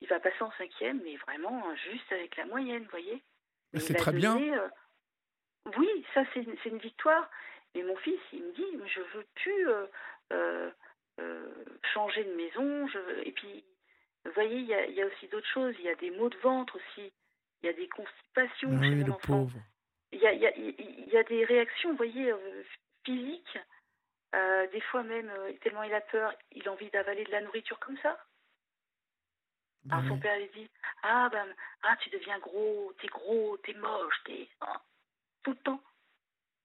il 0.00 0.08
va 0.08 0.20
passer 0.20 0.42
en 0.42 0.52
cinquième, 0.52 1.02
mais 1.02 1.16
vraiment 1.16 1.74
juste 1.76 2.10
avec 2.12 2.36
la 2.36 2.46
moyenne, 2.46 2.84
vous 2.84 2.90
voyez. 2.90 3.22
C'est 3.74 3.94
très 3.94 4.12
bien. 4.12 4.38
oui, 5.76 6.06
ça 6.14 6.22
c'est 6.32 6.44
une 6.64 6.78
victoire. 6.78 7.28
Mais 7.74 7.82
mon 7.82 7.96
fils, 7.96 8.20
il 8.32 8.42
me 8.42 8.52
dit, 8.52 8.78
je 8.86 9.00
veux 9.00 9.26
plus 9.34 9.68
euh, 10.32 10.70
euh, 11.20 11.48
changer 11.92 12.24
de 12.24 12.34
maison. 12.34 12.86
Je, 12.88 12.98
et 13.24 13.32
puis, 13.32 13.64
vous 14.24 14.32
voyez, 14.32 14.56
il 14.56 14.66
y 14.66 14.74
a, 14.74 14.86
y 14.86 15.02
a, 15.02 15.06
aussi 15.06 15.28
d'autres 15.28 15.48
choses. 15.48 15.74
Il 15.78 15.84
y 15.84 15.90
a 15.90 15.94
des 15.96 16.10
maux 16.10 16.30
de 16.30 16.36
ventre 16.38 16.76
aussi. 16.76 17.12
Il 17.62 17.66
y 17.66 17.68
a 17.68 17.72
des 17.72 17.88
constipations 17.88 18.82
chez 18.82 18.90
mon 18.90 19.12
enfant. 19.12 19.48
Il 20.12 20.20
y 20.20 20.26
a, 20.26 20.32
y, 20.32 20.46
a, 20.46 20.56
y 20.56 21.16
a, 21.16 21.24
des 21.24 21.44
réactions, 21.44 21.90
vous 21.90 21.96
voyez, 21.96 22.30
euh, 22.30 22.62
physiques. 23.04 23.58
des 24.72 24.80
fois 24.80 25.02
même, 25.02 25.30
tellement 25.62 25.82
il 25.82 25.92
a 25.92 26.00
peur, 26.00 26.32
il 26.52 26.66
a 26.68 26.72
envie 26.72 26.90
d'avaler 26.90 27.24
de 27.24 27.30
la 27.30 27.40
nourriture 27.40 27.78
comme 27.80 27.98
ça. 27.98 28.18
Bah 29.84 29.96
Alors 29.96 30.08
son 30.08 30.18
père 30.18 30.38
lui 30.38 30.48
dit 30.54 30.70
Ah, 31.02 31.28
ben, 31.30 31.46
ah, 31.82 31.96
tu 32.00 32.10
deviens 32.10 32.38
gros, 32.38 32.92
t'es 33.00 33.08
gros, 33.08 33.56
t'es 33.58 33.74
moche, 33.74 34.14
t'es. 34.24 34.48
Hein, 34.62 34.80
tout 35.42 35.50
le 35.50 35.58
temps. 35.58 35.82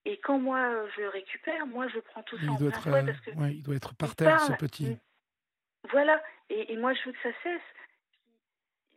Et 0.06 0.18
quand 0.18 0.38
moi 0.38 0.88
je 0.96 1.02
récupère, 1.02 1.66
moi 1.66 1.86
je 1.88 1.98
prends 2.00 2.22
tout 2.22 2.38
ça 2.38 2.44
il 2.44 2.50
en 2.50 2.56
plein 2.56 2.70
être, 2.70 3.06
parce 3.06 3.20
que 3.20 3.30
ouais, 3.32 3.54
il 3.54 3.62
doit 3.62 3.76
être 3.76 3.94
par 3.94 4.16
terre, 4.16 4.40
ce 4.40 4.52
petit. 4.52 4.98
Voilà. 5.90 6.22
Et, 6.50 6.76
moi 6.76 6.92
je 6.94 7.04
veux 7.04 7.12
que 7.12 7.22
ça 7.22 7.32
cesse. 7.42 7.62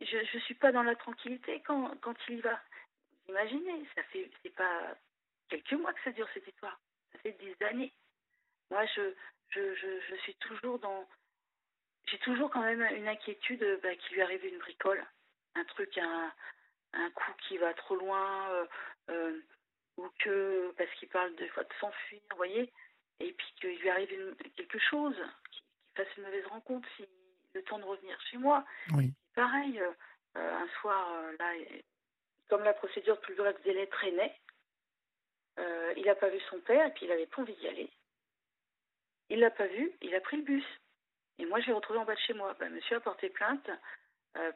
Je 0.00 0.36
ne 0.36 0.42
suis 0.42 0.54
pas 0.54 0.72
dans 0.72 0.82
la 0.82 0.96
tranquillité 0.96 1.62
quand, 1.66 1.96
quand 2.00 2.14
il 2.28 2.38
y 2.38 2.40
va. 2.40 2.60
Imaginez, 3.28 3.86
ça 3.94 4.02
fait 4.04 4.28
c'est 4.42 4.54
pas 4.54 4.96
quelques 5.48 5.72
mois 5.72 5.92
que 5.94 6.02
ça 6.02 6.10
dure 6.10 6.28
cette 6.34 6.46
histoire. 6.46 6.78
Ça 7.12 7.18
fait 7.20 7.32
des 7.32 7.56
années. 7.66 7.92
Moi 8.70 8.84
je 8.86 9.14
je, 9.50 9.74
je, 10.10 10.16
suis 10.16 10.34
toujours 10.36 10.80
dans 10.80 11.08
j'ai 12.06 12.18
toujours 12.18 12.50
quand 12.50 12.62
même 12.62 12.82
une 12.96 13.06
inquiétude 13.06 13.64
bah, 13.82 13.94
qu'il 13.94 14.16
lui 14.16 14.22
arrive 14.22 14.44
une 14.44 14.58
bricole, 14.58 15.04
un 15.54 15.64
truc, 15.64 15.96
un, 15.96 16.32
un 16.92 17.10
coup 17.10 17.32
qui 17.46 17.56
va 17.58 17.72
trop 17.74 17.94
loin, 17.94 18.50
euh, 18.50 18.66
euh, 19.10 19.40
ou 19.96 20.08
que 20.18 20.72
parce 20.76 20.90
qu'il 20.94 21.08
parle 21.08 21.34
de, 21.36 21.44
de 21.44 21.74
s'enfuir, 21.80 22.20
vous 22.30 22.36
voyez, 22.36 22.72
et 23.20 23.32
puis 23.32 23.46
qu'il 23.60 23.78
lui 23.78 23.88
arrive 23.88 24.36
quelque 24.56 24.78
chose, 24.78 25.16
qu'il 25.52 25.62
fasse 25.96 26.16
une 26.16 26.24
mauvaise 26.24 26.46
rencontre, 26.46 26.88
si 26.96 27.06
le 27.54 27.62
temps 27.62 27.78
de 27.78 27.84
revenir 27.84 28.20
chez 28.30 28.36
moi. 28.36 28.64
Oui. 28.94 29.12
Pareil, 29.34 29.80
euh, 29.80 29.92
un 30.36 30.68
soir, 30.80 31.12
euh, 31.14 31.36
là, 31.38 31.52
comme 32.48 32.64
la 32.64 32.74
procédure 32.74 33.16
de 33.16 33.20
plus 33.20 33.34
bref 33.34 33.56
délai 33.62 33.86
traînait, 33.88 34.34
euh, 35.58 35.94
il 35.96 36.04
n'a 36.04 36.14
pas 36.14 36.28
vu 36.28 36.40
son 36.50 36.60
père 36.60 36.86
et 36.86 36.90
puis 36.92 37.06
il 37.06 37.12
avait 37.12 37.26
pas 37.26 37.42
envie 37.42 37.54
d'y 37.54 37.68
aller. 37.68 37.90
Il 39.30 39.40
l'a 39.40 39.50
pas 39.50 39.66
vu, 39.66 39.92
il 40.02 40.14
a 40.14 40.20
pris 40.20 40.36
le 40.36 40.42
bus. 40.42 40.64
Et 41.38 41.46
moi, 41.46 41.60
je 41.60 41.66
l'ai 41.66 41.72
retrouvé 41.72 41.98
en 41.98 42.04
bas 42.04 42.14
de 42.14 42.20
chez 42.20 42.34
moi. 42.34 42.54
Ben, 42.58 42.72
monsieur 42.72 42.96
a 42.96 43.00
porté 43.00 43.28
plainte 43.30 43.70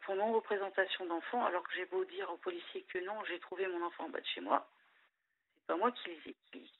pour 0.02 0.16
non-représentation 0.16 1.06
d'enfant, 1.06 1.46
alors 1.46 1.62
que 1.62 1.72
j'ai 1.76 1.84
beau 1.86 2.04
dire 2.04 2.28
aux 2.32 2.36
policiers 2.38 2.82
que 2.92 2.98
non, 2.98 3.14
j'ai 3.26 3.38
trouvé 3.38 3.64
mon 3.68 3.86
enfant 3.86 4.06
en 4.06 4.08
bas 4.08 4.20
de 4.20 4.26
chez 4.26 4.40
moi 4.40 4.68
pas 5.68 5.76
moi 5.76 5.92
qui, 5.92 6.34
qui, 6.50 6.72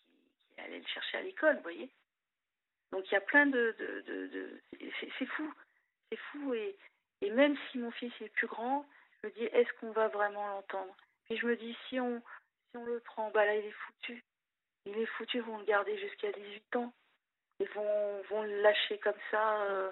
le 0.57 0.87
chercher 0.87 1.19
à 1.19 1.23
l'école, 1.23 1.57
vous 1.57 1.63
voyez. 1.63 1.89
Donc 2.91 3.05
il 3.09 3.15
y 3.15 3.17
a 3.17 3.21
plein 3.21 3.47
de... 3.47 3.77
de, 3.79 4.27
de, 4.27 4.61
c'est 5.19 5.27
fou, 5.27 5.55
c'est 6.11 6.19
fou. 6.19 6.55
Et, 6.55 6.77
et 7.21 7.31
même 7.31 7.57
si 7.71 7.79
mon 7.79 7.91
fils 7.91 8.13
est 8.21 8.29
plus 8.31 8.47
grand, 8.47 8.87
je 9.23 9.29
me 9.29 9.33
dis, 9.33 9.45
est-ce 9.45 9.73
qu'on 9.81 9.93
va 9.93 10.09
vraiment 10.09 10.47
l'entendre? 10.49 10.95
Puis 11.25 11.37
je 11.37 11.47
me 11.47 11.57
dis, 11.57 11.77
si 11.89 12.01
on, 12.01 12.23
si 12.71 12.77
on 12.77 12.85
le 12.85 13.01
prend, 13.01 13.31
bah 13.31 13.45
là, 13.45 13.55
il 13.55 13.67
est 13.67 13.71
foutu. 13.71 14.25
Il 14.87 14.99
est 14.99 15.07
foutu, 15.07 15.39
ils 15.39 15.43
vont 15.43 15.59
le 15.59 15.65
garder 15.65 15.99
jusqu'à 15.99 16.33
18 16.33 16.77
ans. 16.77 16.93
Ils 17.61 17.69
vont, 17.71 18.23
vont 18.31 18.43
le 18.43 18.63
lâcher 18.63 18.99
comme 18.99 19.19
ça 19.31 19.63
euh, 19.63 19.91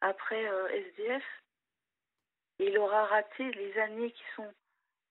après 0.00 0.46
euh, 0.46 0.68
SDF. 0.68 1.24
Et 2.58 2.68
il 2.68 2.78
aura 2.78 3.06
raté 3.06 3.50
les 3.52 3.78
années 3.78 4.10
qui 4.12 4.24
sont 4.36 4.52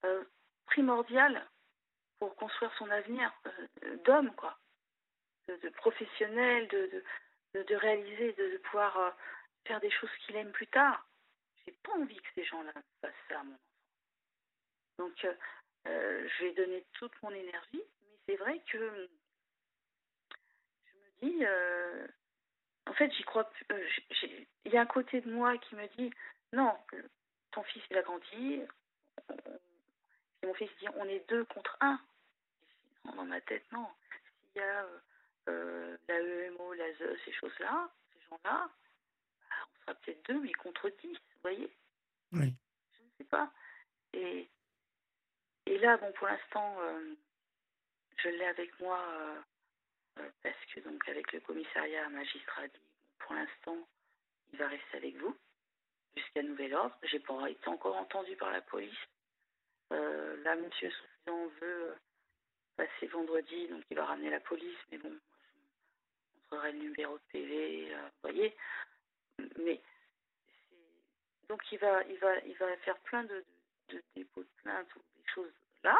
euh, 0.04 0.24
primordiales 0.66 1.44
pour 2.18 2.36
construire 2.36 2.72
son 2.78 2.90
avenir 2.90 3.32
d'homme, 4.04 4.34
quoi, 4.34 4.56
de, 5.48 5.68
professionnel, 5.70 6.68
de, 6.68 7.02
de, 7.54 7.62
de, 7.62 7.74
réaliser, 7.74 8.32
de, 8.32 8.56
pouvoir 8.58 9.14
faire 9.64 9.80
des 9.80 9.90
choses 9.90 10.10
qu'il 10.24 10.36
aime 10.36 10.52
plus 10.52 10.66
tard. 10.68 11.06
j'ai 11.64 11.72
pas 11.82 11.92
envie 11.92 12.16
que 12.16 12.28
ces 12.34 12.44
gens-là 12.44 12.72
fassent 13.00 13.12
ça 13.28 13.40
à 13.40 13.44
mon 13.44 13.54
enfant. 13.54 13.60
Donc, 14.98 15.24
euh, 15.24 15.34
euh, 15.86 16.28
je 16.28 16.44
vais 16.44 16.52
donner 16.52 16.84
toute 16.92 17.12
mon 17.22 17.30
énergie, 17.30 17.82
mais 18.00 18.16
c'est 18.26 18.36
vrai 18.36 18.60
que 18.70 19.08
je 20.86 20.94
me 20.94 21.30
dis, 21.30 21.44
euh, 21.44 22.06
en 22.86 22.92
fait, 22.94 23.10
j'y 23.12 23.22
crois. 23.24 23.50
Il 24.64 24.72
y 24.72 24.76
a 24.76 24.82
un 24.82 24.86
côté 24.86 25.20
de 25.20 25.30
moi 25.30 25.56
qui 25.58 25.74
me 25.74 25.86
dit, 25.96 26.10
non, 26.52 26.76
ton 27.50 27.62
fils 27.64 27.82
il 27.90 27.98
a 27.98 28.02
grandi. 28.02 28.60
Et 30.42 30.46
mon 30.46 30.54
fils 30.54 30.70
dit, 30.80 30.88
on 30.96 31.04
est 31.06 31.28
deux 31.28 31.44
contre 31.46 31.76
un. 31.80 31.98
Dans 33.04 33.24
ma 33.24 33.40
tête, 33.42 33.64
non. 33.72 33.88
S'il 34.52 34.62
y 34.62 34.64
a 34.64 34.86
la 35.46 36.46
EMO, 36.46 36.72
la 36.74 36.92
ZE, 36.94 37.18
ces 37.24 37.32
choses-là, 37.32 37.90
ces 38.12 38.20
gens-là, 38.28 38.70
sera 39.84 39.94
peut-être 39.94 40.24
deux, 40.28 40.40
mais 40.40 40.52
contre 40.52 40.90
dix, 41.00 41.12
vous 41.12 41.40
voyez? 41.42 41.70
Oui. 42.32 42.54
Je 42.92 43.02
ne 43.02 43.08
sais 43.18 43.24
pas. 43.24 43.52
Et 44.12 44.48
et 45.66 45.78
là, 45.78 45.96
bon, 45.96 46.12
pour 46.12 46.26
l'instant, 46.26 46.76
euh, 46.80 47.14
je 48.18 48.28
l'ai 48.28 48.44
avec 48.44 48.78
moi 48.80 49.00
euh, 49.00 49.40
euh, 50.18 50.30
parce 50.42 50.64
que, 50.66 50.80
donc, 50.80 51.08
avec 51.08 51.32
le 51.32 51.40
commissariat, 51.40 52.06
un 52.06 52.10
magistrat 52.10 52.68
dit 52.68 52.80
pour 53.18 53.34
l'instant, 53.34 53.78
il 54.52 54.58
va 54.58 54.68
rester 54.68 54.96
avec 54.98 55.16
vous 55.16 55.34
jusqu'à 56.14 56.42
nouvel 56.42 56.74
ordre. 56.74 56.96
J'ai 57.04 57.20
pas 57.20 57.48
été 57.48 57.66
encore 57.68 57.96
entendu 57.96 58.36
par 58.36 58.50
la 58.50 58.60
police. 58.60 58.94
là, 59.90 60.54
monsieur 60.56 60.90
Soufflant 60.90 61.46
veut 61.60 61.96
passer 62.76 63.06
vendredi, 63.06 63.68
donc 63.68 63.82
il 63.90 63.96
va 63.96 64.04
ramener 64.04 64.30
la 64.30 64.40
police, 64.40 64.76
mais 64.90 64.98
bon, 64.98 65.10
je 65.10 66.40
montrerai 66.40 66.72
le 66.72 66.78
numéro 66.78 67.16
de 67.16 67.22
PV, 67.32 67.94
vous 67.94 68.10
voyez. 68.22 68.54
Mais 69.58 69.80
donc 71.48 71.60
il 71.72 71.78
va, 71.78 72.02
il 72.04 72.18
va, 72.18 72.38
il 72.46 72.56
va 72.56 72.76
faire 72.78 72.98
plein 73.00 73.24
de, 73.24 73.44
de 73.90 74.02
dépôts 74.14 74.42
de 74.42 74.62
plainte 74.62 74.88
choses 75.34 75.52
là. 75.82 75.98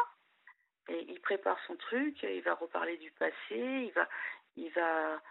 Et 0.87 1.05
il 1.09 1.19
prépare 1.21 1.59
son 1.65 1.75
truc, 1.75 2.21
il 2.23 2.41
va 2.41 2.53
reparler 2.53 2.97
du 2.97 3.11
passé, 3.11 3.33
il 3.49 3.91
va, 3.93 4.07
il 4.55 4.69
va, 4.71 5.21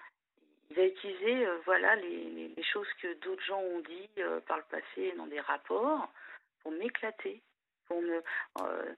il 0.71 0.77
va 0.77 0.85
utiliser 0.85 1.47
euh, 1.47 1.59
voilà 1.65 1.95
les, 1.97 2.49
les, 2.49 2.63
choses 2.65 2.93
que 3.01 3.15
d'autres 3.21 3.45
gens 3.45 3.61
ont 3.61 3.81
dit 3.81 4.11
euh, 4.19 4.41
par 4.41 4.57
le 4.57 4.65
passé 4.65 5.13
dans 5.17 5.27
des 5.27 5.41
rapports 5.41 6.13
pour 6.61 6.73
m'éclater, 6.73 7.41
pour 7.87 8.03
me. 8.03 8.23
Euh, 8.61 8.95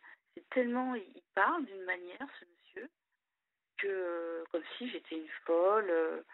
tellement 0.50 0.94
il 0.94 1.22
parle 1.34 1.64
d'une 1.64 1.84
manière 1.84 2.28
ce 2.40 2.44
monsieur 2.44 2.88
que 3.78 4.44
comme 4.52 4.62
si 4.78 4.88
j'étais 4.90 5.16
une 5.16 5.28
folle, 5.44 6.24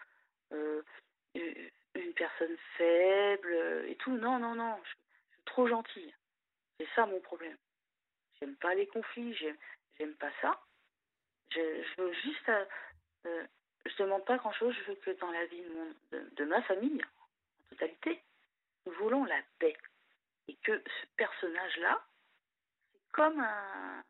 une 1.95 2.13
personne 2.13 2.57
faible 2.77 3.85
et 3.87 3.95
tout. 3.97 4.15
Non 4.17 4.39
non 4.39 4.55
non, 4.55 4.79
je 4.83 4.89
suis 4.89 4.97
trop 5.45 5.67
gentille. 5.67 6.13
C'est 6.77 6.87
ça 6.95 7.05
mon 7.05 7.19
problème. 7.21 7.57
J'aime 8.39 8.55
pas 8.57 8.73
les 8.75 8.87
conflits, 8.87 9.35
j'aime 9.97 10.15
pas 10.15 10.31
ça. 10.41 10.59
Je, 11.51 12.01
veux 12.01 12.13
juste. 12.13 12.49
Euh, 12.49 12.65
euh, 13.25 13.47
je 13.85 14.03
demande 14.03 14.25
pas 14.25 14.37
grand 14.37 14.53
chose, 14.53 14.75
je 14.75 14.91
veux 14.91 14.95
que 14.95 15.11
dans 15.11 15.31
la 15.31 15.45
vie 15.45 15.63
de, 16.11 16.45
ma 16.45 16.61
famille, 16.63 17.01
en 17.03 17.69
totalité, 17.69 18.21
nous 18.85 18.93
voulons 18.93 19.25
la 19.25 19.41
paix. 19.59 19.75
Et 20.47 20.55
que 20.55 20.81
ce 20.85 21.05
personnage-là, 21.17 22.01
c'est 22.91 23.11
comme 23.11 23.39
un, 23.39 24.03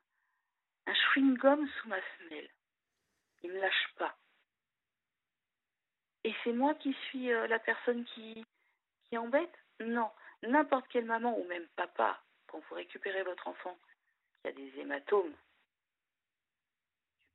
un 0.86 0.94
chewing-gum 0.94 1.68
sous 1.68 1.88
ma 1.88 2.00
semelle. 2.18 2.50
Il 3.44 3.52
me 3.52 3.60
lâche 3.60 3.94
pas. 3.98 4.16
Et 6.24 6.34
c'est 6.44 6.54
moi 6.54 6.74
qui 6.76 6.94
suis 7.08 7.32
euh, 7.32 7.48
la 7.48 7.60
personne 7.60 8.06
qui, 8.06 8.46
qui 9.06 9.18
embête? 9.18 9.54
Non. 9.80 10.10
N'importe 10.44 10.88
quelle 10.90 11.06
maman 11.06 11.38
ou 11.38 11.44
même 11.46 11.68
papa, 11.76 12.22
quand 12.48 12.60
vous 12.60 12.76
récupérez 12.76 13.24
votre 13.24 13.48
enfant, 13.48 13.78
y 14.46 14.50
a 14.50 14.52
des 14.52 14.80
hématomes. 14.80 15.32
Tu 15.32 15.38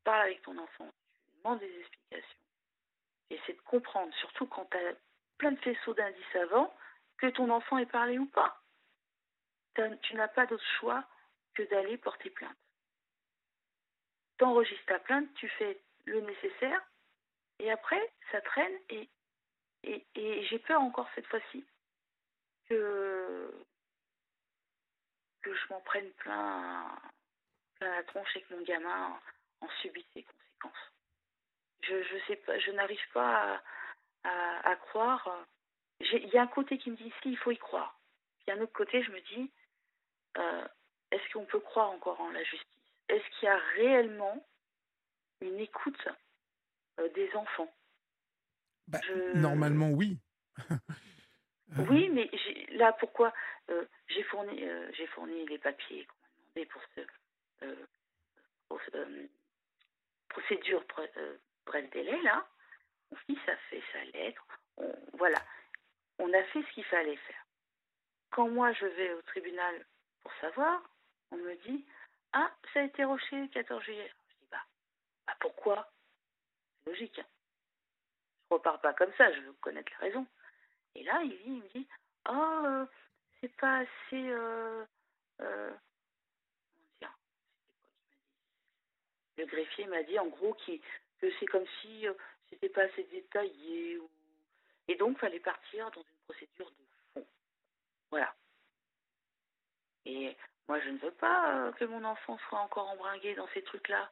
parles 0.05 0.23
avec 0.23 0.43
ton 0.43 0.57
enfant, 0.59 0.91
tu 1.25 1.37
demandes 1.39 1.61
des 1.61 1.81
explications. 1.81 2.39
Essaie 3.31 3.53
de 3.53 3.61
comprendre, 3.63 4.13
surtout 4.15 4.47
quand 4.47 4.65
tu 4.67 4.77
as 4.77 4.95
plein 5.39 5.53
de 5.53 5.61
faisceaux 5.61 5.95
d'indices 5.95 6.37
avant, 6.37 6.75
que 7.19 7.27
ton 7.27 7.51
enfant 7.51 7.79
ait 7.79 7.87
parlé 7.87 8.19
ou 8.19 8.27
pas. 8.27 8.63
Tu 10.03 10.15
n'as 10.15 10.29
pas 10.29 10.47
d'autre 10.47 10.65
choix 10.81 11.05
que 11.55 11.63
d'aller 11.63 11.99
porter 11.99 12.31
plainte. 12.31 12.57
T'enregistres 14.39 14.87
ta 14.87 14.99
plainte, 14.99 15.33
tu 15.35 15.49
fais 15.49 15.81
le 16.07 16.21
nécessaire, 16.21 16.81
et 17.59 17.71
après, 17.71 18.13
ça 18.31 18.41
traîne, 18.41 18.79
et, 18.91 19.09
et, 19.83 20.45
j'ai 20.47 20.59
peur 20.59 20.81
encore 20.81 21.09
cette 21.15 21.27
fois-ci 21.27 21.65
que 22.69 23.65
que 25.43 25.55
je 25.55 25.69
m'en 25.71 25.81
prenne 25.81 26.11
plein, 26.15 26.99
plein 27.77 27.91
la 27.91 28.03
tronche 28.05 28.37
et 28.37 28.43
que 28.43 28.55
mon 28.55 28.63
gamin 28.63 29.19
en, 29.61 29.69
subisse 29.81 30.05
les 30.15 30.25
conséquences. 30.25 30.93
Je, 31.83 32.03
je 32.03 32.27
sais 32.27 32.37
pas, 32.37 32.59
je 32.59 32.71
n'arrive 32.73 33.09
pas 33.13 33.63
à, 34.25 34.77
croire. 34.77 35.47
Il 36.01 36.29
y 36.29 36.39
a 36.39 36.43
un 36.43 36.49
côté 36.49 36.77
qui 36.77 36.91
me 36.91 36.97
dit 36.97 37.13
si, 37.23 37.31
il 37.31 37.39
faut 37.39 37.51
y 37.51 37.57
croire. 37.57 37.99
Puis 38.41 38.51
un 38.51 38.61
autre 38.61 38.73
côté, 38.73 39.03
je 39.03 39.11
me 39.11 39.21
dis, 39.21 39.51
euh, 40.37 40.69
est-ce 41.11 41.33
qu'on 41.33 41.47
peut 41.47 41.61
croire 41.61 41.91
encore 41.91 42.21
en 42.21 42.31
la 42.31 42.43
justice? 42.43 42.67
Est-ce 43.09 43.25
qu'il 43.39 43.47
y 43.47 43.51
a 43.51 43.59
réellement 43.77 44.45
une 45.41 45.59
écoute 45.61 46.09
des 47.15 47.35
enfants 47.35 47.73
bah, 48.89 49.01
Normalement, 49.35 49.91
oui. 49.91 50.19
oui, 51.91 52.09
mais 52.09 52.31
là, 52.71 52.93
pourquoi 52.95 53.33
euh, 53.71 53.85
j'ai 54.09 54.23
fourni, 54.25 54.65
euh, 54.65 54.91
j'ai 54.93 55.07
fourni 55.09 55.47
les 55.47 55.59
papiers 55.59 56.07
qu'on 56.07 56.17
m'a 56.17 56.29
demandé 56.39 56.67
pour 56.67 56.83
ce 58.95 59.01
euh, 59.07 59.27
procédure 60.29 60.85
bref 61.67 61.91
délai 61.91 62.21
là. 62.23 62.47
Mon 63.11 63.17
fils 63.27 63.49
a 63.49 63.57
fait 63.71 63.83
sa 63.93 64.05
lettre. 64.05 64.47
voilà, 65.15 65.39
on 66.19 66.33
a 66.33 66.43
fait 66.45 66.63
ce 66.63 66.73
qu'il 66.73 66.85
fallait 66.85 67.17
faire. 67.17 67.47
Quand 68.31 68.49
moi 68.49 68.73
je 68.73 68.87
vais 68.87 69.13
au 69.15 69.23
tribunal 69.23 69.87
pour 70.23 70.33
savoir, 70.41 70.83
on 71.31 71.37
me 71.37 71.55
dit 71.67 71.87
ah 72.33 72.51
ça 72.73 72.81
a 72.81 72.85
été 72.85 73.05
roché 73.05 73.37
le 73.37 73.49
14 73.49 73.83
juillet. 73.83 74.13
Je 74.29 74.35
dis 74.35 74.49
bah, 74.51 74.65
bah 75.27 75.37
pourquoi? 75.41 75.91
Logique. 76.89 77.21
Je 77.21 78.55
repars 78.55 78.81
pas 78.81 78.95
comme 78.95 79.13
ça. 79.17 79.33
Je 79.33 79.41
veux 79.41 79.53
connaître 79.55 79.93
la 79.93 80.07
raison. 80.07 80.27
Et 80.95 81.05
là 81.05 81.21
il, 81.23 81.39
il 81.47 81.53
me 81.63 81.69
dit 81.69 81.87
oh 82.29 82.85
c'est 83.41 83.55
pas 83.57 83.79
assez. 83.79 84.31
Euh, 84.31 84.85
euh, 85.41 85.71
Le 89.37 89.47
greffier 89.47 89.87
m'a 89.87 90.03
dit 90.03 90.19
en 90.19 90.27
gros 90.27 90.55
que 90.55 91.31
c'est 91.39 91.47
comme 91.47 91.65
si 91.81 92.09
euh, 92.09 92.15
c'était 92.51 92.69
pas 92.69 92.83
assez 92.83 93.05
détaillé. 93.05 93.97
Ou... 93.99 94.11
Et 94.89 94.97
donc, 94.97 95.17
fallait 95.19 95.39
partir 95.39 95.89
dans 95.93 96.03
une 96.03 96.19
procédure 96.25 96.69
de 96.73 96.85
fond. 97.15 97.27
Voilà. 98.11 98.35
Et 100.07 100.37
moi, 100.67 100.81
je 100.81 100.89
ne 100.89 100.99
veux 100.99 101.13
pas 101.13 101.71
que 101.79 101.85
mon 101.85 102.03
enfant 102.03 102.37
soit 102.49 102.59
encore 102.59 102.89
embringué 102.89 103.37
dans 103.37 103.47
ces 103.55 103.63
trucs-là. 103.63 104.11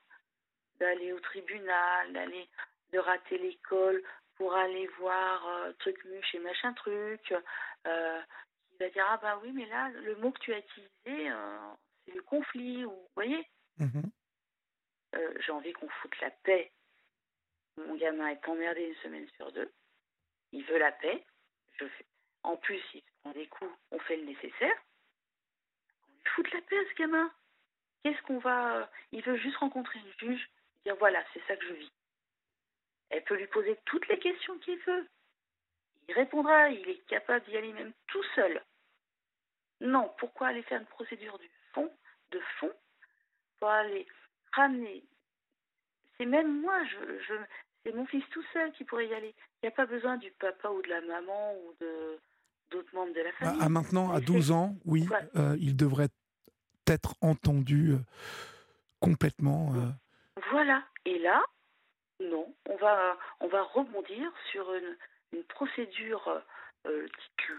D'aller 0.79 1.13
au 1.13 1.21
tribunal, 1.21 2.13
d'aller 2.13 2.49
de 2.93 2.99
rater 2.99 3.39
l'école 3.39 4.03
pour 4.37 4.55
aller 4.55 4.87
voir 4.99 5.49
truc 5.79 6.05
muche 6.05 6.35
et 6.35 6.39
machin 6.39 6.73
truc, 6.75 7.35
il 8.79 8.85
va 8.85 8.91
dire 8.91 9.07
ah 9.09 9.19
bah 9.23 9.41
oui 9.43 9.53
mais 9.53 9.67
là 9.67 9.89
le 9.91 10.17
mot 10.17 10.31
que 10.33 10.41
tu 10.41 10.53
as 10.53 10.59
utilisé 10.59 11.31
euh, 11.31 11.59
c'est 12.05 12.15
le 12.15 12.23
conflit 12.23 12.85
ou 12.85 12.91
vous 12.91 13.09
voyez 13.15 13.49
mhm. 13.79 14.03
euh, 15.15 15.35
j'ai 15.41 15.53
envie 15.53 15.73
qu'on 15.73 15.89
foute 15.89 16.21
la 16.21 16.31
paix. 16.31 16.71
Mon 17.79 17.95
gamin 17.97 18.29
est 18.29 18.49
emmerdé 18.49 18.83
une 18.83 18.95
semaine 18.97 19.29
sur 19.37 19.53
deux. 19.53 19.71
Il 20.53 20.65
veut 20.65 20.79
la 20.79 20.93
paix. 20.93 21.25
Je 21.79 21.87
fais 21.87 22.07
en 22.43 22.57
plus 22.57 22.83
il 22.95 23.01
se 23.01 23.07
prend 23.21 23.33
des 23.33 23.47
coups 23.49 23.71
on 23.91 23.99
fait 24.01 24.17
le 24.17 24.25
nécessaire. 24.25 24.77
On 26.09 26.13
lui 26.13 26.25
fout 26.35 26.53
la 26.53 26.61
paix 26.63 26.79
à 26.79 26.91
ce 26.91 26.95
gamin. 26.97 27.33
Qu'est-ce 28.03 28.23
qu'on 28.23 28.39
va 28.39 28.77
euh, 28.77 28.87
il 29.13 29.23
veut 29.23 29.37
juste 29.39 29.57
rencontrer 29.57 29.99
une 30.01 30.29
juge 30.29 30.49
dire 30.87 30.97
voilà 30.99 31.23
c'est 31.35 31.43
ça 31.47 31.57
que 31.57 31.67
je 31.67 31.75
vis 31.75 31.93
elle 33.11 33.25
peut 33.25 33.37
lui 33.37 33.47
poser 33.49 33.77
toutes 33.85 34.09
les 34.09 34.19
questions 34.19 34.59
qu'il 34.59 34.79
veut 34.79 35.07
il 36.09 36.15
répondra, 36.15 36.71
il 36.71 36.89
est 36.89 37.05
capable 37.07 37.45
d'y 37.47 37.57
aller 37.57 37.73
même 37.73 37.93
tout 38.07 38.23
seul. 38.35 38.63
Non, 39.81 40.11
pourquoi 40.19 40.49
aller 40.49 40.63
faire 40.63 40.81
une 40.81 40.87
procédure 40.87 41.39
du 41.39 41.51
fond, 41.73 41.91
de 42.31 42.41
fond, 42.61 42.73
pour 43.59 43.69
aller 43.69 44.07
ramener? 44.53 45.05
C'est 46.17 46.27
même 46.27 46.61
moi, 46.61 46.83
je, 46.85 47.35
c'est 47.85 47.93
mon 47.93 48.07
fils 48.07 48.25
tout 48.31 48.45
seul 48.53 48.73
qui 48.73 48.85
pourrait 48.85 49.09
y 49.09 49.15
aller. 49.15 49.35
Il 49.63 49.67
n'y 49.67 49.69
a 49.69 49.73
pas 49.73 49.87
besoin 49.87 50.17
du 50.17 50.31
papa 50.33 50.69
ou 50.71 50.81
de 50.81 50.89
la 50.89 51.01
maman 51.03 51.55
ou 51.55 51.75
de 51.81 52.19
d'autres 52.71 52.93
membres 52.95 53.15
de 53.15 53.21
la 53.21 53.33
famille. 53.33 53.63
À, 53.63 53.69
maintenant, 53.69 54.13
à 54.13 54.21
12 54.21 54.51
ans, 54.51 54.75
oui, 54.87 55.07
euh, 55.37 55.57
il 55.61 55.77
devrait 55.77 56.09
être 56.89 57.15
entendu 57.21 57.91
euh, 57.91 57.99
complètement. 58.99 59.73
Euh. 59.75 59.89
Voilà. 60.51 60.85
Et 61.05 61.19
là, 61.19 61.43
non, 62.21 62.55
on 62.69 62.77
va, 62.77 63.19
on 63.41 63.49
va 63.49 63.63
rebondir 63.63 64.33
sur 64.51 64.73
une, 64.75 64.97
une 65.33 65.45
procédure 65.45 66.43
euh, 66.87 67.07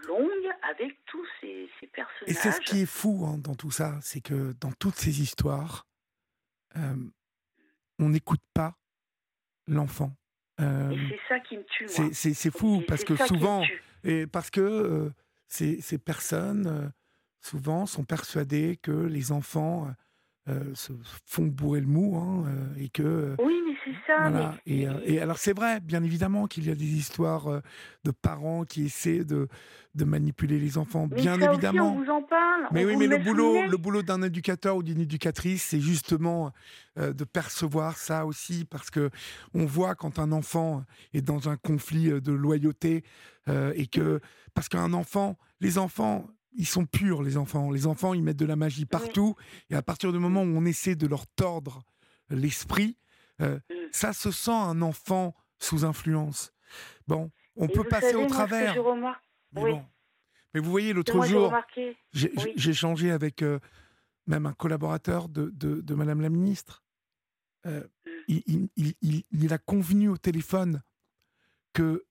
longue 0.06 0.50
avec 0.62 0.96
tous 1.06 1.26
ces, 1.40 1.68
ces 1.80 1.86
personnages. 1.86 2.28
Et 2.28 2.34
c'est 2.34 2.52
ce 2.52 2.60
qui 2.60 2.82
est 2.82 2.86
fou 2.86 3.26
hein, 3.26 3.38
dans 3.38 3.54
tout 3.54 3.70
ça, 3.70 3.98
c'est 4.02 4.20
que 4.20 4.52
dans 4.60 4.72
toutes 4.72 4.96
ces 4.96 5.20
histoires, 5.20 5.86
euh, 6.76 6.94
on 7.98 8.08
n'écoute 8.10 8.42
pas 8.54 8.74
l'enfant. 9.66 10.12
Euh, 10.60 10.90
Et 10.90 11.08
c'est 11.10 11.20
ça 11.28 11.40
qui 11.40 11.56
me 11.56 11.64
tue, 11.64 11.88
c'est 11.88 12.50
fou 12.50 12.80
Et 12.82 12.86
parce 12.86 13.04
que 13.04 13.16
souvent, 13.16 13.62
et 14.02 14.26
parce 14.26 14.50
que 14.50 14.60
euh, 14.60 15.10
ces, 15.46 15.80
ces 15.80 15.98
personnes 15.98 16.92
souvent 17.40 17.86
sont 17.86 18.04
persuadées 18.04 18.76
que 18.82 18.90
les 18.90 19.30
enfants 19.30 19.88
euh, 20.48 20.74
se 20.74 20.92
font 21.26 21.46
bourrer 21.46 21.80
le 21.80 21.86
mou 21.86 22.16
hein, 22.16 22.44
euh, 22.48 22.82
et 22.82 22.88
que 22.88 23.02
euh, 23.02 23.36
Oui, 23.44 23.54
mais 23.66 23.74
c'est 23.84 23.96
ça. 24.06 24.30
voilà. 24.30 24.54
mais- 24.66 24.72
Et, 24.72 25.14
et 25.14 25.20
alors 25.20 25.38
c'est 25.38 25.52
vrai, 25.56 25.80
bien 25.80 26.02
évidemment 26.02 26.46
qu'il 26.46 26.66
y 26.66 26.70
a 26.70 26.74
des 26.74 26.84
histoires 26.96 27.60
de 28.04 28.10
parents 28.10 28.64
qui 28.64 28.84
essaient 28.86 29.24
de, 29.24 29.48
de 29.94 30.04
manipuler 30.04 30.58
les 30.58 30.78
enfants, 30.78 31.06
mais 31.10 31.16
bien 31.16 31.38
ça 31.38 31.52
évidemment. 31.52 31.90
Aussi, 31.90 31.98
on 31.98 32.04
vous 32.04 32.10
en 32.10 32.22
parle. 32.22 32.66
Mais 32.72 32.84
on 32.84 32.88
oui, 32.88 32.96
mais 32.96 33.06
le 33.06 33.18
boulot, 33.18 33.62
le 33.68 33.76
boulot 33.76 34.02
d'un 34.02 34.22
éducateur 34.22 34.76
ou 34.76 34.82
d'une 34.82 35.00
éducatrice, 35.00 35.62
c'est 35.64 35.80
justement 35.80 36.52
de 36.96 37.24
percevoir 37.24 37.96
ça 37.96 38.26
aussi, 38.26 38.64
parce 38.64 38.90
que 38.90 39.10
on 39.54 39.64
voit 39.66 39.94
quand 39.94 40.18
un 40.18 40.32
enfant 40.32 40.84
est 41.14 41.22
dans 41.22 41.48
un 41.48 41.56
conflit 41.56 42.08
de 42.20 42.32
loyauté 42.32 43.04
euh, 43.48 43.72
et 43.76 43.86
que 43.86 44.20
parce 44.54 44.68
qu'un 44.68 44.92
enfant, 44.92 45.38
les 45.60 45.78
enfants, 45.78 46.26
ils 46.52 46.66
sont 46.66 46.86
purs, 46.86 47.22
les 47.22 47.36
enfants. 47.36 47.70
Les 47.70 47.86
enfants, 47.86 48.14
ils 48.14 48.22
mettent 48.22 48.36
de 48.38 48.46
la 48.46 48.56
magie 48.56 48.86
partout, 48.86 49.34
et 49.70 49.74
à 49.74 49.82
partir 49.82 50.12
du 50.12 50.18
moment 50.18 50.42
où 50.42 50.46
on 50.56 50.64
essaie 50.64 50.94
de 50.96 51.06
leur 51.06 51.26
tordre 51.26 51.82
l'esprit, 52.30 52.96
euh, 53.40 53.58
Mm. 53.70 53.74
ça 53.92 54.12
se 54.12 54.30
sent 54.30 54.50
un 54.50 54.82
enfant 54.82 55.34
sous 55.58 55.84
influence. 55.84 56.52
Bon, 57.06 57.30
on 57.56 57.66
Et 57.66 57.72
peut 57.72 57.84
passer 57.84 58.12
savez, 58.12 58.24
au 58.24 58.26
travers. 58.26 58.74
Mais 59.52 59.62
Oui. 59.62 59.70
bon. 59.72 59.84
Mais 60.54 60.60
vous 60.60 60.70
voyez, 60.70 60.92
l'autre 60.92 61.24
jour, 61.26 61.54
j'ai 62.12 62.32
Oui. 62.36 62.52
j'ai 62.56 62.70
échangé 62.70 63.10
avec 63.10 63.42
euh, 63.42 63.58
même 64.26 64.46
un 64.46 64.52
collaborateur 64.52 65.28
de, 65.28 65.50
de, 65.50 65.80
de 65.80 65.94
Madame 65.94 66.20
la 66.20 66.28
Ministre. 66.30 66.82
Euh, 67.66 67.80
Mm. 67.80 68.10
il, 68.28 68.42
il- 68.46 68.68
il- 68.76 68.94
il- 69.02 69.24
il 69.30 69.52
a 69.52 69.58
convenu 69.58 70.08
au 70.08 70.16
téléphone 70.16 70.82
que 71.72 72.04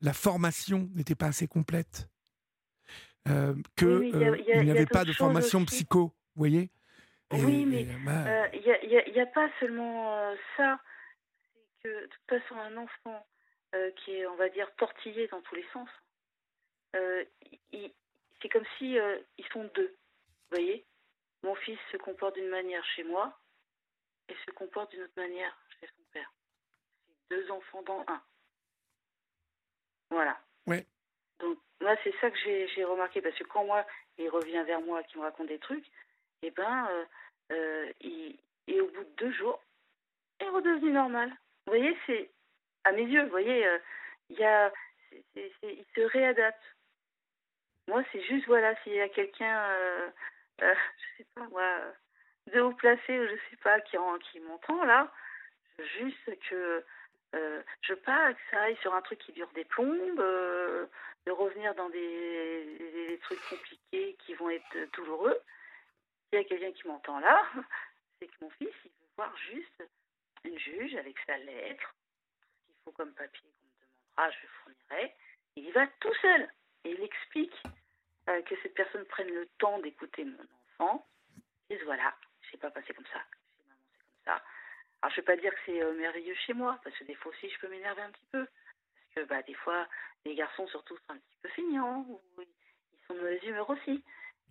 la 0.00 0.12
formation 0.12 0.88
n'était 0.94 1.14
pas 1.14 1.26
assez 1.26 1.46
complète, 1.46 2.08
euh, 3.30 3.54
que 3.76 3.84
Oui, 3.86 4.00
mais 4.00 4.08
il 4.10 4.20
y 4.20 4.24
a- 4.24 4.28
euh, 4.30 4.36
il 4.38 4.44
y 4.46 4.52
a- 4.52 4.56
il 4.56 4.60
il 4.60 4.64
n'y 4.64 4.70
avait 4.70 4.86
pas 4.86 5.04
de 5.04 5.12
formation 5.12 5.58
aussi. 5.60 5.66
psycho, 5.84 6.00
vous 6.06 6.12
voyez? 6.36 6.70
Oui, 7.32 7.64
mais, 7.66 7.84
bah, 8.04 8.26
Euh, 8.26 8.48
Il 8.52 9.12
n'y 9.12 9.20
a, 9.20 9.26
pas 9.26 9.48
seulement 9.60 10.18
euh, 10.18 10.34
ça. 10.56 10.80
C'est 11.82 11.88
que, 11.88 12.02
de 12.02 12.06
toute 12.06 12.28
façon, 12.40 12.56
un 12.56 12.76
enfant 12.76 13.26
euh, 13.74 13.90
qui 13.92 14.12
est, 14.16 14.26
on 14.26 14.34
va 14.36 14.48
dire, 14.48 14.68
tortillé 14.76 15.28
dans 15.28 15.40
tous 15.42 15.54
les 15.54 15.64
sens, 15.72 15.88
c'est 16.92 18.48
comme 18.48 18.64
si 18.78 18.96
ils 19.38 19.46
sont 19.52 19.64
deux. 19.74 19.88
Vous 20.50 20.56
voyez? 20.56 20.84
Mon 21.42 21.54
fils 21.54 21.78
se 21.92 21.96
comporte 21.98 22.34
d'une 22.34 22.48
manière 22.48 22.84
chez 22.96 23.04
moi 23.04 23.38
et 24.28 24.34
se 24.44 24.50
comporte 24.50 24.90
d'une 24.90 25.02
autre 25.02 25.12
manière 25.16 25.56
chez 25.78 25.86
son 25.86 26.02
père. 26.12 26.32
C'est 27.06 27.36
deux 27.36 27.50
enfants 27.50 27.82
dans 27.82 28.04
un. 28.08 28.22
Voilà. 30.10 30.40
Ouais. 30.66 30.84
Donc, 31.38 31.58
moi, 31.80 31.96
c'est 32.04 32.14
ça 32.20 32.30
que 32.30 32.36
j'ai 32.38 32.84
remarqué, 32.84 33.20
parce 33.22 33.36
que 33.36 33.44
quand 33.44 33.64
moi, 33.64 33.86
il 34.18 34.28
revient 34.28 34.62
vers 34.66 34.80
moi, 34.80 35.02
qui 35.04 35.18
me 35.18 35.22
raconte 35.22 35.48
des 35.48 35.58
trucs, 35.58 35.86
eh 36.42 36.50
ben, 36.50 36.88
euh, 36.90 37.04
euh, 37.52 37.92
il, 38.00 38.38
et 38.66 38.80
au 38.80 38.86
bout 38.88 39.04
de 39.04 39.14
deux 39.16 39.32
jours, 39.32 39.62
il 40.40 40.46
est 40.46 40.50
redevenu 40.50 40.92
normal. 40.92 41.30
Vous 41.66 41.72
voyez, 41.72 41.96
c'est 42.06 42.30
à 42.84 42.92
mes 42.92 43.02
yeux, 43.04 43.22
vous 43.24 43.30
voyez, 43.30 43.66
euh, 43.66 43.78
il 44.30 44.38
y 44.38 44.44
a, 44.44 44.72
il 45.34 45.84
se 45.94 46.00
réadapte. 46.02 46.62
Moi, 47.88 48.02
c'est 48.12 48.22
juste, 48.22 48.46
voilà, 48.46 48.74
s'il 48.82 48.94
y 48.94 49.00
a 49.00 49.08
quelqu'un, 49.08 49.58
euh, 49.70 50.10
euh, 50.62 50.74
je 50.98 51.16
sais 51.18 51.28
pas, 51.34 51.46
moi, 51.48 51.78
de 52.52 52.60
haut 52.60 52.72
placé, 52.72 53.18
ou 53.18 53.26
je 53.26 53.34
sais 53.50 53.56
pas, 53.62 53.80
qui, 53.80 53.98
en- 53.98 54.18
qui 54.18 54.40
m'entend 54.40 54.84
là, 54.84 55.12
juste 55.98 56.38
que 56.48 56.84
euh, 57.34 57.62
je 57.82 57.92
veux 57.92 58.00
pas 58.00 58.32
que 58.32 58.40
ça 58.50 58.62
aille 58.62 58.76
sur 58.78 58.94
un 58.94 59.02
truc 59.02 59.18
qui 59.20 59.32
dure 59.32 59.50
des 59.54 59.64
plombes, 59.64 60.20
de 61.26 61.32
revenir 61.32 61.74
dans 61.74 61.88
des, 61.90 63.18
trucs 63.22 63.48
compliqués 63.48 64.16
qui 64.20 64.34
vont 64.34 64.50
être 64.50 64.92
douloureux. 64.94 65.38
S'il 66.28 66.38
y 66.38 66.42
a 66.42 66.44
quelqu'un 66.44 66.72
qui 66.72 66.86
m'entend 66.88 67.20
là, 67.20 67.46
c'est 68.18 68.26
que 68.26 68.34
mon 68.40 68.50
fils, 68.50 68.74
il 68.84 68.90
veut 68.90 69.08
voir 69.16 69.36
juste 69.36 69.84
une 70.44 70.58
juge 70.58 70.94
avec 70.96 71.16
sa 71.26 71.36
lettre, 71.36 71.94
ce 72.40 72.66
qu'il 72.66 72.76
faut 72.84 72.92
comme 72.92 73.12
papier 73.12 73.50
qu'on 73.60 73.66
me 73.66 73.86
demandera, 73.86 74.30
je 74.30 74.46
fournirai. 74.46 75.14
Et 75.56 75.60
il 75.60 75.72
va 75.72 75.86
tout 76.00 76.14
seul 76.22 76.48
et 76.84 76.92
il 76.92 77.02
explique 77.02 77.62
euh, 78.28 78.42
que 78.42 78.54
cette 78.62 78.74
personne 78.74 79.04
prenne 79.06 79.28
le 79.28 79.46
temps 79.58 79.78
d'écouter 79.80 80.24
mon 80.24 80.46
enfant. 80.78 81.06
Et 81.68 81.76
voilà, 81.84 82.14
c'est 82.50 82.58
pas 82.58 82.70
passé 82.70 82.94
comme 82.94 83.06
ça. 83.06 83.22
Maman, 83.68 83.80
comme 83.98 84.24
ça. 84.24 84.42
Alors, 85.02 85.10
je 85.12 85.16
vais 85.16 85.24
pas 85.24 85.36
dire 85.36 85.52
que 85.52 85.60
c'est 85.66 85.82
euh, 85.82 85.92
merveilleux 85.94 86.34
chez 86.46 86.52
moi, 86.52 86.78
parce 86.84 86.96
que 86.98 87.04
des 87.04 87.14
fois 87.14 87.32
aussi, 87.32 87.48
je 87.48 87.58
peux 87.58 87.68
m'énerver 87.68 88.02
un 88.02 88.10
petit 88.10 88.26
peu. 88.32 88.46
Que 89.14 89.24
bah, 89.24 89.42
des 89.42 89.54
fois, 89.54 89.86
les 90.24 90.34
garçons, 90.34 90.66
surtout, 90.68 90.96
sont 90.96 91.14
un 91.14 91.16
petit 91.16 91.36
peu 91.42 91.48
feignants, 91.50 92.06
ou 92.08 92.20
ils 92.38 92.46
sont 93.06 93.14
de 93.14 93.18
mauvaise 93.18 93.42
humeur 93.44 93.68
aussi. 93.70 94.04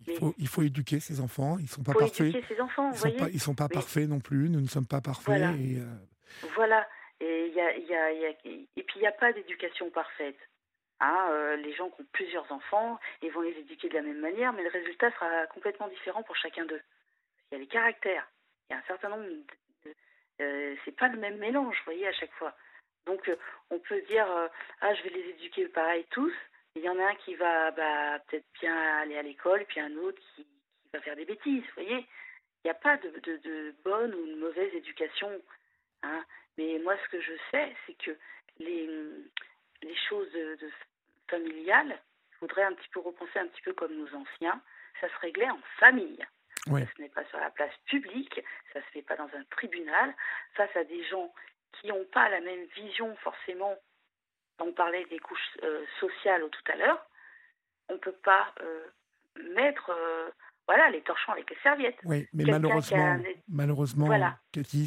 il, 0.06 0.18
faut, 0.18 0.34
il 0.38 0.48
faut 0.48 0.62
éduquer 0.62 1.00
ses 1.00 1.20
enfants, 1.20 1.56
ils 1.58 1.62
ne 1.64 1.68
sont 1.68 1.82
pas 1.82 1.94
parfaits. 1.94 2.20
éduquer 2.20 2.44
ses 2.54 2.60
enfants, 2.60 2.90
Ils 2.90 2.96
vous 2.96 3.08
sont 3.08 3.16
pas, 3.16 3.28
ils 3.30 3.40
sont 3.40 3.54
pas 3.54 3.68
Mais- 3.70 3.74
parfaits 3.74 4.08
non 4.08 4.20
plus, 4.20 4.48
nous 4.50 4.60
ne 4.60 4.66
sommes 4.68 4.86
pas 4.86 5.00
parfaits. 5.00 5.24
Voilà. 5.38 5.52
Et, 5.52 5.78
euh, 5.78 6.48
Voilà. 6.54 6.86
Et, 7.20 7.48
y 7.48 7.60
a, 7.60 7.76
y 7.76 7.94
a- 7.94 8.12
y 8.12 8.26
a- 8.26 8.30
et 8.30 8.82
puis, 8.82 8.96
il 8.96 9.00
n'y 9.00 9.06
a 9.06 9.12
pas 9.12 9.32
d'éducation 9.32 9.90
parfaite. 9.90 10.38
Hein, 11.00 11.28
euh, 11.30 11.56
les 11.56 11.72
gens 11.74 11.88
qui 11.90 12.02
ont 12.02 12.06
plusieurs 12.12 12.50
enfants, 12.52 12.98
ils 13.22 13.30
vont 13.32 13.40
les 13.40 13.52
éduquer 13.58 13.88
de 13.88 13.94
la 13.94 14.02
même 14.02 14.20
manière, 14.20 14.52
mais 14.52 14.62
le 14.62 14.68
résultat 14.70 15.10
sera 15.12 15.46
complètement 15.46 15.88
différent 15.88 16.22
pour 16.22 16.36
chacun 16.36 16.66
d'eux. 16.66 16.82
Il 17.50 17.54
y 17.54 17.56
a 17.56 17.58
les 17.60 17.66
caractères. 17.66 18.30
Il 18.68 18.74
y 18.74 18.76
a 18.76 18.80
un 18.80 18.86
certain 18.86 19.08
nombre 19.08 19.24
de- 19.24 19.94
euh, 20.42 20.76
c'est 20.84 20.96
pas 20.96 21.08
le 21.08 21.18
même 21.18 21.38
mélange, 21.38 21.74
vous 21.78 21.84
voyez, 21.86 22.06
à 22.06 22.12
chaque 22.12 22.32
fois. 22.34 22.54
Donc, 23.06 23.28
euh, 23.28 23.36
on 23.70 23.78
peut 23.78 24.00
dire, 24.02 24.30
euh, 24.30 24.48
ah, 24.80 24.94
je 24.94 25.02
vais 25.02 25.10
les 25.10 25.30
éduquer 25.30 25.68
pareil 25.68 26.04
tous. 26.10 26.32
Il 26.76 26.82
y 26.82 26.88
en 26.88 26.98
a 26.98 27.10
un 27.10 27.14
qui 27.16 27.34
va 27.34 27.70
bah, 27.72 28.18
peut-être 28.26 28.46
bien 28.60 28.76
aller 28.98 29.18
à 29.18 29.22
l'école, 29.22 29.64
puis 29.66 29.80
un 29.80 29.96
autre 29.96 30.20
qui, 30.34 30.44
qui 30.44 30.90
va 30.92 31.00
faire 31.00 31.16
des 31.16 31.24
bêtises, 31.24 31.64
vous 31.64 31.82
voyez. 31.82 32.06
Il 32.62 32.66
n'y 32.66 32.70
a 32.70 32.74
pas 32.74 32.96
de, 32.98 33.08
de, 33.08 33.36
de 33.38 33.74
bonne 33.82 34.14
ou 34.14 34.26
de 34.26 34.34
mauvaise 34.36 34.72
éducation. 34.74 35.30
Hein. 36.02 36.24
Mais 36.58 36.78
moi, 36.78 36.96
ce 37.04 37.08
que 37.10 37.20
je 37.20 37.32
sais, 37.50 37.74
c'est 37.86 37.96
que 37.98 38.16
les, 38.58 38.88
les 39.82 39.96
choses 40.08 40.30
de, 40.32 40.56
de 40.56 40.70
familiales, 41.28 41.98
il 42.32 42.36
faudrait 42.38 42.64
un 42.64 42.74
petit 42.74 42.88
peu 42.90 43.00
repenser 43.00 43.38
un 43.38 43.46
petit 43.46 43.62
peu 43.62 43.72
comme 43.72 43.94
nos 43.94 44.14
anciens. 44.14 44.60
Ça 45.00 45.08
se 45.08 45.18
réglait 45.20 45.50
en 45.50 45.60
famille. 45.78 46.24
Ça 46.66 46.94
se 46.94 47.02
met 47.02 47.08
pas 47.08 47.24
sur 47.24 47.40
la 47.40 47.50
place 47.50 47.74
publique, 47.86 48.38
ça 48.72 48.80
se 48.80 48.86
fait 48.88 49.02
pas 49.02 49.16
dans 49.16 49.30
un 49.34 49.42
tribunal, 49.44 50.14
face 50.54 50.74
à 50.76 50.84
des 50.84 51.02
gens 51.04 51.32
qui 51.72 51.88
n'ont 51.88 52.04
pas 52.12 52.28
la 52.28 52.40
même 52.40 52.64
vision 52.76 53.14
forcément. 53.16 53.74
On 54.58 54.72
parlait 54.72 55.04
des 55.06 55.18
couches 55.18 55.56
euh, 55.62 55.84
sociales 56.00 56.42
tout 56.50 56.72
à 56.72 56.76
l'heure. 56.76 57.06
On 57.88 57.98
peut 57.98 58.16
pas 58.24 58.52
euh, 58.60 58.86
mettre 59.54 59.90
euh, 59.90 60.30
voilà 60.66 60.90
les 60.90 61.00
torchons 61.02 61.32
avec 61.32 61.48
les 61.50 61.56
serviettes. 61.62 61.98
Oui, 62.04 62.28
mais 62.32 62.44
malheureusement, 62.44 63.04
un- 63.06 63.22
malheureusement, 63.48 64.06
Voilà. 64.06 64.38
Cathy, 64.52 64.86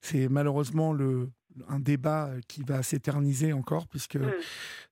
c'est 0.00 0.28
malheureusement 0.28 0.92
le 0.92 1.28
un 1.68 1.78
débat 1.78 2.26
euh, 2.28 2.40
qui 2.48 2.62
va 2.62 2.82
s'éterniser 2.82 3.52
encore 3.52 3.86
puisque 3.88 4.16
Mm. 4.16 4.32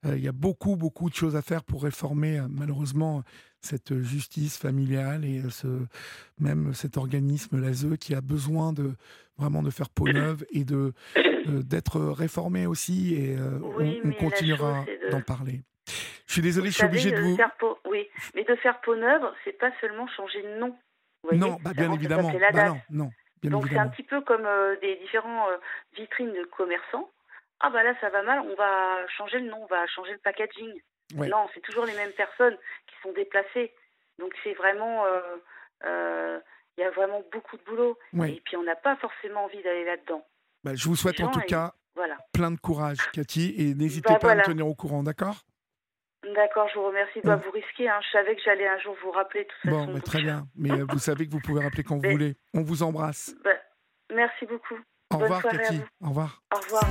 euh, 0.07 0.17
il 0.17 0.23
y 0.25 0.29
a 0.29 0.33
beaucoup 0.33 0.77
beaucoup 0.77 1.09
de 1.11 1.15
choses 1.15 1.37
à 1.37 1.43
faire 1.43 1.63
pour 1.65 1.83
réformer 1.85 2.39
euh, 2.39 2.47
malheureusement 2.51 3.23
cette 3.61 3.99
justice 4.03 4.57
familiale 4.57 5.25
et 5.25 5.43
ce 5.51 5.67
même 6.39 6.75
cet 6.75 6.97
organisme 6.97 7.61
l'ASE 7.61 7.97
qui 8.01 8.15
a 8.15 8.21
besoin 8.21 8.73
de 8.73 8.95
vraiment 9.37 9.63
de 9.63 9.71
faire 9.71 9.89
peau 9.91 10.07
neuve 10.09 10.45
et 10.51 10.65
de 10.65 10.93
euh, 11.17 11.63
d'être 11.63 12.01
réformé 12.01 12.67
aussi 12.67 13.15
et 13.15 13.37
euh, 13.37 13.59
Oui, 13.79 14.01
on, 14.05 14.13
continuera 14.13 14.85
de- 14.85 15.11
d'en 15.11 15.21
parler. 15.23 15.63
Je 16.27 16.33
suis 16.35 16.43
désolé, 16.43 16.67
Vous 16.69 16.73
je 16.73 16.77
suis 16.77 16.85
obligé 16.87 17.11
de 17.11 17.21
vous 17.21 17.37
faire 17.37 17.57
peau, 17.59 17.79
oui, 17.91 18.07
mais 18.35 18.45
de 18.45 18.55
faire 18.57 18.81
peau 18.83 18.95
neuve, 18.95 19.23
c'est 19.45 19.57
pas 19.59 19.71
seulement 19.81 20.07
changer 20.09 20.43
de 20.43 20.59
nom. 20.61 20.69
Vous 21.23 21.31
voyez 21.31 21.39
non, 21.39 21.57
bah, 21.63 21.73
bien 21.75 21.91
évidemment, 21.93 22.31
Bah 22.53 22.69
non, 22.69 22.81
non, 22.91 23.11
bien 23.43 23.51
Donc 23.51 23.69
c'est 23.69 23.79
un 23.79 23.89
petit 23.89 24.03
peu 24.03 24.21
comme 24.21 24.47
euh, 24.47 24.77
des 24.81 24.97
différents 24.97 25.49
euh, 25.49 25.57
vitrines 25.95 26.33
de 26.33 26.45
commerçants. 26.45 27.11
Ah 27.61 27.71
bah 27.71 27.83
là 27.83 27.95
ça 28.01 28.09
va 28.11 28.23
mal, 28.23 28.41
on 28.41 28.55
va 28.55 29.07
changer 29.09 29.39
le 29.41 29.49
nom, 29.51 29.63
on 29.63 29.67
va 29.67 29.87
changer 29.89 30.13
le 30.13 30.19
packaging. 30.19 30.81
Ouais. 31.17 31.29
Non, 31.29 31.49
c'est 31.55 31.61
toujours 31.61 31.85
les 31.85 31.95
mêmes 31.95 32.13
personnes 32.13 32.57
qui 32.87 32.95
sont 33.03 33.13
déplacées. 33.13 33.73
Donc 34.19 34.33
c'est 34.45 34.55
vraiment, 34.55 35.05
euh, 35.07 35.21
euh, 35.85 36.41
il 36.77 36.83
y 36.83 36.85
a 36.85 36.91
vraiment 36.91 37.23
beaucoup 37.33 37.57
de 37.57 37.63
boulot. 37.65 37.99
Ouais. 38.13 38.33
Et 38.33 38.43
puis 38.45 38.57
on 38.57 38.63
n'a 38.63 38.77
pas 38.77 38.97
forcément 38.97 39.45
envie 39.45 39.63
d'aller 39.63 39.85
là-dedans. 39.85 40.27
Bah, 40.65 40.73
je 40.75 40.89
vous 40.89 40.97
souhaite 40.97 41.21
en 41.21 41.31
tout 41.31 41.41
cas 41.41 41.73
Voilà. 41.95 42.17
plein 42.33 42.51
de 42.51 42.59
courage, 42.61 42.99
Cathy, 43.13 43.55
et 43.59 43.75
n'hésitez 43.75 44.13
Bah, 44.13 44.19
pas 44.19 44.33
à 44.33 44.35
me 44.37 44.43
tenir 44.43 44.67
au 44.67 44.75
courant, 44.75 45.03
d'accord? 45.03 45.45
D'accord, 46.35 46.69
je 46.69 46.79
vous 46.79 46.87
remercie. 46.87 47.21
Bah, 47.23 47.37
Mm. 47.37 47.43
vous 47.45 47.51
risquez, 47.53 47.89
hein. 47.89 48.01
je 48.05 48.11
savais 48.11 48.35
que 48.35 48.43
j'allais 48.45 48.67
un 48.67 48.79
jour 48.79 48.97
vous 49.05 49.11
rappeler 49.13 49.47
tout 49.47 49.57
ça. 49.65 49.71
Bon, 49.71 49.87
bah, 49.93 50.01
très 50.01 50.21
bien. 50.21 50.47
Mais 50.57 50.71
euh, 50.73 50.85
vous 50.91 50.99
savez 50.99 51.27
que 51.27 51.33
vous 51.33 51.41
pouvez 51.41 51.63
rappeler 51.63 51.85
quand 51.85 51.97
vous 51.97 52.03
Mais- 52.03 52.11
voulez. 52.13 52.37
On 52.55 52.63
vous 52.63 52.83
embrasse. 52.83 53.35
Bah, 53.45 53.51
merci 54.15 54.47
beaucoup. 54.47 54.75
Au 55.11 55.17
Bonne 55.17 55.23
revoir, 55.33 55.43
Cathy. 55.43 55.81
Au 56.03 56.09
revoir. 56.09 56.43
Au 56.55 56.59
revoir. 56.61 56.83